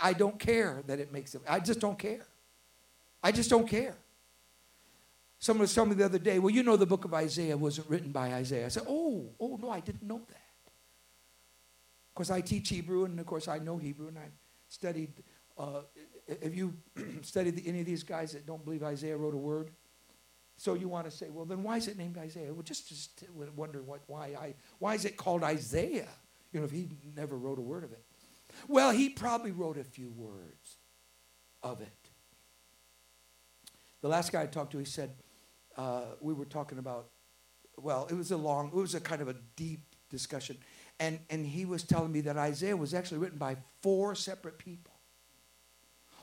I 0.00 0.12
don't 0.12 0.38
care 0.38 0.82
that 0.86 0.98
it 0.98 1.12
makes 1.12 1.32
them. 1.32 1.42
I 1.48 1.60
just 1.60 1.80
don't 1.80 1.98
care. 1.98 2.26
I 3.22 3.32
just 3.32 3.50
don't 3.50 3.68
care. 3.68 3.96
Someone 5.38 5.62
was 5.62 5.74
telling 5.74 5.90
me 5.90 5.96
the 5.96 6.04
other 6.04 6.18
day, 6.18 6.38
well, 6.38 6.54
you 6.54 6.62
know 6.62 6.76
the 6.76 6.86
book 6.86 7.04
of 7.04 7.12
Isaiah 7.12 7.56
wasn't 7.56 7.90
written 7.90 8.10
by 8.10 8.32
Isaiah. 8.32 8.66
I 8.66 8.68
said, 8.68 8.84
oh, 8.88 9.26
oh, 9.38 9.58
no, 9.60 9.70
I 9.70 9.80
didn't 9.80 10.02
know 10.02 10.22
that. 10.28 10.45
Course, 12.16 12.30
I 12.30 12.40
teach 12.40 12.70
Hebrew, 12.70 13.04
and 13.04 13.20
of 13.20 13.26
course, 13.26 13.46
I 13.46 13.58
know 13.58 13.76
Hebrew, 13.76 14.08
and 14.08 14.18
I 14.18 14.28
studied. 14.68 15.12
Uh, 15.58 15.82
have 16.42 16.54
you 16.54 16.74
studied 17.20 17.62
any 17.66 17.80
of 17.80 17.86
these 17.86 18.02
guys 18.02 18.32
that 18.32 18.46
don't 18.46 18.64
believe 18.64 18.82
Isaiah 18.82 19.18
wrote 19.18 19.34
a 19.34 19.38
word? 19.38 19.70
So 20.56 20.72
you 20.72 20.88
want 20.88 21.04
to 21.04 21.10
say, 21.10 21.28
well, 21.28 21.44
then 21.44 21.62
why 21.62 21.76
is 21.76 21.88
it 21.88 21.98
named 21.98 22.16
Isaiah? 22.16 22.54
Well, 22.54 22.62
just, 22.62 22.88
just 22.88 23.24
wonder 23.54 23.82
what, 23.82 24.00
why, 24.06 24.34
I, 24.40 24.54
why 24.78 24.94
is 24.94 25.04
it 25.04 25.18
called 25.18 25.44
Isaiah? 25.44 26.08
You 26.52 26.60
know, 26.60 26.64
if 26.64 26.70
he 26.70 26.88
never 27.14 27.36
wrote 27.36 27.58
a 27.58 27.62
word 27.62 27.84
of 27.84 27.92
it. 27.92 28.02
Well, 28.66 28.92
he 28.92 29.10
probably 29.10 29.50
wrote 29.50 29.76
a 29.76 29.84
few 29.84 30.08
words 30.16 30.78
of 31.62 31.82
it. 31.82 32.10
The 34.00 34.08
last 34.08 34.32
guy 34.32 34.42
I 34.42 34.46
talked 34.46 34.72
to, 34.72 34.78
he 34.78 34.86
said, 34.86 35.10
uh, 35.76 36.04
we 36.22 36.32
were 36.32 36.46
talking 36.46 36.78
about, 36.78 37.08
well, 37.76 38.06
it 38.10 38.14
was 38.14 38.30
a 38.30 38.38
long, 38.38 38.68
it 38.68 38.74
was 38.74 38.94
a 38.94 39.00
kind 39.00 39.20
of 39.20 39.28
a 39.28 39.36
deep 39.56 39.80
discussion. 40.08 40.56
And, 40.98 41.18
and 41.28 41.44
he 41.44 41.64
was 41.64 41.82
telling 41.82 42.10
me 42.10 42.22
that 42.22 42.36
Isaiah 42.36 42.76
was 42.76 42.94
actually 42.94 43.18
written 43.18 43.38
by 43.38 43.56
four 43.82 44.14
separate 44.14 44.58
people. 44.58 44.94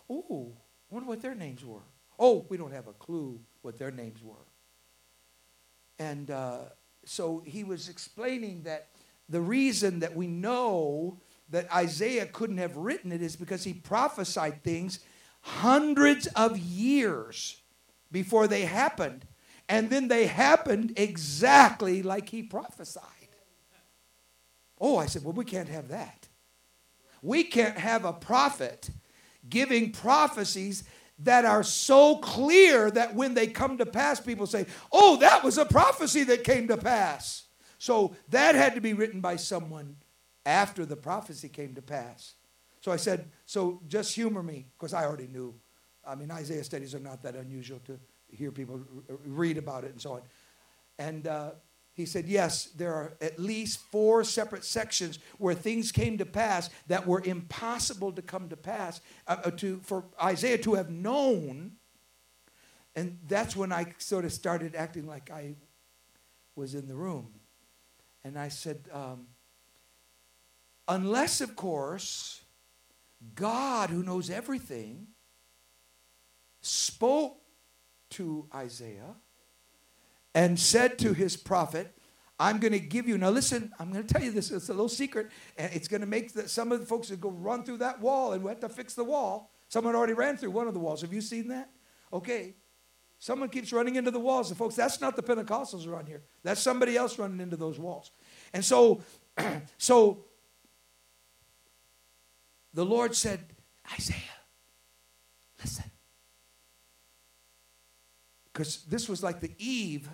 Oh, 0.09 0.53
wonder 0.89 1.07
what 1.07 1.21
their 1.21 1.35
names 1.35 1.63
were. 1.63 1.83
Oh, 2.19 2.45
we 2.49 2.57
don't 2.57 2.73
have 2.73 2.87
a 2.87 2.93
clue 2.93 3.39
what 3.61 3.77
their 3.77 3.91
names 3.91 4.21
were. 4.23 4.35
And 5.99 6.31
uh, 6.31 6.59
so 7.05 7.43
he 7.45 7.63
was 7.63 7.89
explaining 7.89 8.63
that 8.63 8.87
the 9.29 9.41
reason 9.41 9.99
that 9.99 10.15
we 10.15 10.27
know 10.27 11.19
that 11.49 11.71
Isaiah 11.73 12.25
couldn't 12.25 12.57
have 12.57 12.75
written 12.75 13.11
it 13.11 13.21
is 13.21 13.35
because 13.35 13.63
he 13.63 13.73
prophesied 13.73 14.63
things 14.63 14.99
hundreds 15.41 16.27
of 16.27 16.57
years 16.57 17.61
before 18.11 18.47
they 18.47 18.61
happened. 18.61 19.25
And 19.69 19.89
then 19.89 20.07
they 20.07 20.25
happened 20.25 20.93
exactly 20.97 22.03
like 22.03 22.29
he 22.29 22.43
prophesied. 22.43 23.22
Oh, 24.83 24.97
I 24.97 25.05
said, 25.05 25.23
well, 25.23 25.33
we 25.33 25.45
can't 25.45 25.69
have 25.69 25.87
that. 25.87 26.27
We 27.21 27.45
can't 27.45 27.77
have 27.77 28.03
a 28.03 28.11
prophet 28.11 28.89
giving 29.49 29.91
prophecies 29.91 30.83
that 31.19 31.45
are 31.45 31.63
so 31.63 32.17
clear 32.17 32.91
that 32.91 33.15
when 33.15 33.33
they 33.33 33.47
come 33.47 33.77
to 33.77 33.85
pass, 33.85 34.19
people 34.19 34.45
say, 34.45 34.65
Oh, 34.91 35.15
that 35.17 35.41
was 35.41 35.57
a 35.57 35.65
prophecy 35.65 36.23
that 36.25 36.43
came 36.43 36.67
to 36.67 36.75
pass. 36.75 37.43
So 37.77 38.15
that 38.29 38.55
had 38.55 38.75
to 38.75 38.81
be 38.81 38.93
written 38.93 39.21
by 39.21 39.37
someone 39.37 39.95
after 40.45 40.85
the 40.85 40.97
prophecy 40.97 41.47
came 41.47 41.75
to 41.75 41.81
pass. 41.81 42.33
So 42.81 42.91
I 42.91 42.97
said, 42.97 43.31
So 43.45 43.81
just 43.87 44.13
humor 44.13 44.43
me, 44.43 44.65
because 44.77 44.93
I 44.93 45.05
already 45.05 45.27
knew. 45.27 45.55
I 46.05 46.15
mean, 46.15 46.29
Isaiah 46.29 46.63
studies 46.65 46.93
are 46.93 46.99
not 46.99 47.23
that 47.23 47.35
unusual 47.35 47.79
to 47.85 47.97
hear 48.29 48.51
people 48.51 48.81
read 49.25 49.57
about 49.57 49.85
it 49.85 49.91
and 49.91 50.01
so 50.01 50.13
on. 50.13 50.21
And 50.99 51.25
uh, 51.27 51.51
he 51.93 52.05
said, 52.07 52.27
Yes, 52.27 52.65
there 52.65 52.93
are 52.93 53.13
at 53.21 53.39
least 53.39 53.79
four 53.79 54.23
separate 54.23 54.65
sections 54.65 55.19
where 55.37 55.53
things 55.53 55.91
came 55.91 56.17
to 56.17 56.25
pass 56.25 56.69
that 56.87 57.05
were 57.05 57.21
impossible 57.23 58.11
to 58.13 58.21
come 58.21 58.49
to 58.49 58.57
pass, 58.57 58.99
uh, 59.27 59.37
uh, 59.45 59.51
to, 59.51 59.79
for 59.83 60.05
Isaiah 60.21 60.57
to 60.59 60.73
have 60.73 60.89
known. 60.89 61.73
And 62.95 63.19
that's 63.27 63.55
when 63.55 63.71
I 63.71 63.93
sort 63.99 64.25
of 64.25 64.33
started 64.33 64.75
acting 64.75 65.05
like 65.07 65.29
I 65.29 65.55
was 66.55 66.73
in 66.73 66.87
the 66.87 66.95
room. 66.95 67.33
And 68.23 68.37
I 68.39 68.49
said, 68.49 68.89
um, 68.91 69.27
Unless, 70.87 71.41
of 71.41 71.55
course, 71.55 72.41
God, 73.35 73.89
who 73.89 74.03
knows 74.03 74.29
everything, 74.29 75.07
spoke 76.61 77.37
to 78.11 78.47
Isaiah 78.53 79.15
and 80.33 80.59
said 80.59 80.97
to 80.99 81.13
his 81.13 81.37
prophet, 81.37 81.95
I'm 82.39 82.59
going 82.59 82.73
to 82.73 82.79
give 82.79 83.07
you. 83.07 83.17
Now, 83.17 83.29
listen, 83.29 83.71
I'm 83.79 83.91
going 83.91 84.05
to 84.05 84.13
tell 84.13 84.23
you 84.23 84.31
this. 84.31 84.51
It's 84.51 84.69
a 84.69 84.73
little 84.73 84.89
secret, 84.89 85.29
and 85.57 85.71
it's 85.73 85.87
going 85.87 86.01
to 86.01 86.07
make 86.07 86.33
the, 86.33 86.47
some 86.49 86.71
of 86.71 86.79
the 86.79 86.85
folks 86.85 87.09
that 87.09 87.21
go 87.21 87.29
run 87.29 87.63
through 87.63 87.77
that 87.77 88.01
wall, 88.01 88.33
and 88.33 88.43
we 88.43 88.49
have 88.49 88.59
to 88.61 88.69
fix 88.69 88.95
the 88.95 89.03
wall. 89.03 89.51
Someone 89.69 89.95
already 89.95 90.13
ran 90.13 90.37
through 90.37 90.51
one 90.51 90.67
of 90.67 90.73
the 90.73 90.79
walls. 90.79 91.01
Have 91.01 91.13
you 91.13 91.21
seen 91.21 91.47
that? 91.49 91.69
Okay. 92.11 92.55
Someone 93.19 93.49
keeps 93.49 93.71
running 93.71 93.95
into 93.95 94.11
the 94.11 94.19
walls. 94.19 94.49
And, 94.49 94.57
folks, 94.57 94.75
that's 94.75 94.99
not 94.99 95.15
the 95.15 95.23
Pentecostals 95.23 95.87
around 95.87 96.07
here. 96.07 96.23
That's 96.43 96.61
somebody 96.61 96.97
else 96.97 97.17
running 97.17 97.39
into 97.39 97.55
those 97.55 97.79
walls. 97.79 98.11
And 98.51 98.65
so, 98.65 99.01
so 99.77 100.25
the 102.73 102.83
Lord 102.83 103.15
said, 103.15 103.39
Isaiah, 103.93 104.17
listen 105.61 105.85
because 108.53 108.83
this 108.83 109.09
was 109.09 109.23
like 109.23 109.39
the 109.39 109.51
eve 109.57 110.07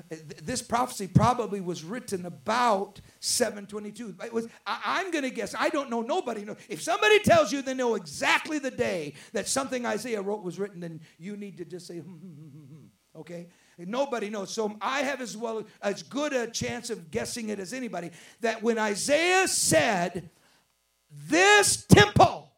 this 0.44 0.62
prophecy 0.62 1.08
probably 1.08 1.60
was 1.60 1.84
written 1.84 2.26
about 2.26 3.02
722 3.20 4.16
it 4.24 4.34
was 4.34 4.48
I, 4.66 5.02
am 5.02 5.12
going 5.12 5.26
to 5.26 5.30
guess 5.30 5.54
i 5.58 5.70
don't 5.70 5.90
know 5.90 6.02
nobody 6.02 6.46
know. 6.46 6.56
If 6.70 6.82
somebody 6.82 7.20
tells 7.20 7.52
you 7.52 7.62
they 7.62 7.74
know 7.74 7.96
exactly 7.96 8.60
the 8.60 8.72
day 8.72 9.14
that 9.34 9.48
something 9.48 9.86
isaiah 9.86 10.22
wrote 10.22 10.44
was 10.44 10.60
written 10.60 10.80
then 10.80 11.02
you 11.18 11.36
need 11.36 11.58
to 11.58 11.66
just 11.66 11.88
say 11.88 12.00
hmm, 12.00 12.12
hmm, 12.12 12.30
hmm, 12.30 12.86
okay? 13.20 13.48
Nobody 13.78 14.30
knows. 14.30 14.54
So 14.54 14.76
i 14.82 15.02
have 15.02 15.22
as 15.22 15.38
well 15.38 15.66
as 15.82 16.04
good 16.04 16.34
a 16.34 16.48
chance 16.48 16.90
of 16.90 17.12
guessing 17.12 17.50
it 17.50 17.60
as 17.60 17.74
anybody 17.74 18.12
that 18.42 18.62
when 18.62 18.78
isaiah 18.78 19.48
said 19.48 20.30
this 21.12 21.86
temple 21.86 22.52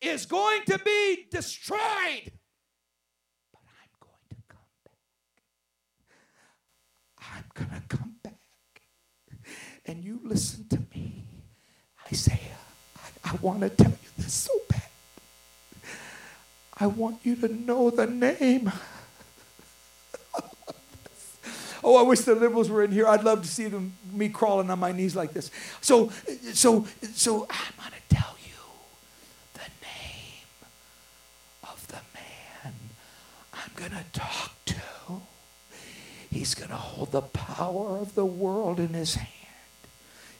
is 0.00 0.26
going 0.26 0.62
to 0.66 0.78
be 0.78 1.26
destroyed 1.30 2.32
going 7.58 7.70
to 7.70 7.96
come 7.96 8.14
back. 8.22 8.34
And 9.86 10.04
you 10.04 10.20
listen 10.22 10.68
to 10.68 10.78
me. 10.94 11.24
Isaiah, 12.10 12.38
I, 12.96 13.32
I 13.32 13.36
want 13.40 13.60
to 13.60 13.70
tell 13.70 13.90
you 13.90 14.08
this 14.16 14.32
so 14.32 14.52
bad. 14.68 14.82
I 16.80 16.86
want 16.86 17.18
you 17.24 17.34
to 17.36 17.48
know 17.48 17.90
the 17.90 18.06
name. 18.06 18.70
oh, 21.82 21.96
I 21.96 22.02
wish 22.02 22.20
the 22.20 22.34
liberals 22.34 22.70
were 22.70 22.84
in 22.84 22.92
here. 22.92 23.08
I'd 23.08 23.24
love 23.24 23.42
to 23.42 23.48
see 23.48 23.66
them 23.66 23.94
me 24.12 24.28
crawling 24.28 24.70
on 24.70 24.78
my 24.78 24.92
knees 24.92 25.16
like 25.16 25.32
this. 25.32 25.50
So, 25.80 26.10
so, 26.52 26.86
so 27.12 27.46
I'm 27.50 27.90
to 27.90 28.14
tell 28.14 28.36
you 28.46 28.54
the 29.54 29.68
name 29.82 30.46
of 31.64 31.86
the 31.88 32.00
man 32.14 32.74
I'm 33.52 33.90
to 33.90 34.04
talk. 34.12 34.57
He's 36.38 36.54
going 36.54 36.70
to 36.70 36.76
hold 36.76 37.10
the 37.10 37.20
power 37.20 37.98
of 37.98 38.14
the 38.14 38.24
world 38.24 38.78
in 38.78 38.90
his 38.90 39.16
hand. 39.16 39.28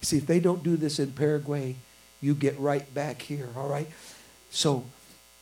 See, 0.01 0.18
if 0.18 0.28
they 0.28 0.38
don't 0.38 0.62
do 0.62 0.76
this 0.76 1.01
in 1.01 1.11
Paraguay, 1.11 1.74
you 2.20 2.34
get 2.36 2.57
right 2.61 2.94
back 2.94 3.20
here, 3.20 3.49
all 3.57 3.68
right? 3.68 3.88
So 4.49 4.84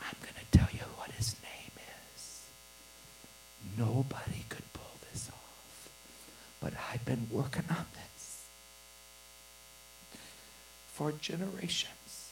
I'm 0.01 0.17
going 0.23 0.33
to 0.33 0.59
tell 0.59 0.69
you 0.73 0.81
what 0.97 1.11
his 1.11 1.37
name 1.43 1.73
is. 2.15 2.47
Nobody 3.77 4.47
could 4.49 4.73
pull 4.73 4.97
this 5.13 5.29
off, 5.29 5.91
but 6.59 6.73
I've 6.91 7.05
been 7.05 7.27
working 7.31 7.65
on 7.69 7.85
this 7.93 8.47
for 10.89 11.13
generations. 11.13 12.31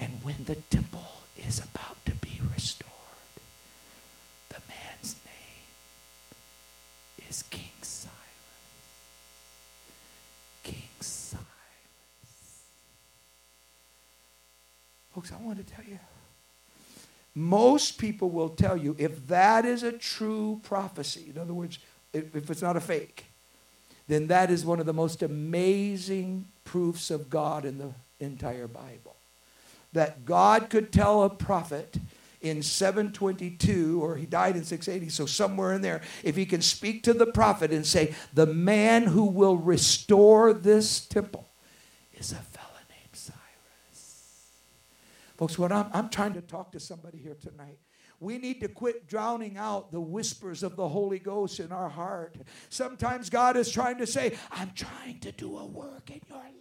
And 0.00 0.18
when 0.24 0.46
the 0.46 0.56
temple 0.56 1.22
is 1.36 1.60
about 1.60 2.04
to 2.06 2.12
be 2.16 2.40
restored, 2.52 2.90
the 4.48 4.58
man's 4.68 5.14
is 7.28 7.42
King 7.44 7.70
Cyrus. 7.82 8.12
King 10.62 10.82
Cyrus. 11.00 11.42
Folks, 15.14 15.32
I 15.32 15.36
want 15.44 15.58
to 15.58 15.74
tell 15.74 15.84
you. 15.84 15.98
Most 17.34 17.98
people 17.98 18.30
will 18.30 18.48
tell 18.48 18.76
you 18.76 18.96
if 18.98 19.26
that 19.28 19.64
is 19.64 19.82
a 19.82 19.92
true 19.92 20.60
prophecy, 20.62 21.26
in 21.34 21.38
other 21.38 21.52
words, 21.52 21.78
if, 22.12 22.34
if 22.34 22.50
it's 22.50 22.62
not 22.62 22.76
a 22.76 22.80
fake, 22.80 23.26
then 24.08 24.28
that 24.28 24.50
is 24.50 24.64
one 24.64 24.80
of 24.80 24.86
the 24.86 24.94
most 24.94 25.22
amazing 25.22 26.46
proofs 26.64 27.10
of 27.10 27.28
God 27.28 27.64
in 27.64 27.78
the 27.78 27.92
entire 28.20 28.66
Bible. 28.66 29.16
That 29.92 30.24
God 30.24 30.70
could 30.70 30.92
tell 30.92 31.24
a 31.24 31.30
prophet 31.30 31.98
in 32.48 32.62
722, 32.62 34.02
or 34.02 34.16
he 34.16 34.26
died 34.26 34.56
in 34.56 34.64
680, 34.64 35.10
so 35.10 35.26
somewhere 35.26 35.72
in 35.72 35.82
there, 35.82 36.00
if 36.22 36.36
he 36.36 36.46
can 36.46 36.62
speak 36.62 37.02
to 37.04 37.12
the 37.12 37.26
prophet 37.26 37.70
and 37.72 37.86
say, 37.86 38.14
The 38.34 38.46
man 38.46 39.04
who 39.04 39.24
will 39.24 39.56
restore 39.56 40.52
this 40.52 41.06
temple 41.06 41.48
is 42.14 42.32
a 42.32 42.36
fellow 42.36 42.68
named 42.88 43.14
Cyrus. 43.14 44.52
Folks, 45.36 45.58
what 45.58 45.72
I'm, 45.72 45.86
I'm 45.92 46.08
trying 46.08 46.34
to 46.34 46.42
talk 46.42 46.72
to 46.72 46.80
somebody 46.80 47.18
here 47.18 47.36
tonight. 47.40 47.78
We 48.18 48.38
need 48.38 48.60
to 48.62 48.68
quit 48.68 49.06
drowning 49.06 49.58
out 49.58 49.92
the 49.92 50.00
whispers 50.00 50.62
of 50.62 50.76
the 50.76 50.88
Holy 50.88 51.18
Ghost 51.18 51.60
in 51.60 51.70
our 51.70 51.90
heart. 51.90 52.36
Sometimes 52.70 53.28
God 53.28 53.56
is 53.58 53.70
trying 53.70 53.98
to 53.98 54.06
say, 54.06 54.38
I'm 54.50 54.70
trying 54.74 55.18
to 55.20 55.32
do 55.32 55.58
a 55.58 55.66
work 55.66 56.10
in 56.10 56.20
your 56.28 56.38
life. 56.38 56.55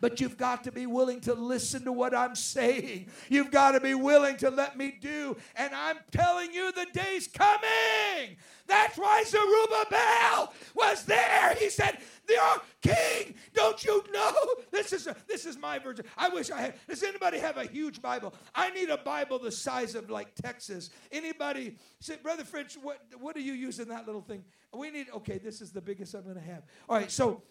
But 0.00 0.20
you've 0.20 0.36
got 0.36 0.64
to 0.64 0.72
be 0.72 0.86
willing 0.86 1.20
to 1.22 1.34
listen 1.34 1.84
to 1.84 1.92
what 1.92 2.14
I'm 2.14 2.34
saying. 2.34 3.08
You've 3.28 3.50
got 3.50 3.72
to 3.72 3.80
be 3.80 3.94
willing 3.94 4.36
to 4.38 4.50
let 4.50 4.76
me 4.76 4.96
do. 5.00 5.36
And 5.56 5.74
I'm 5.74 5.98
telling 6.10 6.52
you, 6.52 6.72
the 6.72 6.86
day's 6.92 7.26
coming. 7.26 8.36
That's 8.66 8.98
why 8.98 9.24
Zerubbabel 9.26 10.52
was 10.74 11.04
there. 11.04 11.54
He 11.58 11.70
said, 11.70 11.98
"Your 12.28 12.60
king, 12.82 13.34
don't 13.54 13.82
you 13.82 14.04
know? 14.12 14.34
This 14.70 14.92
is 14.92 15.06
a, 15.06 15.16
this 15.26 15.46
is 15.46 15.58
my 15.58 15.78
version. 15.78 16.04
I 16.16 16.28
wish 16.28 16.50
I 16.50 16.60
had. 16.60 16.74
Does 16.86 17.02
anybody 17.02 17.38
have 17.38 17.56
a 17.56 17.64
huge 17.64 18.00
Bible? 18.02 18.34
I 18.54 18.70
need 18.70 18.90
a 18.90 18.98
Bible 18.98 19.38
the 19.38 19.50
size 19.50 19.94
of 19.94 20.10
like 20.10 20.34
Texas. 20.34 20.90
Anybody? 21.10 21.76
Say, 22.00 22.16
Brother 22.22 22.44
French, 22.44 22.76
what 22.80 23.00
what 23.18 23.34
are 23.36 23.40
you 23.40 23.54
using 23.54 23.88
that 23.88 24.06
little 24.06 24.20
thing? 24.20 24.44
We 24.72 24.90
need. 24.90 25.08
Okay, 25.14 25.38
this 25.38 25.62
is 25.62 25.72
the 25.72 25.80
biggest 25.80 26.14
I'm 26.14 26.22
going 26.22 26.34
to 26.36 26.40
have. 26.42 26.62
All 26.88 26.96
right, 26.96 27.10
so 27.10 27.42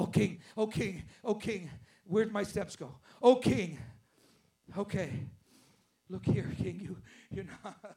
Oh, 0.00 0.06
King, 0.06 0.38
oh, 0.56 0.66
King, 0.66 1.02
oh, 1.22 1.34
King. 1.34 1.68
Where'd 2.06 2.32
my 2.32 2.42
steps 2.42 2.74
go? 2.74 2.94
Oh, 3.20 3.36
King. 3.36 3.78
Okay. 4.78 5.10
Look 6.08 6.24
here, 6.24 6.50
King. 6.56 6.80
You, 6.80 6.96
you're 7.30 7.44
not. 7.62 7.78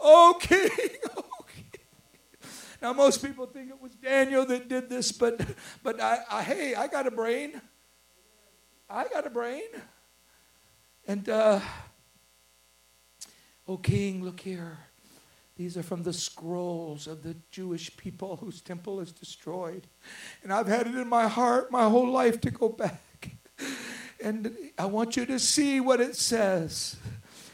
Oh, 0.00 0.38
King. 0.40 0.70
Oh, 1.16 1.44
King. 1.52 1.64
Now, 2.80 2.92
most 2.92 3.20
people 3.20 3.46
think 3.46 3.70
it 3.70 3.82
was 3.82 3.96
Daniel 3.96 4.46
that 4.46 4.68
did 4.68 4.88
this, 4.88 5.10
but, 5.10 5.40
but 5.82 6.00
I, 6.00 6.20
I 6.30 6.42
hey, 6.44 6.74
I 6.76 6.86
got 6.86 7.08
a 7.08 7.10
brain. 7.10 7.60
I 8.88 9.08
got 9.08 9.26
a 9.26 9.30
brain. 9.30 9.68
And, 11.06 11.28
uh, 11.28 11.60
O 13.68 13.76
king, 13.76 14.24
look 14.24 14.40
here. 14.40 14.78
These 15.56 15.76
are 15.76 15.82
from 15.82 16.02
the 16.02 16.12
scrolls 16.12 17.06
of 17.06 17.22
the 17.22 17.36
Jewish 17.50 17.96
people 17.96 18.36
whose 18.36 18.60
temple 18.60 19.00
is 19.00 19.12
destroyed. 19.12 19.86
And 20.42 20.52
I've 20.52 20.66
had 20.66 20.86
it 20.86 20.94
in 20.94 21.08
my 21.08 21.28
heart 21.28 21.70
my 21.70 21.88
whole 21.88 22.10
life 22.10 22.40
to 22.40 22.50
go 22.50 22.68
back. 22.68 23.36
And 24.22 24.56
I 24.78 24.86
want 24.86 25.16
you 25.16 25.26
to 25.26 25.38
see 25.38 25.80
what 25.80 26.00
it 26.00 26.16
says. 26.16 26.96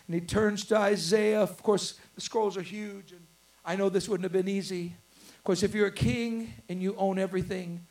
And 0.06 0.14
he 0.14 0.20
turns 0.20 0.64
to 0.66 0.76
Isaiah. 0.78 1.42
Of 1.42 1.62
course, 1.62 1.98
the 2.14 2.20
scrolls 2.20 2.56
are 2.56 2.62
huge, 2.62 3.12
and 3.12 3.26
I 3.64 3.76
know 3.76 3.88
this 3.88 4.08
wouldn't 4.08 4.24
have 4.24 4.32
been 4.32 4.48
easy. 4.48 4.94
Of 5.36 5.44
course, 5.44 5.62
if 5.62 5.74
you're 5.74 5.88
a 5.88 5.92
king 5.92 6.54
and 6.68 6.82
you 6.82 6.94
own 6.96 7.18
everything, 7.18 7.86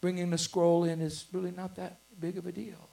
bringing 0.00 0.30
the 0.30 0.38
scroll 0.38 0.84
in 0.84 1.00
is 1.00 1.26
really 1.32 1.50
not 1.50 1.76
that 1.76 1.98
big 2.20 2.36
of 2.36 2.46
a 2.46 2.52
deal. 2.52 2.88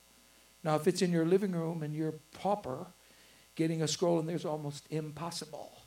Now, 0.63 0.75
if 0.75 0.87
it's 0.87 1.01
in 1.01 1.11
your 1.11 1.25
living 1.25 1.51
room 1.51 1.83
and 1.83 1.93
you're 1.95 2.13
pauper, 2.33 2.87
getting 3.55 3.81
a 3.81 3.87
scroll 3.87 4.19
in 4.19 4.25
there 4.25 4.35
is 4.35 4.45
almost 4.45 4.85
impossible. 4.89 5.79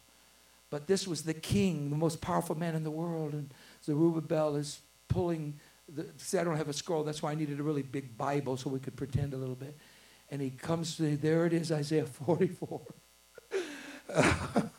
But 0.71 0.87
this 0.87 1.07
was 1.07 1.23
the 1.23 1.35
king, 1.35 1.91
the 1.91 1.97
most 1.97 2.21
powerful 2.21 2.57
man 2.57 2.75
in 2.75 2.83
the 2.83 2.91
world, 2.91 3.35
and 3.35 3.53
Zerubbabel 3.85 4.57
is 4.57 4.81
pulling. 5.09 5.61
The, 5.89 6.07
see, 6.17 6.39
I 6.39 6.45
don't 6.45 6.57
have 6.57 6.69
a 6.71 6.73
scroll. 6.73 7.05
That's 7.05 7.23
why 7.23 7.33
I 7.33 7.35
needed 7.35 7.61
a 7.61 7.63
really 7.63 7.83
big 7.83 8.17
Bible 8.17 8.57
so 8.57 8.71
we 8.71 8.79
could 8.79 8.97
pretend 8.97 9.35
a 9.35 9.37
little 9.37 9.55
bit. 9.55 9.77
And 10.31 10.41
he 10.41 10.49
comes 10.49 10.97
to 10.97 11.17
there. 11.19 11.45
It 11.45 11.53
is 11.53 11.71
Isaiah 11.71 12.07
44. 12.27 12.81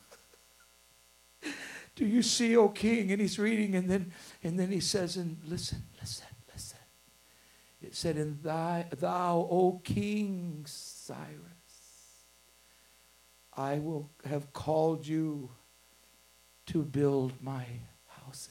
Do 1.95 2.05
you 2.05 2.23
see, 2.23 2.57
O 2.57 2.69
king? 2.69 3.11
And 3.11 3.21
he's 3.21 3.37
reading, 3.37 3.75
and 3.75 3.89
then 3.89 4.11
and 4.43 4.59
then 4.59 4.71
he 4.71 4.79
says, 4.79 5.15
and 5.15 5.37
listen, 5.45 5.83
listen, 6.01 6.27
listen. 6.51 6.79
It 7.83 7.93
said, 7.95 8.17
"In 8.17 8.39
thy 8.41 8.87
thou, 8.97 9.47
O 9.49 9.79
King 9.83 10.63
Cyrus." 10.65 11.52
I 13.55 13.79
will 13.79 14.09
have 14.25 14.51
called 14.53 15.05
you 15.05 15.49
to 16.67 16.83
build 16.83 17.33
my 17.41 17.65
house 18.07 18.49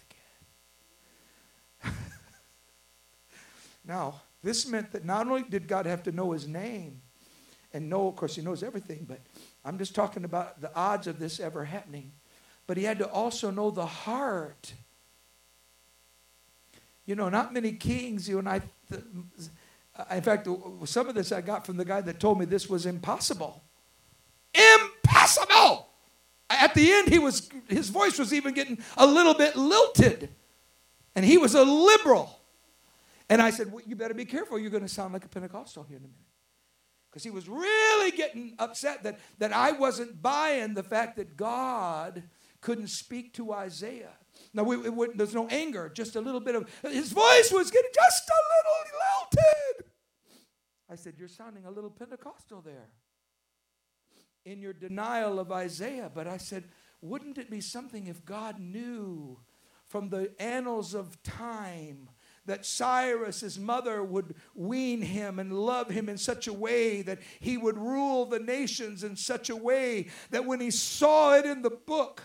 again. 1.83 1.95
now, 3.85 4.21
this 4.43 4.67
meant 4.67 4.93
that 4.93 5.05
not 5.05 5.27
only 5.27 5.43
did 5.43 5.67
God 5.67 5.87
have 5.87 6.03
to 6.05 6.13
know 6.13 6.33
his 6.33 6.47
name 6.47 7.01
and 7.73 7.89
know, 7.89 8.09
of 8.09 8.17
course, 8.17 8.37
he 8.37 8.43
knows 8.43 8.63
everything, 8.63 9.07
but 9.09 9.21
I'm 9.65 9.79
just 9.79 9.95
talking 9.95 10.25
about 10.25 10.61
the 10.61 10.75
odds 10.75 11.07
of 11.07 11.19
this 11.19 11.41
ever 11.41 11.65
happening, 11.65 12.13
but 12.67 12.77
he 12.77 12.85
had 12.85 12.99
to 12.99 13.09
also 13.09 13.51
know 13.51 13.71
the 13.71 13.87
heart. 13.87 14.75
You 17.07 17.15
know, 17.15 17.29
not 17.29 17.53
many 17.53 17.73
kings, 17.73 18.29
you 18.29 18.39
and 18.39 18.49
I, 18.49 18.61
th- 18.91 19.03
in 20.11 20.23
fact, 20.23 20.49
some 20.85 21.09
of 21.09 21.15
this 21.15 21.33
I 21.33 21.41
got 21.41 21.67
from 21.67 21.77
the 21.77 21.85
guy 21.85 22.01
that 22.03 22.21
told 22.21 22.39
me 22.39 22.45
this 22.45 22.69
was 22.69 22.87
impossible. 22.87 23.63
Impossible. 24.55 24.92
At 26.63 26.75
the 26.75 26.93
end, 26.93 27.09
he 27.09 27.19
was, 27.19 27.51
his 27.67 27.89
voice 27.89 28.21
was 28.21 28.33
even 28.33 28.55
getting 28.55 28.79
a 28.97 29.05
little 29.05 29.35
bit 29.35 29.57
lilted. 29.57 30.29
And 31.17 31.25
he 31.25 31.37
was 31.37 31.57
a 31.57 31.65
liberal. 31.65 32.39
And 33.29 33.43
I 33.43 33.51
said, 33.51 33.73
well, 33.73 33.83
You 33.85 33.97
better 33.97 34.15
be 34.15 34.25
careful. 34.25 34.61
You're 34.61 34.71
going 34.71 34.85
to 34.85 34.89
sound 34.89 35.13
like 35.13 35.25
a 35.25 35.29
Pentecostal 35.29 35.83
here 35.83 35.97
in 35.97 36.05
a 36.05 36.07
minute. 36.07 36.21
Because 37.11 37.25
he 37.25 37.31
was 37.31 37.49
really 37.49 38.13
getting 38.13 38.55
upset 38.61 39.03
that, 39.03 39.19
that 39.39 39.53
I 39.53 39.73
wasn't 39.73 40.23
buying 40.23 40.75
the 40.75 40.85
fact 40.85 41.17
that 41.17 41.37
God 41.37 42.23
couldn't 42.61 42.89
speak 42.91 43.35
to 43.35 43.53
Isaiah. 43.53 44.17
Now, 44.55 44.63
we, 44.63 45.09
there's 45.17 45.35
no 45.35 45.49
anger, 45.49 45.91
just 45.93 46.15
a 46.15 46.21
little 46.21 46.41
bit 46.41 46.55
of, 46.55 46.71
his 46.83 47.11
voice 47.11 47.51
was 47.51 47.73
getting 47.73 47.91
just 47.93 48.31
a 48.31 48.41
little 48.55 49.43
lilted. 49.43 49.91
I 50.89 50.95
said, 50.95 51.15
You're 51.19 51.27
sounding 51.27 51.65
a 51.67 51.73
little 51.73 51.91
Pentecostal 51.91 52.61
there 52.61 52.89
in 54.45 54.61
your 54.61 54.73
denial 54.73 55.39
of 55.39 55.53
Isaiah, 55.53 56.11
but 56.13 56.27
I 56.27 56.37
said, 56.37 56.65
wouldn't 57.01 57.39
it 57.39 57.51
be 57.51 57.61
something 57.61 58.07
if 58.07 58.25
God 58.25 58.59
knew 58.59 59.39
from 59.89 60.09
the 60.09 60.33
annals 60.41 60.95
of 60.95 61.23
time 61.23 62.09
that 62.47 62.67
Cyrus, 62.67 63.41
his 63.41 63.59
mother, 63.59 64.03
would 64.03 64.35
wean 64.55 65.03
him 65.03 65.39
and 65.39 65.53
love 65.53 65.91
him 65.91 66.09
in 66.09 66.19
such 66.19 66.49
a 66.49 66.53
way 66.53 67.03
that 67.03 67.21
he 67.41 67.57
would 67.57 67.79
rule 67.79 68.25
the 68.25 68.41
nations 68.41 69.05
in 69.05 69.17
such 69.17 69.49
a 69.49 69.57
way 69.57 70.09
that 70.31 70.45
when 70.45 70.61
he 70.61 70.71
saw 70.71 71.35
it 71.35 71.45
in 71.45 71.63
the 71.63 71.71
book, 71.71 72.23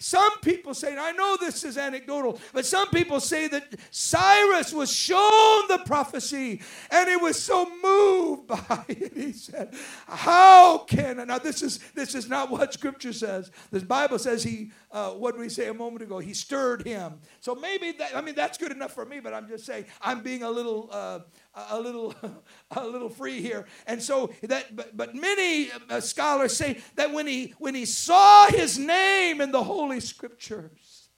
some 0.00 0.40
people 0.40 0.74
say, 0.74 0.96
I 0.98 1.12
know 1.12 1.36
this 1.38 1.64
is 1.64 1.78
anecdotal, 1.78 2.40
but 2.54 2.66
some 2.66 2.88
people 2.90 3.20
say 3.20 3.48
that 3.48 3.74
Cyrus 3.90 4.72
was 4.72 4.92
shown 4.92 5.68
the 5.68 5.82
prophecy 5.86 6.62
and 6.90 7.08
he 7.10 7.16
was 7.16 7.40
so 7.42 7.70
moved 7.84 8.48
by 8.48 8.84
it. 8.88 9.12
He 9.14 9.32
said, 9.32 9.74
How 10.08 10.78
can 10.78 11.20
I? 11.20 11.24
Now, 11.24 11.38
this 11.38 11.62
is, 11.62 11.78
this 11.94 12.14
is 12.16 12.28
not 12.30 12.50
what 12.50 12.72
scripture 12.74 13.12
says. 13.12 13.50
The 13.70 13.80
Bible 13.80 14.18
says 14.18 14.42
he, 14.42 14.72
uh, 14.92 15.10
what 15.10 15.32
did 15.34 15.40
we 15.40 15.48
say 15.48 15.68
a 15.68 15.74
moment 15.74 16.02
ago? 16.02 16.18
He 16.18 16.34
stirred 16.34 16.86
him. 16.86 17.20
So 17.40 17.54
maybe 17.54 17.92
that, 17.92 18.16
I 18.16 18.20
mean, 18.20 18.34
that's 18.34 18.58
good 18.58 18.72
enough 18.72 18.92
for 18.92 19.04
me, 19.04 19.20
but 19.20 19.32
I'm 19.32 19.48
just 19.48 19.64
saying, 19.64 19.86
I'm 20.00 20.22
being 20.22 20.42
a 20.42 20.50
little 20.50 20.88
uh, 20.92 21.20
a 21.54 21.80
little 21.80 22.14
a 22.70 22.86
little 22.86 23.08
free 23.08 23.40
here 23.40 23.66
and 23.86 24.02
so 24.02 24.32
that 24.42 24.74
but, 24.74 24.96
but 24.96 25.14
many 25.14 25.68
uh, 25.88 26.00
scholars 26.00 26.56
say 26.56 26.78
that 26.96 27.12
when 27.12 27.26
he 27.26 27.54
when 27.58 27.74
he 27.74 27.84
saw 27.84 28.46
his 28.46 28.78
name 28.78 29.40
in 29.40 29.50
the 29.50 29.62
holy 29.62 30.00
scriptures 30.00 31.08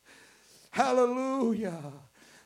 hallelujah 0.70 1.92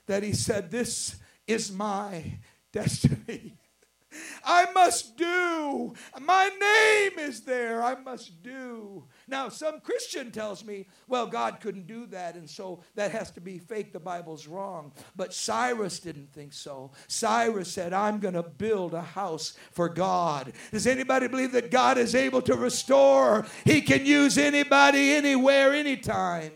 that 0.07 0.23
he 0.23 0.33
said 0.33 0.71
this 0.71 1.17
is 1.47 1.73
my 1.73 2.39
destiny 2.73 3.57
I 4.45 4.67
must 4.73 5.17
do. 5.17 5.93
My 6.21 6.49
name 6.49 7.19
is 7.19 7.43
there. 7.43 7.83
I 7.83 7.97
must 7.97 8.43
do. 8.43 9.05
Now, 9.29 9.49
some 9.49 9.81
Christian 9.81 10.31
tells 10.31 10.65
me, 10.65 10.87
well, 11.09 11.27
God 11.27 11.59
couldn't 11.61 11.87
do 11.87 12.07
that, 12.07 12.37
and 12.37 12.49
so 12.49 12.83
that 12.95 13.11
has 13.11 13.31
to 13.33 13.41
be 13.41 13.59
fake. 13.59 13.93
The 13.93 13.99
Bible's 13.99 14.47
wrong. 14.47 14.93
But 15.17 15.35
Cyrus 15.35 15.99
didn't 15.99 16.33
think 16.33 16.53
so. 16.53 16.93
Cyrus 17.09 17.73
said, 17.73 17.93
I'm 17.93 18.21
going 18.21 18.35
to 18.35 18.43
build 18.43 18.95
a 18.95 19.03
house 19.03 19.55
for 19.73 19.89
God. 19.89 20.53
Does 20.71 20.87
anybody 20.87 21.27
believe 21.27 21.53
that 21.53 21.71
God 21.71 21.99
is 21.99 22.15
able 22.15 22.43
to 22.43 22.55
restore? 22.55 23.47
He 23.65 23.81
can 23.81 24.07
use 24.07 24.39
anybody, 24.39 25.13
anywhere, 25.13 25.73
anytime. 25.75 26.53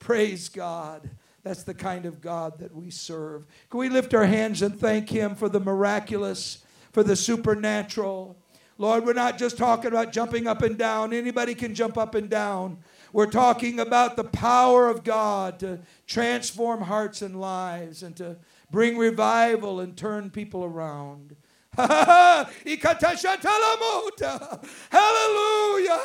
Praise 0.00 0.48
God. 0.48 1.08
That's 1.44 1.62
the 1.62 1.74
kind 1.74 2.06
of 2.06 2.20
God 2.20 2.58
that 2.58 2.74
we 2.74 2.90
serve. 2.90 3.46
Can 3.70 3.78
we 3.80 3.88
lift 3.88 4.14
our 4.14 4.26
hands 4.26 4.62
and 4.62 4.80
thank 4.80 5.10
Him 5.10 5.34
for 5.34 5.48
the 5.48 5.60
miraculous? 5.60 6.64
for 6.94 7.02
the 7.02 7.16
supernatural. 7.16 8.38
Lord, 8.76 9.06
we're 9.06 9.12
not 9.12 9.38
just 9.38 9.56
talking 9.56 9.86
about 9.86 10.12
jumping 10.12 10.46
up 10.46 10.62
and 10.62 10.76
down. 10.76 11.12
Anybody 11.12 11.54
can 11.54 11.74
jump 11.74 11.96
up 11.96 12.14
and 12.14 12.28
down. 12.28 12.78
We're 13.12 13.30
talking 13.30 13.78
about 13.78 14.16
the 14.16 14.24
power 14.24 14.88
of 14.88 15.04
God 15.04 15.60
to 15.60 15.80
transform 16.06 16.82
hearts 16.82 17.22
and 17.22 17.40
lives 17.40 18.02
and 18.02 18.16
to 18.16 18.38
bring 18.72 18.98
revival 18.98 19.78
and 19.78 19.96
turn 19.96 20.30
people 20.30 20.64
around. 20.64 21.36
hallelujah, 21.76 22.48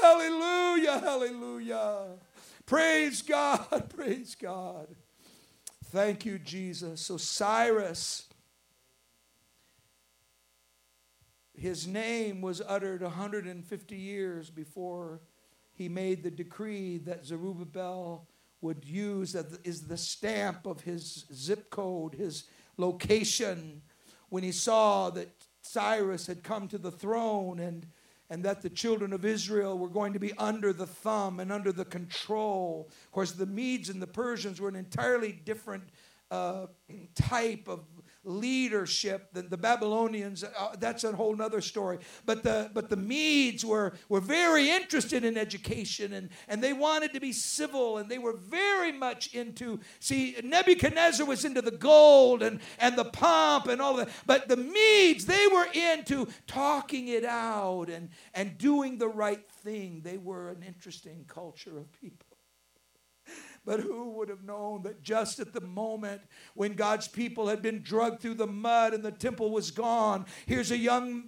hallelujah, 0.02 1.00
hallelujah. 1.00 2.06
Praise 2.68 3.24
God, 3.24 3.90
praise 3.96 4.36
God. 4.36 4.88
Thank 5.86 6.26
you, 6.26 6.38
Jesus. 6.38 7.02
So, 7.02 7.18
Cyrus 7.18 8.29
his 11.60 11.88
name 11.88 12.42
was 12.42 12.62
uttered 12.66 13.02
150 13.02 13.96
years 13.96 14.50
before 14.50 15.22
he 15.74 15.90
made 15.90 16.24
the 16.24 16.32
decree 16.32 16.98
that 17.00 17.26
Zerubbabel 17.26 18.28
would 18.62 18.84
use 18.86 19.34
that 19.34 19.46
is 19.64 19.88
the 19.88 19.98
stamp 19.98 20.66
of 20.66 20.82
his 20.82 21.26
zip 21.34 21.70
code, 21.70 22.14
his 22.14 22.46
location, 22.78 23.82
when 24.30 24.44
he 24.44 24.52
saw 24.52 25.10
that 25.10 25.30
Cyrus 25.62 26.28
had 26.28 26.44
come 26.44 26.68
to 26.70 26.78
the 26.78 26.92
throne 26.92 27.60
and, 27.60 27.86
and 28.30 28.44
that 28.44 28.62
the 28.62 28.70
children 28.70 29.14
of 29.14 29.26
Israel 29.26 29.78
were 29.78 29.90
going 29.90 30.14
to 30.14 30.20
be 30.20 30.34
under 30.38 30.74
the 30.74 30.88
thumb 30.88 31.40
and 31.40 31.52
under 31.52 31.72
the 31.72 31.86
control. 31.86 32.90
Of 33.06 33.12
course, 33.12 33.32
the 33.32 33.46
Medes 33.46 33.90
and 33.90 34.02
the 34.02 34.08
Persians 34.08 34.60
were 34.60 34.70
an 34.70 34.76
entirely 34.76 35.32
different 35.32 35.84
uh, 36.32 36.68
type 37.16 37.68
of 37.68 37.82
leadership. 38.24 39.30
The, 39.34 39.44
the 39.44 39.58
Babylonians, 39.58 40.44
uh, 40.44 40.76
that's 40.80 41.04
a 41.04 41.12
whole 41.12 41.42
other 41.42 41.62
story. 41.62 42.00
But 42.26 42.44
the, 42.44 42.70
but 42.74 42.90
the 42.90 42.98
Medes 42.98 43.66
were, 43.66 43.94
were 44.10 44.20
very 44.20 44.70
interested 44.70 45.24
in 45.24 45.38
education 45.38 46.14
and, 46.14 46.30
and 46.48 46.62
they 46.62 46.74
wanted 46.74 47.14
to 47.14 47.20
be 47.20 47.32
civil 47.32 47.98
and 47.98 48.10
they 48.10 48.18
were 48.18 48.36
very 48.36 48.92
much 48.92 49.34
into, 49.34 49.80
see, 50.00 50.36
Nebuchadnezzar 50.44 51.26
was 51.26 51.46
into 51.46 51.62
the 51.62 51.72
gold 51.72 52.44
and, 52.44 52.60
and 52.80 52.98
the 52.98 53.06
pomp 53.06 53.68
and 53.68 53.82
all 53.82 53.96
that. 53.96 54.10
But 54.26 54.48
the 54.48 54.58
Medes, 54.58 55.26
they 55.26 55.48
were 55.52 55.68
into 55.74 56.28
talking 56.48 57.08
it 57.08 57.26
out 57.26 57.90
and, 57.90 58.10
and 58.34 58.58
doing 58.58 58.98
the 58.98 59.08
right 59.08 59.50
thing. 59.50 60.02
They 60.04 60.18
were 60.18 60.50
an 60.50 60.64
interesting 60.64 61.26
culture 61.28 61.78
of 61.78 61.92
people. 62.02 62.29
But 63.70 63.82
who 63.82 64.10
would 64.14 64.30
have 64.30 64.44
known 64.44 64.82
that 64.82 65.04
just 65.04 65.40
at 65.40 65.54
the 65.54 65.62
moment 65.62 66.24
when 66.56 66.74
God's 66.74 67.08
people 67.08 67.50
had 67.50 67.62
been 67.62 67.84
drugged 67.84 68.20
through 68.20 68.34
the 68.34 68.48
mud 68.48 68.96
and 68.96 69.04
the 69.04 69.12
temple 69.12 69.52
was 69.52 69.70
gone, 69.70 70.26
here's 70.48 70.72
a 70.72 70.78
young 70.78 71.26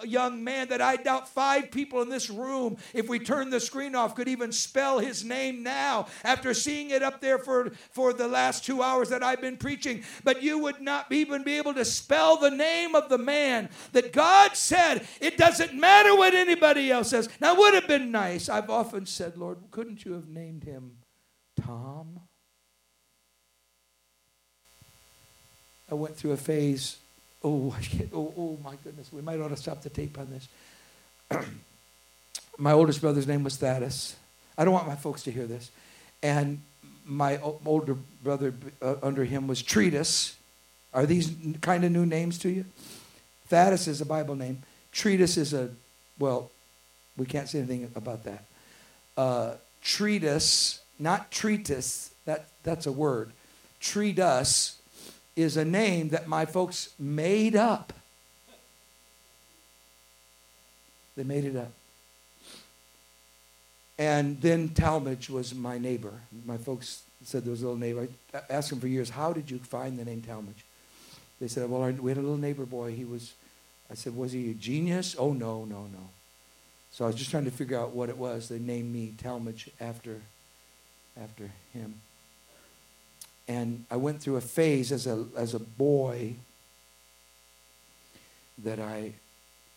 a 0.00 0.08
young 0.08 0.42
man 0.42 0.66
that 0.70 0.82
I 0.82 0.96
doubt 0.96 1.28
five 1.28 1.70
people 1.70 2.02
in 2.02 2.08
this 2.08 2.28
room, 2.28 2.78
if 2.94 3.08
we 3.08 3.20
turn 3.20 3.50
the 3.50 3.60
screen 3.60 3.94
off, 3.94 4.16
could 4.16 4.26
even 4.26 4.50
spell 4.50 4.98
his 4.98 5.24
name 5.24 5.62
now 5.62 6.08
after 6.24 6.52
seeing 6.52 6.90
it 6.90 7.04
up 7.04 7.20
there 7.20 7.38
for, 7.38 7.70
for 7.92 8.12
the 8.12 8.26
last 8.26 8.64
two 8.64 8.82
hours 8.82 9.08
that 9.10 9.22
I've 9.22 9.40
been 9.40 9.56
preaching. 9.56 10.02
But 10.24 10.42
you 10.42 10.58
would 10.58 10.80
not 10.80 11.12
even 11.12 11.44
be 11.44 11.58
able 11.58 11.74
to 11.74 11.84
spell 11.84 12.38
the 12.38 12.50
name 12.50 12.96
of 12.96 13.08
the 13.08 13.18
man 13.18 13.68
that 13.92 14.12
God 14.12 14.56
said, 14.56 15.06
it 15.20 15.38
doesn't 15.38 15.74
matter 15.74 16.16
what 16.16 16.34
anybody 16.34 16.90
else 16.90 17.10
says. 17.10 17.28
Now, 17.40 17.54
would 17.54 17.74
have 17.74 17.86
been 17.86 18.10
nice. 18.10 18.48
I've 18.48 18.70
often 18.70 19.06
said, 19.06 19.36
Lord, 19.36 19.58
couldn't 19.70 20.04
you 20.04 20.14
have 20.14 20.26
named 20.26 20.64
him 20.64 20.96
Tom. 21.64 22.20
I 25.90 25.94
went 25.94 26.16
through 26.16 26.32
a 26.32 26.36
phase. 26.36 26.96
Oh, 27.42 27.76
oh, 28.14 28.34
oh 28.36 28.58
my 28.64 28.74
goodness. 28.82 29.12
We 29.12 29.22
might 29.22 29.40
ought 29.40 29.48
to 29.48 29.56
stop 29.56 29.82
the 29.82 29.90
tape 29.90 30.18
on 30.18 30.28
this. 30.30 30.48
my 32.58 32.72
oldest 32.72 33.00
brother's 33.00 33.26
name 33.26 33.44
was 33.44 33.56
Thaddeus. 33.56 34.16
I 34.56 34.64
don't 34.64 34.74
want 34.74 34.86
my 34.86 34.94
folks 34.96 35.22
to 35.24 35.30
hear 35.30 35.46
this. 35.46 35.70
And 36.22 36.60
my 37.04 37.38
older 37.64 37.96
brother 38.22 38.54
uh, 38.80 38.96
under 39.02 39.24
him 39.24 39.46
was 39.46 39.62
Treatise. 39.62 40.36
Are 40.92 41.06
these 41.06 41.34
kind 41.60 41.84
of 41.84 41.92
new 41.92 42.06
names 42.06 42.38
to 42.38 42.48
you? 42.48 42.64
Thaddeus 43.48 43.88
is 43.88 44.00
a 44.00 44.06
Bible 44.06 44.36
name. 44.36 44.62
Treatise 44.92 45.36
is 45.36 45.52
a, 45.52 45.70
well, 46.18 46.50
we 47.16 47.26
can't 47.26 47.48
say 47.48 47.58
anything 47.58 47.90
about 47.94 48.24
that. 48.24 48.44
Uh, 49.16 49.54
treatise 49.82 50.83
not 50.98 51.30
treatise, 51.30 52.10
that, 52.24 52.46
that's 52.62 52.86
a 52.86 52.92
word. 52.92 53.32
Treat 53.80 54.18
us 54.18 54.78
is 55.36 55.56
a 55.56 55.64
name 55.64 56.10
that 56.10 56.28
my 56.28 56.44
folks 56.44 56.90
made 56.98 57.56
up. 57.56 57.92
They 61.16 61.24
made 61.24 61.44
it 61.44 61.56
up. 61.56 61.72
And 63.98 64.40
then 64.40 64.70
Talmage 64.70 65.30
was 65.30 65.54
my 65.54 65.78
neighbor. 65.78 66.12
My 66.44 66.56
folks 66.56 67.02
said 67.24 67.44
there 67.44 67.52
was 67.52 67.62
a 67.62 67.66
little 67.66 67.78
neighbor. 67.78 68.08
I 68.32 68.40
asked 68.50 68.70
them 68.70 68.80
for 68.80 68.88
years, 68.88 69.10
how 69.10 69.32
did 69.32 69.50
you 69.50 69.58
find 69.58 69.98
the 69.98 70.04
name 70.04 70.22
Talmage? 70.22 70.62
They 71.40 71.48
said, 71.48 71.68
well, 71.70 71.90
we 71.92 72.10
had 72.10 72.18
a 72.18 72.20
little 72.20 72.36
neighbor 72.36 72.64
boy. 72.64 72.92
He 72.92 73.04
was, 73.04 73.34
I 73.90 73.94
said, 73.94 74.16
was 74.16 74.32
he 74.32 74.50
a 74.50 74.54
genius? 74.54 75.14
Oh, 75.18 75.32
no, 75.32 75.64
no, 75.64 75.82
no. 75.82 76.08
So 76.90 77.04
I 77.04 77.08
was 77.08 77.16
just 77.16 77.30
trying 77.30 77.44
to 77.44 77.50
figure 77.50 77.78
out 77.78 77.90
what 77.90 78.08
it 78.08 78.16
was. 78.16 78.48
They 78.48 78.58
named 78.58 78.92
me 78.92 79.14
Talmage 79.22 79.68
after 79.80 80.20
after 81.20 81.50
him. 81.72 82.00
And 83.46 83.84
I 83.90 83.96
went 83.96 84.22
through 84.22 84.36
a 84.36 84.40
phase 84.40 84.90
as 84.90 85.06
a, 85.06 85.26
as 85.36 85.54
a 85.54 85.58
boy 85.58 86.34
that 88.62 88.80
I, 88.80 89.12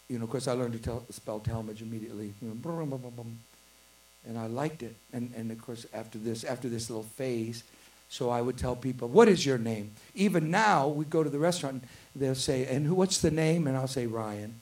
you 0.08 0.18
know, 0.18 0.24
of 0.24 0.30
course 0.30 0.48
I 0.48 0.54
learned 0.54 0.74
to 0.74 0.80
tell, 0.80 1.04
spell 1.10 1.40
Talmage 1.40 1.82
immediately. 1.82 2.34
And 2.42 4.38
I 4.38 4.48
liked 4.48 4.84
it. 4.84 4.96
And, 5.12 5.34
and 5.36 5.52
of 5.52 5.62
course, 5.62 5.86
after 5.94 6.18
this, 6.18 6.44
after 6.44 6.70
this 6.70 6.90
little 6.90 7.04
phase, 7.04 7.64
so 8.10 8.30
I 8.30 8.42
would 8.42 8.58
tell 8.58 8.76
people, 8.76 9.10
"What 9.10 9.28
is 9.28 9.46
your 9.46 9.58
name?" 9.58 9.92
Even 10.16 10.50
now, 10.50 10.88
we 10.88 11.04
go 11.04 11.24
to 11.24 11.30
the 11.30 11.40
restaurant, 11.40 11.84
they'll 12.16 12.36
say, 12.36 12.66
"And 12.66 12.86
who, 12.86 12.96
what's 12.96 13.20
the 13.20 13.32
name?" 13.32 13.68
And 13.68 13.76
I'll 13.76 13.88
say, 13.88 14.08
"Ryan," 14.08 14.62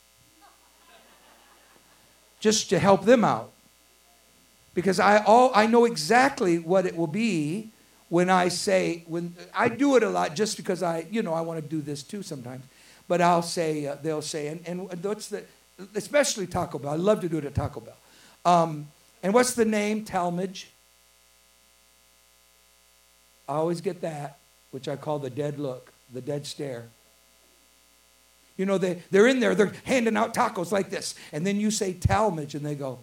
just 2.40 2.70
to 2.72 2.80
help 2.80 3.06
them 3.06 3.24
out 3.24 3.52
because 4.76 5.00
I 5.00 5.24
all 5.24 5.52
I 5.56 5.66
know 5.66 5.86
exactly 5.86 6.60
what 6.60 6.86
it 6.86 6.96
will 6.96 7.08
be 7.08 7.72
when 8.10 8.30
I 8.30 8.50
say 8.50 9.04
when 9.08 9.34
I 9.56 9.70
do 9.70 9.96
it 9.96 10.04
a 10.04 10.10
lot 10.10 10.36
just 10.36 10.58
because 10.58 10.84
I 10.84 11.08
you 11.10 11.24
know 11.24 11.34
I 11.34 11.42
want 11.42 11.64
to 11.64 11.68
do 11.68 11.82
this 11.82 12.04
too 12.04 12.22
sometimes, 12.22 12.64
but 13.08 13.22
I'll 13.22 13.42
say 13.42 13.88
uh, 13.88 13.96
they'll 14.04 14.22
say 14.22 14.48
and 14.48 14.62
and 14.68 15.04
what's 15.04 15.30
the 15.30 15.44
especially 15.96 16.46
Taco 16.46 16.78
Bell 16.78 16.92
I 16.92 16.98
love 16.98 17.22
to 17.22 17.30
do 17.30 17.40
it 17.40 17.46
at 17.46 17.56
Taco 17.56 17.80
Bell, 17.80 17.98
um, 18.46 18.88
and 19.24 19.34
what's 19.34 19.56
the 19.56 19.66
name 19.66 20.06
Talmage? 20.06 20.66
I 23.48 23.54
always 23.54 23.82
get 23.82 24.02
that, 24.02 24.38
which 24.72 24.88
I 24.88 24.96
call 24.96 25.20
the 25.20 25.30
dead 25.30 25.60
look, 25.60 25.94
the 26.12 26.22
dead 26.22 26.46
stare. 26.46 26.86
You 28.58 28.66
know, 28.66 28.78
they, 28.78 29.04
they're 29.12 29.28
in 29.28 29.40
there, 29.40 29.54
they're 29.54 29.74
handing 29.84 30.16
out 30.16 30.34
tacos 30.34 30.72
like 30.72 30.90
this. 30.90 31.14
And 31.32 31.46
then 31.46 31.60
you 31.60 31.70
say 31.70 31.94
Talmage, 31.94 32.56
and 32.56 32.66
they 32.66 32.74
go, 32.74 33.00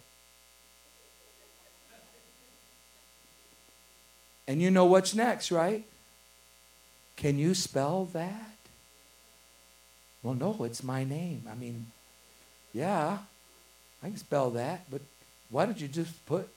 And 4.47 4.61
you 4.61 4.71
know 4.71 4.85
what's 4.85 5.15
next, 5.15 5.51
right? 5.51 5.85
Can 7.17 7.39
you 7.39 7.55
spell 7.55 8.07
that? 8.13 8.57
Well, 10.23 10.35
no, 10.35 10.65
it's 10.65 10.83
my 10.83 11.05
name. 11.05 11.45
I 11.51 11.55
mean, 11.55 11.87
yeah, 12.73 13.19
I 14.03 14.09
can 14.09 14.17
spell 14.17 14.51
that, 14.51 14.91
but 14.91 15.01
why 15.51 15.67
don't 15.67 15.81
you 15.81 15.89
just 15.89 16.25
put 16.27 16.49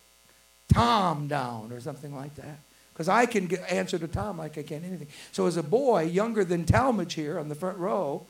Tom 0.74 1.28
down 1.28 1.72
or 1.72 1.80
something 1.80 2.16
like 2.16 2.36
that? 2.36 2.58
Because 2.94 3.10
I 3.10 3.26
can 3.26 3.48
get, 3.48 3.70
answer 3.70 4.00
to 4.00 4.08
Tom 4.08 4.38
like 4.38 4.58
I 4.58 4.64
can 4.64 4.84
anything. 4.84 5.08
So 5.32 5.48
as 5.48 5.58
a 5.58 5.64
boy, 5.64 6.04
younger 6.04 6.46
than 6.46 6.64
Talmage 6.64 7.12
here 7.12 7.38
on 7.38 7.50
the 7.50 7.56
front 7.56 7.78
row, 7.78 8.26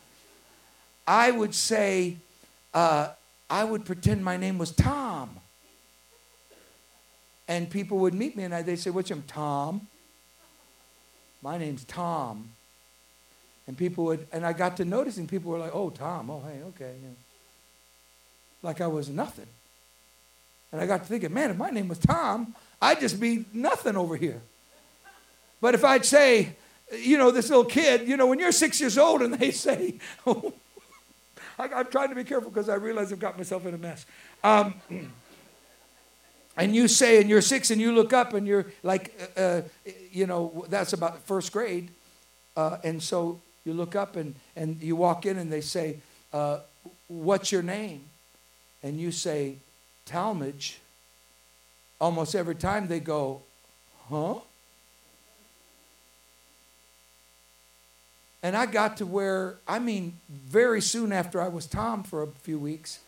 I 1.07 1.29
would 1.29 1.53
say, 1.53 2.17
uh, 2.73 3.09
I 3.49 3.63
would 3.63 3.85
pretend 3.85 4.25
my 4.25 4.37
name 4.37 4.57
was 4.57 4.71
Tom. 4.71 5.29
And 7.47 7.69
people 7.69 7.99
would 7.99 8.13
meet 8.13 8.35
me 8.35 8.43
and 8.43 8.53
I, 8.55 8.61
they'd 8.61 8.77
say, 8.77 8.89
What's 8.89 9.09
your 9.09 9.17
name? 9.17 9.25
Tom. 9.27 9.87
My 11.41 11.57
name's 11.57 11.83
Tom. 11.83 12.49
And 13.67 13.77
people 13.77 14.05
would, 14.05 14.27
and 14.31 14.45
I 14.45 14.53
got 14.53 14.77
to 14.77 14.85
noticing 14.85 15.27
people 15.27 15.51
were 15.51 15.59
like, 15.59 15.73
Oh, 15.73 15.89
Tom. 15.89 16.29
Oh, 16.29 16.41
hey, 16.41 16.61
okay. 16.69 16.93
Like 18.61 18.81
I 18.81 18.87
was 18.87 19.09
nothing. 19.09 19.47
And 20.71 20.81
I 20.81 20.87
got 20.87 21.01
to 21.01 21.05
thinking, 21.05 21.33
man, 21.33 21.51
if 21.51 21.57
my 21.57 21.69
name 21.69 21.87
was 21.87 21.99
Tom, 21.99 22.55
I'd 22.81 22.99
just 22.99 23.19
be 23.19 23.45
nothing 23.53 23.95
over 23.95 24.17
here. 24.17 24.41
But 25.61 25.73
if 25.73 25.85
I'd 25.85 26.05
say, 26.05 26.49
you 26.91 27.17
know, 27.17 27.31
this 27.31 27.49
little 27.49 27.65
kid, 27.65 28.07
you 28.07 28.17
know, 28.17 28.27
when 28.27 28.39
you're 28.39 28.51
six 28.51 28.79
years 28.79 28.97
old 28.97 29.21
and 29.21 29.33
they 29.33 29.51
say, 29.65 29.95
oh, 30.27 30.53
I, 31.59 31.79
am 31.79 31.85
trying 31.87 32.09
to 32.09 32.15
be 32.15 32.23
careful 32.23 32.49
because 32.49 32.69
I 32.69 32.75
realize 32.75 33.13
I've 33.13 33.19
got 33.19 33.37
myself 33.37 33.65
in 33.65 33.73
a 33.73 33.77
mess. 33.77 34.05
Um, 34.43 34.73
and 36.57 36.75
you 36.75 36.87
say, 36.87 37.19
and 37.19 37.29
you're 37.29 37.41
six, 37.41 37.71
and 37.71 37.81
you 37.81 37.91
look 37.91 38.13
up, 38.13 38.33
and 38.33 38.47
you're 38.47 38.65
like, 38.83 39.13
uh, 39.37 39.39
uh, 39.39 39.61
you 40.11 40.25
know, 40.25 40.65
that's 40.69 40.93
about 40.93 41.19
first 41.23 41.51
grade. 41.51 41.89
Uh, 42.55 42.77
and 42.83 43.03
so 43.03 43.39
you 43.65 43.73
look 43.73 43.95
up, 43.95 44.15
and, 44.15 44.35
and 44.55 44.81
you 44.81 44.95
walk 44.95 45.25
in, 45.25 45.37
and 45.37 45.51
they 45.51 45.61
say, 45.61 45.97
uh, 46.33 46.59
What's 47.07 47.51
your 47.51 47.61
name? 47.61 48.01
And 48.81 48.99
you 48.99 49.11
say, 49.11 49.57
Talmage. 50.07 50.77
Almost 52.01 52.35
every 52.35 52.55
time 52.55 52.87
they 52.87 52.99
go, 52.99 53.41
Huh? 54.09 54.35
And 58.45 58.55
I 58.55 58.67
got 58.67 58.97
to 58.97 59.07
where, 59.07 59.55
I 59.67 59.79
mean, 59.79 60.19
very 60.29 60.79
soon 60.79 61.11
after 61.11 61.41
I 61.41 61.47
was 61.47 61.65
Tom 61.65 62.03
for 62.03 62.21
a 62.21 62.27
few 62.27 62.59
weeks, 62.59 62.99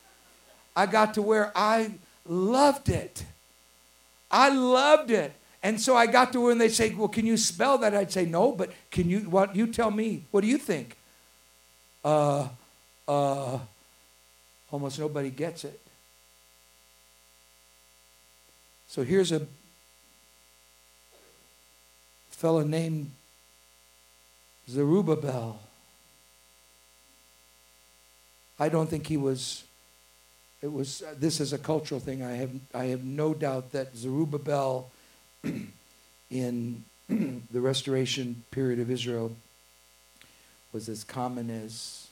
I 0.75 0.87
got 0.87 1.13
to 1.13 1.21
where 1.21 1.51
I 1.55 1.91
loved 2.27 2.89
it. 2.89 3.23
I 4.29 4.49
loved 4.49 5.11
it. 5.11 5.33
And 5.63 5.81
so 5.81 5.95
I 5.95 6.05
got 6.05 6.31
to 6.33 6.41
when 6.41 6.57
they 6.57 6.69
say, 6.69 6.93
Well, 6.93 7.07
can 7.07 7.25
you 7.25 7.37
spell 7.37 7.77
that? 7.79 7.95
I'd 7.95 8.11
say, 8.11 8.25
No, 8.25 8.51
but 8.51 8.71
can 8.91 9.09
you, 9.09 9.21
what, 9.21 9.55
you 9.55 9.67
tell 9.67 9.91
me, 9.91 10.25
what 10.31 10.41
do 10.41 10.47
you 10.47 10.57
think? 10.57 10.95
Uh, 12.03 12.47
uh, 13.07 13.59
almost 14.71 14.99
nobody 14.99 15.29
gets 15.29 15.63
it. 15.63 15.79
So 18.87 19.03
here's 19.03 19.31
a 19.31 19.45
fellow 22.29 22.63
named 22.63 23.11
Zerubbabel. 24.69 25.59
I 28.59 28.69
don't 28.69 28.89
think 28.89 29.07
he 29.07 29.17
was. 29.17 29.63
It 30.61 30.71
was. 30.71 31.03
Uh, 31.03 31.13
this 31.17 31.39
is 31.39 31.53
a 31.53 31.57
cultural 31.57 31.99
thing. 31.99 32.23
I 32.23 32.31
have. 32.33 32.51
I 32.73 32.85
have 32.85 33.03
no 33.03 33.33
doubt 33.33 33.71
that 33.73 33.95
Zerubbabel, 33.95 34.89
in 36.31 36.83
the 37.09 37.61
restoration 37.61 38.43
period 38.51 38.79
of 38.79 38.89
Israel, 38.89 39.35
was 40.73 40.89
as 40.89 41.03
common 41.03 41.49
as 41.49 42.07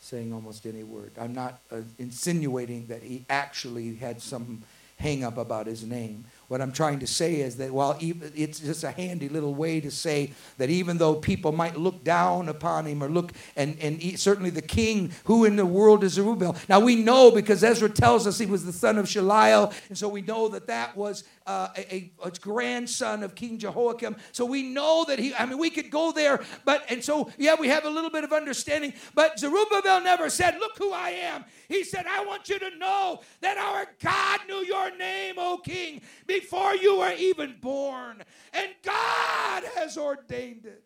saying 0.00 0.32
almost 0.32 0.66
any 0.66 0.82
word. 0.82 1.12
I'm 1.18 1.34
not 1.34 1.60
uh, 1.70 1.80
insinuating 1.98 2.86
that 2.86 3.02
he 3.02 3.24
actually 3.28 3.94
had 3.96 4.22
some 4.22 4.62
hang 4.98 5.24
up 5.24 5.38
about 5.38 5.66
his 5.66 5.84
name. 5.84 6.24
What 6.48 6.62
I'm 6.62 6.72
trying 6.72 7.00
to 7.00 7.06
say 7.06 7.36
is 7.42 7.58
that 7.58 7.72
while 7.72 7.98
it's 8.00 8.58
just 8.58 8.82
a 8.82 8.90
handy 8.90 9.28
little 9.28 9.54
way 9.54 9.80
to 9.82 9.90
say 9.90 10.32
that 10.56 10.70
even 10.70 10.96
though 10.96 11.14
people 11.14 11.52
might 11.52 11.76
look 11.76 12.02
down 12.02 12.48
upon 12.48 12.86
him 12.86 13.02
or 13.02 13.10
look, 13.10 13.32
and, 13.54 13.76
and 13.82 14.00
he, 14.00 14.16
certainly 14.16 14.48
the 14.48 14.62
king, 14.62 15.12
who 15.24 15.44
in 15.44 15.56
the 15.56 15.66
world 15.66 16.02
is 16.02 16.14
Zerubbabel? 16.14 16.56
Now 16.66 16.80
we 16.80 16.96
know 16.96 17.30
because 17.30 17.62
Ezra 17.62 17.90
tells 17.90 18.26
us 18.26 18.38
he 18.38 18.46
was 18.46 18.64
the 18.64 18.72
son 18.72 18.96
of 18.96 19.04
Shalal, 19.04 19.74
and 19.90 19.98
so 19.98 20.08
we 20.08 20.22
know 20.22 20.48
that 20.48 20.68
that 20.68 20.96
was 20.96 21.24
uh, 21.48 21.68
a, 21.76 22.12
a, 22.22 22.30
grandson 22.30 23.22
of 23.22 23.34
King 23.34 23.58
Jehoiakim. 23.58 24.16
So 24.32 24.44
we 24.44 24.62
know 24.62 25.06
that 25.08 25.18
he, 25.18 25.34
I 25.34 25.46
mean, 25.46 25.56
we 25.56 25.70
could 25.70 25.90
go 25.90 26.12
there, 26.12 26.44
but, 26.66 26.84
and 26.90 27.02
so, 27.02 27.30
yeah, 27.38 27.56
we 27.58 27.68
have 27.68 27.86
a 27.86 27.90
little 27.90 28.10
bit 28.10 28.22
of 28.22 28.34
understanding, 28.34 28.92
but 29.14 29.38
Zerubbabel 29.38 30.02
never 30.02 30.28
said, 30.28 30.58
Look 30.60 30.76
who 30.76 30.92
I 30.92 31.10
am. 31.10 31.46
He 31.68 31.84
said, 31.84 32.04
I 32.06 32.22
want 32.26 32.50
you 32.50 32.58
to 32.58 32.76
know 32.76 33.20
that 33.40 33.56
our 33.56 33.86
God 34.02 34.40
knew 34.46 34.62
your 34.66 34.94
name, 34.96 35.36
O 35.38 35.56
king, 35.56 36.02
before 36.26 36.74
you 36.76 36.98
were 36.98 37.14
even 37.18 37.56
born, 37.62 38.22
and 38.52 38.68
God 38.84 39.64
has 39.74 39.96
ordained 39.96 40.66
it. 40.66 40.84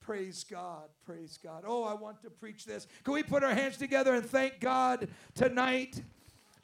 Praise 0.00 0.44
God. 0.44 0.90
Praise 1.06 1.38
God. 1.42 1.64
Oh, 1.66 1.84
I 1.84 1.94
want 1.94 2.20
to 2.24 2.30
preach 2.30 2.66
this. 2.66 2.86
Can 3.04 3.14
we 3.14 3.22
put 3.22 3.42
our 3.42 3.54
hands 3.54 3.78
together 3.78 4.14
and 4.14 4.24
thank 4.24 4.60
God 4.60 5.08
tonight? 5.34 6.02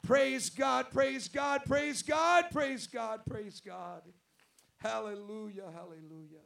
Praise 0.03 0.49
God, 0.49 0.89
praise 0.91 1.27
God, 1.27 1.61
praise 1.65 2.01
God, 2.01 2.45
praise 2.51 2.87
God, 2.87 3.21
praise 3.29 3.61
God. 3.65 4.01
Hallelujah, 4.77 5.65
hallelujah. 5.73 6.41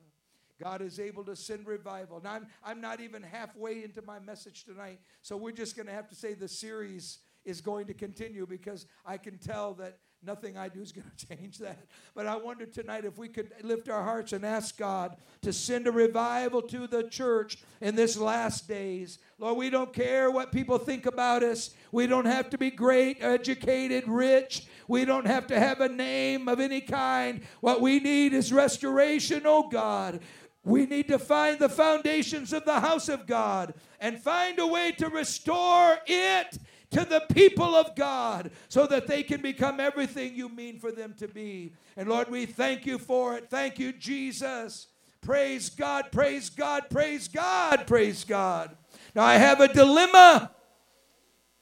God 0.61 0.81
is 0.81 0.99
able 0.99 1.23
to 1.25 1.35
send 1.35 1.65
revival. 1.67 2.21
Now, 2.23 2.33
I'm, 2.33 2.47
I'm 2.63 2.81
not 2.81 2.99
even 2.99 3.21
halfway 3.23 3.83
into 3.83 4.01
my 4.01 4.19
message 4.19 4.65
tonight, 4.65 4.99
so 5.21 5.37
we're 5.37 5.51
just 5.51 5.75
going 5.75 5.87
to 5.87 5.93
have 5.93 6.09
to 6.09 6.15
say 6.15 6.33
the 6.33 6.47
series 6.47 7.19
is 7.45 7.61
going 7.61 7.87
to 7.87 7.93
continue 7.93 8.45
because 8.45 8.87
I 9.05 9.17
can 9.17 9.37
tell 9.37 9.73
that 9.75 9.99
Nothing 10.23 10.57
I 10.57 10.69
do 10.69 10.81
is 10.81 10.91
going 10.91 11.09
to 11.17 11.27
change 11.27 11.59
that. 11.59 11.85
But 12.13 12.27
I 12.27 12.35
wonder 12.35 12.65
tonight 12.65 13.05
if 13.05 13.17
we 13.17 13.27
could 13.27 13.51
lift 13.63 13.89
our 13.89 14.03
hearts 14.03 14.33
and 14.33 14.45
ask 14.45 14.77
God 14.77 15.17
to 15.41 15.53
send 15.53 15.87
a 15.87 15.91
revival 15.91 16.61
to 16.63 16.87
the 16.87 17.03
church 17.03 17.57
in 17.81 17.95
this 17.95 18.17
last 18.17 18.67
days. 18.67 19.19
Lord, 19.37 19.57
we 19.57 19.69
don't 19.69 19.93
care 19.93 20.31
what 20.31 20.51
people 20.51 20.77
think 20.77 21.05
about 21.05 21.43
us. 21.43 21.71
We 21.91 22.07
don't 22.07 22.25
have 22.25 22.49
to 22.51 22.57
be 22.57 22.71
great, 22.71 23.17
educated, 23.21 24.07
rich. 24.07 24.67
We 24.87 25.05
don't 25.05 25.27
have 25.27 25.47
to 25.47 25.59
have 25.59 25.81
a 25.81 25.89
name 25.89 26.47
of 26.47 26.59
any 26.59 26.81
kind. 26.81 27.41
What 27.61 27.81
we 27.81 27.99
need 27.99 28.33
is 28.33 28.51
restoration, 28.51 29.43
oh 29.45 29.69
God. 29.69 30.21
We 30.63 30.87
need 30.87 31.07
to 31.09 31.19
find 31.19 31.59
the 31.59 31.69
foundations 31.69 32.51
of 32.51 32.65
the 32.65 32.79
house 32.79 33.07
of 33.07 33.27
God 33.27 33.75
and 33.99 34.19
find 34.19 34.57
a 34.57 34.65
way 34.65 34.91
to 34.93 35.09
restore 35.09 35.99
it 36.07 36.57
to 36.95 37.03
the 37.03 37.21
people 37.33 37.75
of 37.75 37.93
God 37.93 38.51
so 38.69 38.87
that 38.87 39.05
they 39.05 39.21
can 39.21 39.41
become 39.41 39.81
everything 39.81 40.33
you 40.33 40.47
mean 40.47 40.79
for 40.79 40.93
them 40.93 41.13
to 41.17 41.27
be. 41.27 41.73
And 41.97 42.07
Lord, 42.07 42.29
we 42.29 42.45
thank 42.45 42.85
you 42.85 42.97
for 42.97 43.35
it. 43.35 43.49
Thank 43.49 43.79
you, 43.79 43.91
Jesus. 43.91 44.87
Praise 45.19 45.69
God, 45.69 46.05
praise 46.13 46.49
God, 46.49 46.83
praise 46.89 47.27
God, 47.27 47.85
praise 47.85 48.23
God. 48.23 48.77
Now 49.13 49.23
I 49.23 49.35
have 49.35 49.59
a 49.59 49.67
dilemma 49.67 50.51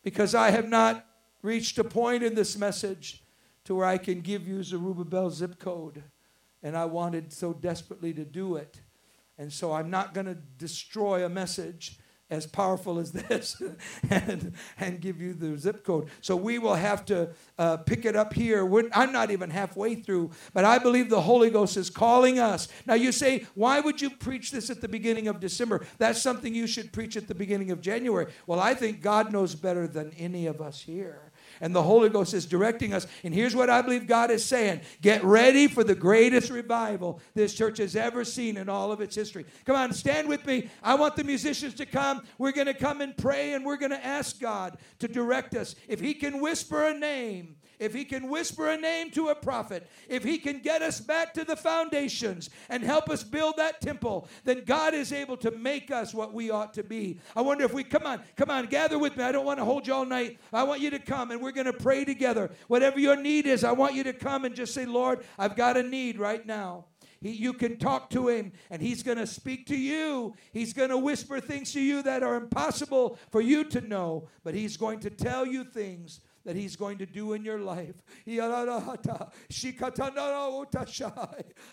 because 0.03 0.35
I 0.35 0.51
have 0.51 0.69
not 0.69 1.03
reached 1.41 1.79
a 1.79 1.83
point 1.83 2.21
in 2.21 2.35
this 2.35 2.55
message 2.55 3.23
to 3.63 3.73
where 3.73 3.87
I 3.87 3.97
can 3.97 4.21
give 4.21 4.47
you 4.47 4.61
Zerubbabel's 4.61 5.37
zip 5.37 5.57
code. 5.57 6.03
And 6.61 6.77
I 6.77 6.85
wanted 6.85 7.33
so 7.33 7.53
desperately 7.53 8.13
to 8.13 8.23
do 8.23 8.55
it. 8.55 8.81
And 9.39 9.51
so 9.51 9.73
I'm 9.73 9.89
not 9.89 10.13
going 10.13 10.27
to 10.27 10.35
destroy 10.35 11.25
a 11.25 11.29
message 11.29 11.97
as 12.29 12.47
powerful 12.47 12.99
as 12.99 13.11
this 13.11 13.61
and, 14.09 14.53
and 14.79 15.01
give 15.01 15.21
you 15.21 15.33
the 15.33 15.57
zip 15.57 15.83
code. 15.83 16.09
So 16.21 16.35
we 16.35 16.59
will 16.59 16.75
have 16.75 17.05
to 17.05 17.29
uh, 17.57 17.77
pick 17.77 18.05
it 18.05 18.15
up 18.15 18.33
here. 18.33 18.65
We're, 18.65 18.89
I'm 18.93 19.11
not 19.11 19.31
even 19.31 19.49
halfway 19.49 19.95
through, 19.95 20.31
but 20.53 20.65
I 20.65 20.79
believe 20.79 21.09
the 21.09 21.21
Holy 21.21 21.49
Ghost 21.49 21.77
is 21.77 21.89
calling 21.89 22.39
us. 22.39 22.67
Now 22.85 22.95
you 22.95 23.11
say, 23.11 23.45
why 23.55 23.79
would 23.79 24.01
you 24.01 24.09
preach 24.09 24.51
this 24.51 24.69
at 24.69 24.81
the 24.81 24.87
beginning 24.87 25.27
of 25.27 25.39
December? 25.39 25.85
That's 25.97 26.21
something 26.21 26.55
you 26.55 26.67
should 26.67 26.91
preach 26.91 27.17
at 27.17 27.27
the 27.27 27.35
beginning 27.35 27.71
of 27.71 27.81
January. 27.81 28.31
Well, 28.47 28.59
I 28.59 28.73
think 28.73 29.01
God 29.01 29.31
knows 29.31 29.55
better 29.55 29.87
than 29.87 30.11
any 30.17 30.47
of 30.47 30.61
us 30.61 30.81
here 30.81 31.32
and 31.61 31.75
the 31.75 31.83
Holy 31.83 32.09
Ghost 32.09 32.33
is 32.33 32.45
directing 32.45 32.93
us. 32.93 33.07
And 33.23 33.33
here's 33.33 33.55
what 33.55 33.69
I 33.69 33.81
believe 33.81 34.07
God 34.07 34.31
is 34.31 34.43
saying 34.43 34.81
Get 35.01 35.23
ready 35.23 35.67
for 35.67 35.83
the 35.83 35.95
greatest 35.95 36.49
revival 36.49 37.19
this 37.33 37.53
church 37.53 37.77
has 37.77 37.95
ever 37.95 38.23
seen 38.23 38.57
in 38.57 38.69
all 38.69 38.91
of 38.91 39.01
its 39.01 39.15
history. 39.15 39.45
Come 39.65 39.75
on, 39.75 39.93
stand 39.93 40.27
with 40.27 40.45
me. 40.45 40.69
I 40.81 40.95
want 40.95 41.15
the 41.15 41.23
musicians 41.23 41.73
to 41.75 41.85
come. 41.85 42.25
We're 42.37 42.51
going 42.51 42.67
to 42.67 42.73
come 42.73 43.01
and 43.01 43.15
pray, 43.15 43.53
and 43.53 43.65
we're 43.65 43.77
going 43.77 43.91
to 43.91 44.05
ask 44.05 44.39
God 44.39 44.77
to 44.99 45.07
direct 45.07 45.55
us. 45.55 45.75
If 45.87 45.99
He 45.99 46.13
can 46.13 46.39
whisper 46.39 46.87
a 46.87 46.97
name, 46.97 47.55
if 47.83 47.93
he 47.93 48.05
can 48.05 48.29
whisper 48.29 48.69
a 48.69 48.77
name 48.77 49.11
to 49.11 49.27
a 49.27 49.35
prophet, 49.35 49.89
if 50.07 50.23
he 50.23 50.37
can 50.37 50.59
get 50.59 50.81
us 50.81 51.01
back 51.01 51.33
to 51.33 51.43
the 51.43 51.55
foundations 51.55 52.49
and 52.69 52.81
help 52.81 53.09
us 53.09 53.23
build 53.23 53.57
that 53.57 53.81
temple, 53.81 54.29
then 54.45 54.63
God 54.65 54.93
is 54.93 55.11
able 55.11 55.35
to 55.37 55.51
make 55.51 55.91
us 55.91 56.13
what 56.13 56.33
we 56.33 56.49
ought 56.49 56.73
to 56.75 56.83
be. 56.83 57.19
I 57.35 57.41
wonder 57.41 57.65
if 57.65 57.73
we, 57.73 57.83
come 57.83 58.05
on, 58.05 58.21
come 58.37 58.49
on, 58.49 58.67
gather 58.67 58.97
with 58.97 59.17
me. 59.17 59.23
I 59.25 59.33
don't 59.33 59.45
want 59.45 59.59
to 59.59 59.65
hold 59.65 59.85
you 59.85 59.93
all 59.93 60.05
night. 60.05 60.39
I 60.53 60.63
want 60.63 60.79
you 60.79 60.91
to 60.91 60.99
come 60.99 61.31
and 61.31 61.41
we're 61.41 61.51
going 61.51 61.65
to 61.65 61.73
pray 61.73 62.05
together. 62.05 62.51
Whatever 62.67 62.99
your 62.99 63.17
need 63.17 63.47
is, 63.47 63.65
I 63.65 63.73
want 63.73 63.95
you 63.95 64.03
to 64.05 64.13
come 64.13 64.45
and 64.45 64.55
just 64.55 64.73
say, 64.73 64.85
Lord, 64.85 65.25
I've 65.37 65.57
got 65.57 65.75
a 65.75 65.83
need 65.83 66.17
right 66.17 66.45
now. 66.45 66.85
He, 67.19 67.31
you 67.31 67.53
can 67.53 67.77
talk 67.77 68.09
to 68.11 68.29
him 68.29 68.53
and 68.69 68.81
he's 68.81 69.03
going 69.03 69.17
to 69.17 69.27
speak 69.27 69.65
to 69.67 69.77
you. 69.77 70.35
He's 70.51 70.73
going 70.73 70.89
to 70.89 70.97
whisper 70.97 71.39
things 71.41 71.73
to 71.73 71.81
you 71.81 72.01
that 72.03 72.23
are 72.23 72.35
impossible 72.35 73.17
for 73.29 73.41
you 73.41 73.65
to 73.65 73.81
know, 73.81 74.29
but 74.43 74.55
he's 74.55 74.77
going 74.77 74.99
to 75.01 75.09
tell 75.09 75.45
you 75.45 75.63
things 75.63 76.21
that 76.45 76.55
He's 76.55 76.75
going 76.75 76.97
to 76.97 77.05
do 77.05 77.33
in 77.33 77.43
your 77.43 77.59
life. 77.59 77.95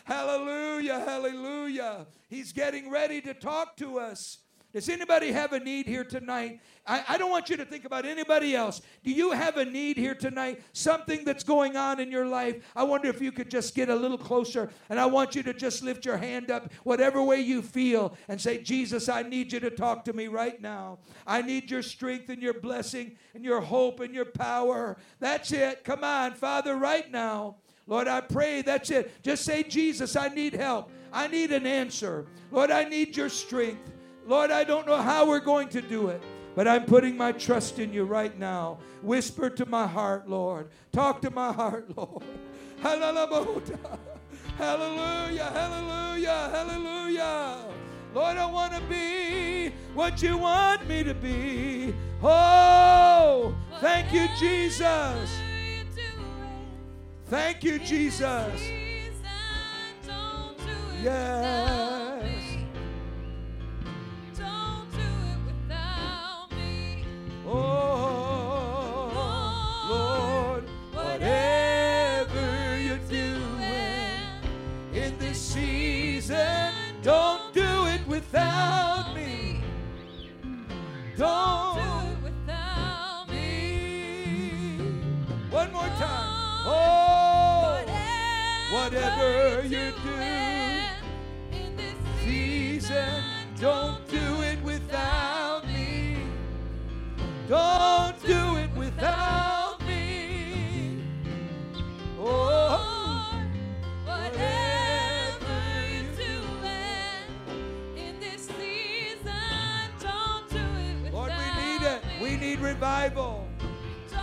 Hallelujah, 0.04 1.00
hallelujah. 1.00 2.06
He's 2.28 2.52
getting 2.52 2.90
ready 2.90 3.20
to 3.22 3.34
talk 3.34 3.76
to 3.76 3.98
us. 3.98 4.38
Does 4.72 4.88
anybody 4.88 5.32
have 5.32 5.52
a 5.52 5.58
need 5.58 5.86
here 5.86 6.04
tonight? 6.04 6.60
I, 6.86 7.04
I, 7.08 7.18
don't 7.18 7.30
want 7.30 7.50
you 7.50 7.56
to 7.56 7.64
think 7.64 7.84
about 7.84 8.04
anybody 8.04 8.54
else. 8.54 8.80
Do 9.02 9.10
you 9.10 9.32
have 9.32 9.56
a 9.56 9.64
need 9.64 9.96
here 9.96 10.14
tonight? 10.14 10.62
Something 10.72 11.24
that's 11.24 11.42
going 11.42 11.76
on 11.76 11.98
in 11.98 12.10
your 12.10 12.26
life? 12.26 12.62
I 12.76 12.84
wonder 12.84 13.08
if 13.08 13.20
you 13.20 13.32
could 13.32 13.50
just 13.50 13.74
get 13.74 13.88
a 13.88 13.94
little 13.94 14.16
closer 14.16 14.70
and 14.88 15.00
I 15.00 15.06
want 15.06 15.34
you 15.34 15.42
to 15.42 15.52
just 15.52 15.82
lift 15.82 16.04
your 16.04 16.16
hand 16.16 16.52
up, 16.52 16.72
whatever 16.84 17.20
way 17.20 17.40
you 17.40 17.62
feel, 17.62 18.16
and 18.28 18.40
say, 18.40 18.62
Jesus, 18.62 19.08
I 19.08 19.22
need 19.22 19.52
you 19.52 19.58
to 19.58 19.70
talk 19.70 20.04
to 20.04 20.12
me 20.12 20.28
right 20.28 20.60
now. 20.62 20.98
I 21.26 21.42
need 21.42 21.68
your 21.68 21.82
strength 21.82 22.28
and 22.28 22.40
your 22.40 22.54
blessing 22.54 23.16
and 23.34 23.44
your 23.44 23.60
hope 23.60 23.98
and 23.98 24.14
your 24.14 24.26
power. 24.26 24.98
That's 25.18 25.50
it. 25.50 25.82
Come 25.82 26.04
on, 26.04 26.34
Father, 26.34 26.76
right 26.76 27.10
now. 27.10 27.56
Lord, 27.88 28.06
I 28.06 28.20
pray 28.20 28.62
that's 28.62 28.90
it. 28.90 29.10
Just 29.24 29.44
say, 29.44 29.64
Jesus, 29.64 30.14
I 30.14 30.28
need 30.28 30.54
help. 30.54 30.92
I 31.12 31.26
need 31.26 31.50
an 31.50 31.66
answer. 31.66 32.26
Lord, 32.52 32.70
I 32.70 32.84
need 32.84 33.16
your 33.16 33.28
strength. 33.28 33.90
Lord, 34.30 34.52
I 34.52 34.62
don't 34.62 34.86
know 34.86 35.02
how 35.02 35.26
we're 35.26 35.40
going 35.40 35.68
to 35.70 35.82
do 35.82 36.06
it, 36.06 36.22
but 36.54 36.68
I'm 36.68 36.84
putting 36.84 37.16
my 37.16 37.32
trust 37.32 37.80
in 37.80 37.92
you 37.92 38.04
right 38.04 38.38
now. 38.38 38.78
Whisper 39.02 39.50
to 39.50 39.66
my 39.66 39.88
heart, 39.88 40.28
Lord. 40.28 40.68
Talk 40.92 41.20
to 41.22 41.32
my 41.32 41.52
heart, 41.52 41.90
Lord. 41.96 42.22
Hallelujah, 44.56 45.50
hallelujah, 45.50 46.48
hallelujah. 46.52 47.56
Lord, 48.14 48.36
I 48.36 48.46
want 48.46 48.72
to 48.72 48.80
be 48.82 49.70
what 49.94 50.22
you 50.22 50.38
want 50.38 50.86
me 50.86 51.02
to 51.02 51.12
be. 51.14 51.92
Oh, 52.22 53.52
thank 53.80 54.12
you, 54.12 54.28
Jesus. 54.38 55.28
Thank 57.26 57.64
you, 57.64 57.80
Jesus. 57.80 58.62
Yes. 61.02 61.89
Without 78.32 79.14
me. 79.16 79.60
Don't 81.16 81.76
do 81.76 81.82
it 82.10 82.22
without 82.24 83.28
me. 83.30 84.78
One 85.50 85.72
more 85.72 85.82
time. 85.82 86.64
Oh, 86.66 87.84
oh 87.88 88.74
whatever 88.74 89.62
you 89.66 89.92
do 90.04 90.14
in 91.56 91.76
this 91.76 91.96
season, 92.24 93.22
don't 93.60 94.06
do 94.08 94.42
it 94.42 94.62
without 94.62 95.66
me. 95.66 96.18
Don't 97.48 97.89
revival. 112.80 113.46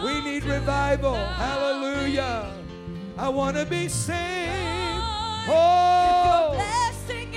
We 0.04 0.20
need 0.20 0.44
revival. 0.44 1.14
Hallelujah. 1.14 2.52
I 3.16 3.30
want 3.30 3.56
to 3.56 3.68
be 3.68 3.88
saved. 3.88 4.50
Oh, 5.48 6.58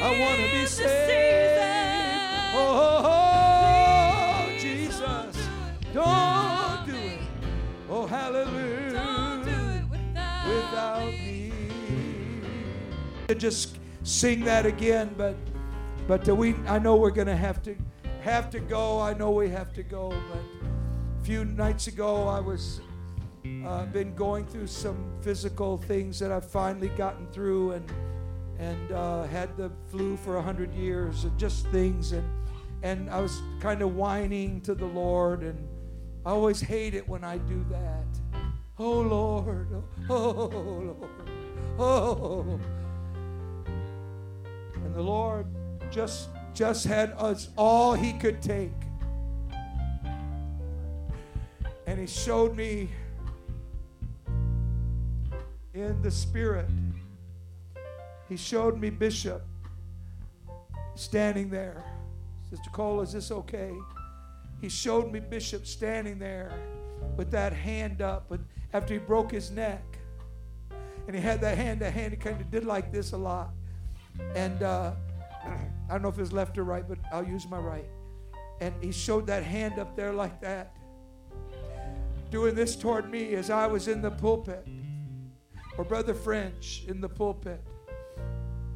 I 0.01 0.19
want 0.19 0.41
to 0.41 0.51
be 0.51 0.65
saved. 0.65 1.61
Oh, 2.55 3.03
oh, 3.05 4.47
oh 4.49 4.59
Jesus. 4.59 5.37
Oh, 5.95 6.85
don't 6.87 6.87
do 6.89 6.97
it. 6.97 7.19
Oh, 7.91 8.07
hallelujah. 8.07 9.87
Without 10.49 11.05
me. 11.05 11.53
Just 13.37 13.79
sing 14.05 14.43
that 14.47 14.65
again, 14.65 15.15
but 15.19 15.37
but 16.09 16.27
we 16.29 16.55
I 16.67 16.79
know 16.79 16.97
we're 16.97 17.11
going 17.11 17.27
to 17.27 17.37
have 17.37 17.63
to 17.65 17.77
have 18.23 18.49
to 18.53 18.59
go. 18.61 18.99
I 19.01 19.13
know 19.13 19.31
we 19.31 19.51
have 19.51 19.75
to 19.75 19.83
go, 19.83 20.09
but 20.09 20.60
few 21.31 21.45
nights 21.45 21.87
ago 21.87 22.27
I 22.27 22.41
was 22.41 22.81
uh, 23.65 23.87
been 23.87 24.17
going 24.17 24.45
through 24.47 24.67
some 24.67 25.13
physical 25.21 25.79
things 25.79 26.19
that 26.19 26.33
I've 26.33 26.51
finally 26.51 26.89
gotten 26.89 27.25
through 27.29 27.71
and 27.71 27.93
and 28.59 28.91
uh, 28.91 29.23
had 29.29 29.57
the 29.57 29.71
flu 29.93 30.17
for 30.17 30.39
a 30.39 30.43
hundred 30.43 30.75
years 30.75 31.23
and 31.23 31.39
just 31.39 31.69
things 31.69 32.11
and 32.11 32.29
and 32.83 33.09
I 33.11 33.21
was 33.21 33.43
kind 33.61 33.81
of 33.81 33.95
whining 33.95 34.61
to 34.63 34.75
the 34.75 34.87
Lord 34.87 35.45
and 35.45 35.69
I 36.27 36.31
always 36.31 36.61
hate 36.61 36.95
it 36.95 37.09
when 37.09 37.23
I 37.23 37.39
do 37.39 37.65
that. 37.71 38.43
Oh 38.77 39.01
Lord, 39.01 39.69
oh 40.09 40.33
Lord, 40.99 41.11
oh. 41.79 42.61
And 44.75 44.95
the 44.97 45.03
Lord 45.03 45.47
just 45.93 46.31
just 46.55 46.85
had 46.87 47.13
us 47.17 47.51
all 47.57 47.95
He 47.95 48.15
could 48.15 48.43
take, 48.43 48.73
He 52.01 52.07
showed 52.07 52.57
me 52.57 52.89
in 55.75 56.01
the 56.01 56.11
Spirit. 56.11 56.71
He 58.27 58.39
showed 58.39 58.81
me 58.81 58.89
Bishop 58.89 59.43
standing 60.95 61.51
there. 61.51 61.85
Sister 62.49 62.71
Cole, 62.71 63.03
is 63.03 63.13
this 63.13 63.31
okay? 63.31 63.75
He 64.63 64.71
showed 64.71 65.13
me 65.13 65.21
Bishop 65.21 65.67
standing 65.67 66.19
there 66.19 66.51
with 67.19 67.31
that 67.33 67.53
hand 67.53 68.01
up 68.01 68.25
but 68.31 68.41
after 68.73 68.95
he 68.95 68.99
broke 68.99 69.31
his 69.31 69.51
neck. 69.51 69.85
And 71.07 71.15
he 71.15 71.21
had 71.21 71.43
that 71.43 71.59
hand, 71.59 71.81
that 71.81 71.93
hand, 71.93 72.13
he 72.13 72.17
kind 72.17 72.41
of 72.41 72.51
did 72.51 72.65
like 72.65 72.91
this 72.91 73.13
a 73.13 73.19
lot. 73.19 73.51
And 74.35 74.63
uh, 74.63 74.93
I 75.45 75.93
don't 75.93 76.01
know 76.01 76.09
if 76.09 76.19
it's 76.19 76.33
left 76.33 76.57
or 76.57 76.65
right, 76.65 76.89
but 76.89 76.97
I'll 77.13 77.27
use 77.27 77.47
my 77.47 77.59
right. 77.59 77.91
And 78.63 78.73
he 78.81 78.91
showed 78.91 79.27
that 79.27 79.43
hand 79.43 79.79
up 79.79 79.97
there 79.97 80.15
like 80.15 80.41
that, 80.41 80.75
doing 82.31 82.55
this 82.55 82.77
toward 82.77 83.11
me 83.11 83.35
as 83.35 83.51
I 83.51 83.67
was 83.67 83.89
in 83.89 84.01
the 84.01 84.11
pulpit 84.11 84.67
or 85.77 85.85
Brother 85.85 86.15
French 86.15 86.85
in 86.89 87.01
the 87.01 87.09
pulpit. 87.09 87.61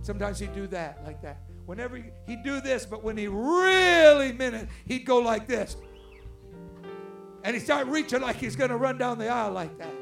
Sometimes 0.02 0.38
he'd 0.38 0.54
do 0.54 0.66
that, 0.68 1.02
like 1.04 1.22
that. 1.22 1.40
Whenever 1.66 1.96
he, 1.96 2.04
he'd 2.26 2.42
do 2.42 2.60
this, 2.60 2.84
but 2.84 3.02
when 3.02 3.16
he 3.16 3.26
really 3.26 4.32
meant 4.32 4.54
it, 4.54 4.68
he'd 4.86 5.06
go 5.06 5.18
like 5.18 5.46
this. 5.46 5.76
And 7.42 7.54
he 7.54 7.60
started 7.60 7.90
reaching 7.90 8.20
like 8.20 8.36
he's 8.36 8.56
going 8.56 8.70
to 8.70 8.76
run 8.76 8.98
down 8.98 9.18
the 9.18 9.28
aisle 9.28 9.52
like 9.52 9.78
that. 9.78 9.94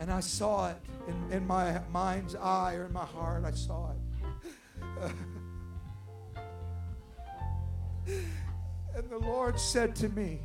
And 0.00 0.12
I 0.12 0.20
saw 0.20 0.70
it 0.70 0.76
in, 1.08 1.32
in 1.32 1.46
my 1.46 1.80
mind's 1.90 2.34
eye 2.34 2.74
or 2.74 2.86
in 2.86 2.92
my 2.92 3.04
heart. 3.04 3.44
I 3.44 3.50
saw 3.52 3.90
it. 3.90 3.96
and 8.96 9.10
the 9.10 9.18
Lord 9.18 9.58
said 9.58 9.94
to 9.96 10.08
me, 10.08 10.40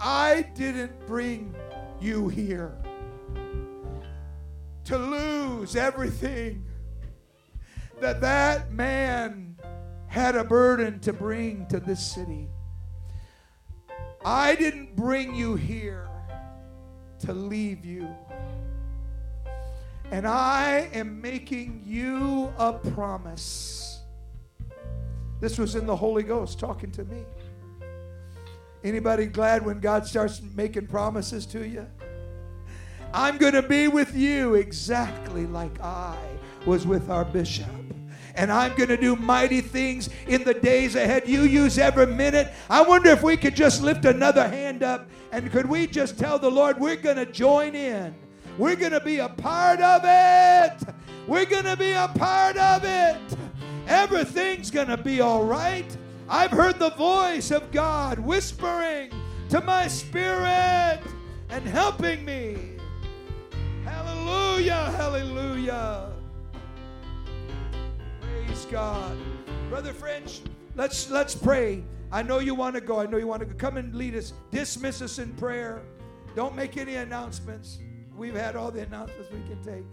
I 0.00 0.46
didn't 0.54 1.06
bring 1.06 1.54
you 2.00 2.28
here. 2.28 2.74
To 4.84 4.98
lose 4.98 5.76
everything 5.76 6.64
that 8.00 8.20
that 8.22 8.72
man 8.72 9.56
had 10.06 10.34
a 10.34 10.42
burden 10.42 10.98
to 11.00 11.12
bring 11.12 11.66
to 11.66 11.78
this 11.78 12.04
city. 12.04 12.48
I 14.24 14.54
didn't 14.54 14.96
bring 14.96 15.34
you 15.34 15.54
here 15.54 16.08
to 17.20 17.32
leave 17.32 17.84
you. 17.84 18.08
And 20.10 20.26
I 20.26 20.88
am 20.92 21.20
making 21.20 21.82
you 21.84 22.52
a 22.58 22.72
promise. 22.72 24.00
This 25.40 25.58
was 25.58 25.74
in 25.74 25.86
the 25.86 25.94
Holy 25.94 26.22
Ghost 26.22 26.58
talking 26.58 26.90
to 26.92 27.04
me. 27.04 27.24
Anybody 28.82 29.26
glad 29.26 29.64
when 29.64 29.80
God 29.80 30.06
starts 30.06 30.40
making 30.54 30.86
promises 30.86 31.44
to 31.46 31.66
you? 31.66 31.86
I'm 33.12 33.38
going 33.38 33.54
to 33.54 33.62
be 33.62 33.88
with 33.88 34.14
you 34.14 34.54
exactly 34.54 35.46
like 35.46 35.80
I 35.80 36.16
was 36.64 36.86
with 36.86 37.10
our 37.10 37.24
bishop. 37.24 37.66
And 38.36 38.50
I'm 38.50 38.74
going 38.76 38.88
to 38.88 38.96
do 38.96 39.16
mighty 39.16 39.60
things 39.60 40.08
in 40.26 40.44
the 40.44 40.54
days 40.54 40.94
ahead. 40.94 41.28
You 41.28 41.42
use 41.42 41.78
every 41.78 42.06
minute. 42.06 42.52
I 42.70 42.82
wonder 42.82 43.10
if 43.10 43.22
we 43.22 43.36
could 43.36 43.56
just 43.56 43.82
lift 43.82 44.04
another 44.04 44.48
hand 44.48 44.82
up 44.82 45.10
and 45.32 45.50
could 45.50 45.66
we 45.66 45.86
just 45.86 46.18
tell 46.18 46.38
the 46.38 46.50
Lord 46.50 46.78
we're 46.78 46.96
going 46.96 47.16
to 47.16 47.26
join 47.26 47.74
in? 47.74 48.14
We're 48.56 48.76
going 48.76 48.92
to 48.92 49.00
be 49.00 49.18
a 49.18 49.28
part 49.28 49.80
of 49.80 50.02
it. 50.04 50.94
We're 51.26 51.46
going 51.46 51.64
to 51.64 51.76
be 51.76 51.92
a 51.92 52.08
part 52.08 52.56
of 52.56 52.84
it. 52.84 53.20
Everything's 53.86 54.70
going 54.70 54.88
to 54.88 54.96
be 54.96 55.20
all 55.20 55.44
right. 55.44 55.96
I've 56.32 56.52
heard 56.52 56.78
the 56.78 56.90
voice 56.90 57.50
of 57.50 57.72
God 57.72 58.20
whispering 58.20 59.10
to 59.48 59.60
my 59.62 59.88
spirit 59.88 61.00
and 61.48 61.66
helping 61.66 62.24
me. 62.24 62.76
Hallelujah, 63.84 64.92
hallelujah. 64.96 66.12
Praise 68.20 68.64
God. 68.66 69.18
Brother 69.68 69.92
French, 69.92 70.42
let's 70.76 71.10
let's 71.10 71.34
pray. 71.34 71.82
I 72.12 72.22
know 72.22 72.38
you 72.38 72.54
want 72.54 72.76
to 72.76 72.80
go. 72.80 73.00
I 73.00 73.06
know 73.06 73.16
you 73.16 73.26
want 73.26 73.40
to 73.40 73.46
go. 73.46 73.54
Come 73.54 73.76
and 73.76 73.92
lead 73.92 74.14
us. 74.14 74.32
Dismiss 74.52 75.02
us 75.02 75.18
in 75.18 75.32
prayer. 75.34 75.82
Don't 76.36 76.54
make 76.54 76.76
any 76.76 76.94
announcements. 76.94 77.80
We've 78.16 78.36
had 78.36 78.54
all 78.54 78.70
the 78.70 78.82
announcements 78.82 79.32
we 79.32 79.42
can 79.48 79.60
take. 79.64 79.84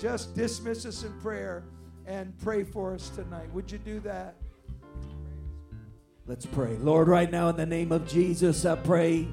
Just 0.00 0.34
dismiss 0.34 0.86
us 0.86 1.04
in 1.04 1.12
prayer 1.20 1.62
and 2.04 2.36
pray 2.40 2.64
for 2.64 2.94
us 2.94 3.10
tonight. 3.10 3.48
Would 3.54 3.70
you 3.70 3.78
do 3.78 4.00
that? 4.00 4.34
Let's 6.26 6.46
pray. 6.46 6.78
Lord, 6.78 7.06
right 7.06 7.30
now 7.30 7.50
in 7.50 7.56
the 7.56 7.66
name 7.66 7.92
of 7.92 8.08
Jesus, 8.08 8.64
I 8.64 8.76
pray 8.76 9.28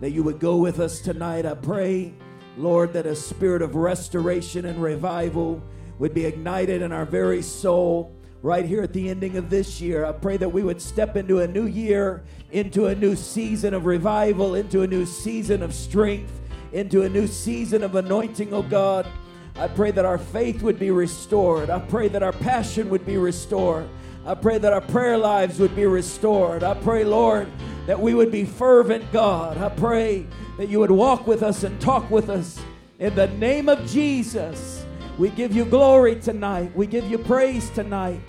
that 0.00 0.10
you 0.10 0.24
would 0.24 0.40
go 0.40 0.56
with 0.56 0.80
us 0.80 1.00
tonight. 1.00 1.46
I 1.46 1.54
pray, 1.54 2.14
Lord, 2.56 2.94
that 2.94 3.06
a 3.06 3.14
spirit 3.14 3.62
of 3.62 3.76
restoration 3.76 4.64
and 4.64 4.82
revival 4.82 5.62
would 6.00 6.12
be 6.12 6.24
ignited 6.24 6.82
in 6.82 6.90
our 6.90 7.04
very 7.04 7.42
soul 7.42 8.12
right 8.42 8.64
here 8.64 8.82
at 8.82 8.92
the 8.92 9.08
ending 9.08 9.36
of 9.36 9.50
this 9.50 9.80
year. 9.80 10.04
I 10.04 10.10
pray 10.10 10.36
that 10.36 10.48
we 10.48 10.64
would 10.64 10.82
step 10.82 11.16
into 11.16 11.38
a 11.38 11.46
new 11.46 11.66
year, 11.66 12.24
into 12.50 12.86
a 12.86 12.94
new 12.96 13.14
season 13.14 13.72
of 13.72 13.86
revival, 13.86 14.56
into 14.56 14.82
a 14.82 14.86
new 14.88 15.06
season 15.06 15.62
of 15.62 15.72
strength, 15.72 16.40
into 16.72 17.02
a 17.02 17.08
new 17.08 17.28
season 17.28 17.84
of 17.84 17.94
anointing, 17.94 18.52
oh 18.52 18.62
God. 18.62 19.06
I 19.54 19.68
pray 19.68 19.92
that 19.92 20.04
our 20.04 20.18
faith 20.18 20.60
would 20.62 20.80
be 20.80 20.90
restored. 20.90 21.70
I 21.70 21.78
pray 21.78 22.08
that 22.08 22.24
our 22.24 22.32
passion 22.32 22.90
would 22.90 23.06
be 23.06 23.16
restored. 23.16 23.88
I 24.24 24.34
pray 24.34 24.58
that 24.58 24.72
our 24.72 24.80
prayer 24.80 25.18
lives 25.18 25.58
would 25.58 25.74
be 25.74 25.84
restored. 25.84 26.62
I 26.62 26.74
pray, 26.74 27.02
Lord, 27.02 27.48
that 27.86 27.98
we 27.98 28.14
would 28.14 28.30
be 28.30 28.44
fervent, 28.44 29.10
God. 29.12 29.58
I 29.58 29.68
pray 29.68 30.26
that 30.58 30.68
you 30.68 30.78
would 30.78 30.92
walk 30.92 31.26
with 31.26 31.42
us 31.42 31.64
and 31.64 31.80
talk 31.80 32.08
with 32.08 32.30
us. 32.30 32.60
In 33.00 33.16
the 33.16 33.26
name 33.26 33.68
of 33.68 33.84
Jesus, 33.90 34.86
we 35.18 35.28
give 35.30 35.52
you 35.54 35.64
glory 35.64 36.20
tonight. 36.20 36.74
We 36.76 36.86
give 36.86 37.10
you 37.10 37.18
praise 37.18 37.68
tonight. 37.70 38.20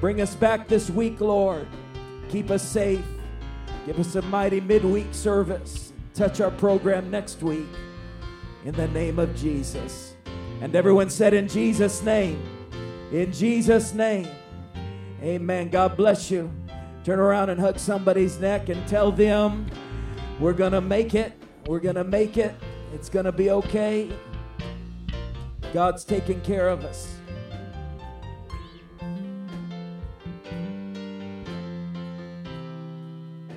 Bring 0.00 0.20
us 0.20 0.34
back 0.34 0.66
this 0.66 0.90
week, 0.90 1.20
Lord. 1.20 1.68
Keep 2.30 2.50
us 2.50 2.62
safe. 2.62 3.04
Give 3.86 3.98
us 4.00 4.16
a 4.16 4.22
mighty 4.22 4.60
midweek 4.60 5.14
service. 5.14 5.92
Touch 6.14 6.40
our 6.40 6.50
program 6.50 7.12
next 7.12 7.44
week. 7.44 7.68
In 8.64 8.74
the 8.74 8.88
name 8.88 9.20
of 9.20 9.36
Jesus. 9.36 10.16
And 10.60 10.74
everyone 10.74 11.10
said, 11.10 11.32
In 11.32 11.46
Jesus' 11.46 12.02
name. 12.02 12.42
In 13.12 13.32
Jesus' 13.32 13.94
name. 13.94 14.28
Amen. 15.22 15.68
God 15.68 15.96
bless 15.96 16.30
you. 16.30 16.50
Turn 17.04 17.18
around 17.18 17.50
and 17.50 17.60
hug 17.60 17.78
somebody's 17.78 18.38
neck 18.38 18.68
and 18.68 18.86
tell 18.86 19.10
them 19.10 19.66
we're 20.38 20.52
going 20.52 20.72
to 20.72 20.80
make 20.80 21.14
it. 21.14 21.32
We're 21.66 21.80
going 21.80 21.96
to 21.96 22.04
make 22.04 22.36
it. 22.36 22.54
It's 22.94 23.08
going 23.08 23.24
to 23.24 23.32
be 23.32 23.50
okay. 23.50 24.10
God's 25.72 26.04
taking 26.04 26.40
care 26.40 26.68
of 26.68 26.84
us. 26.84 27.17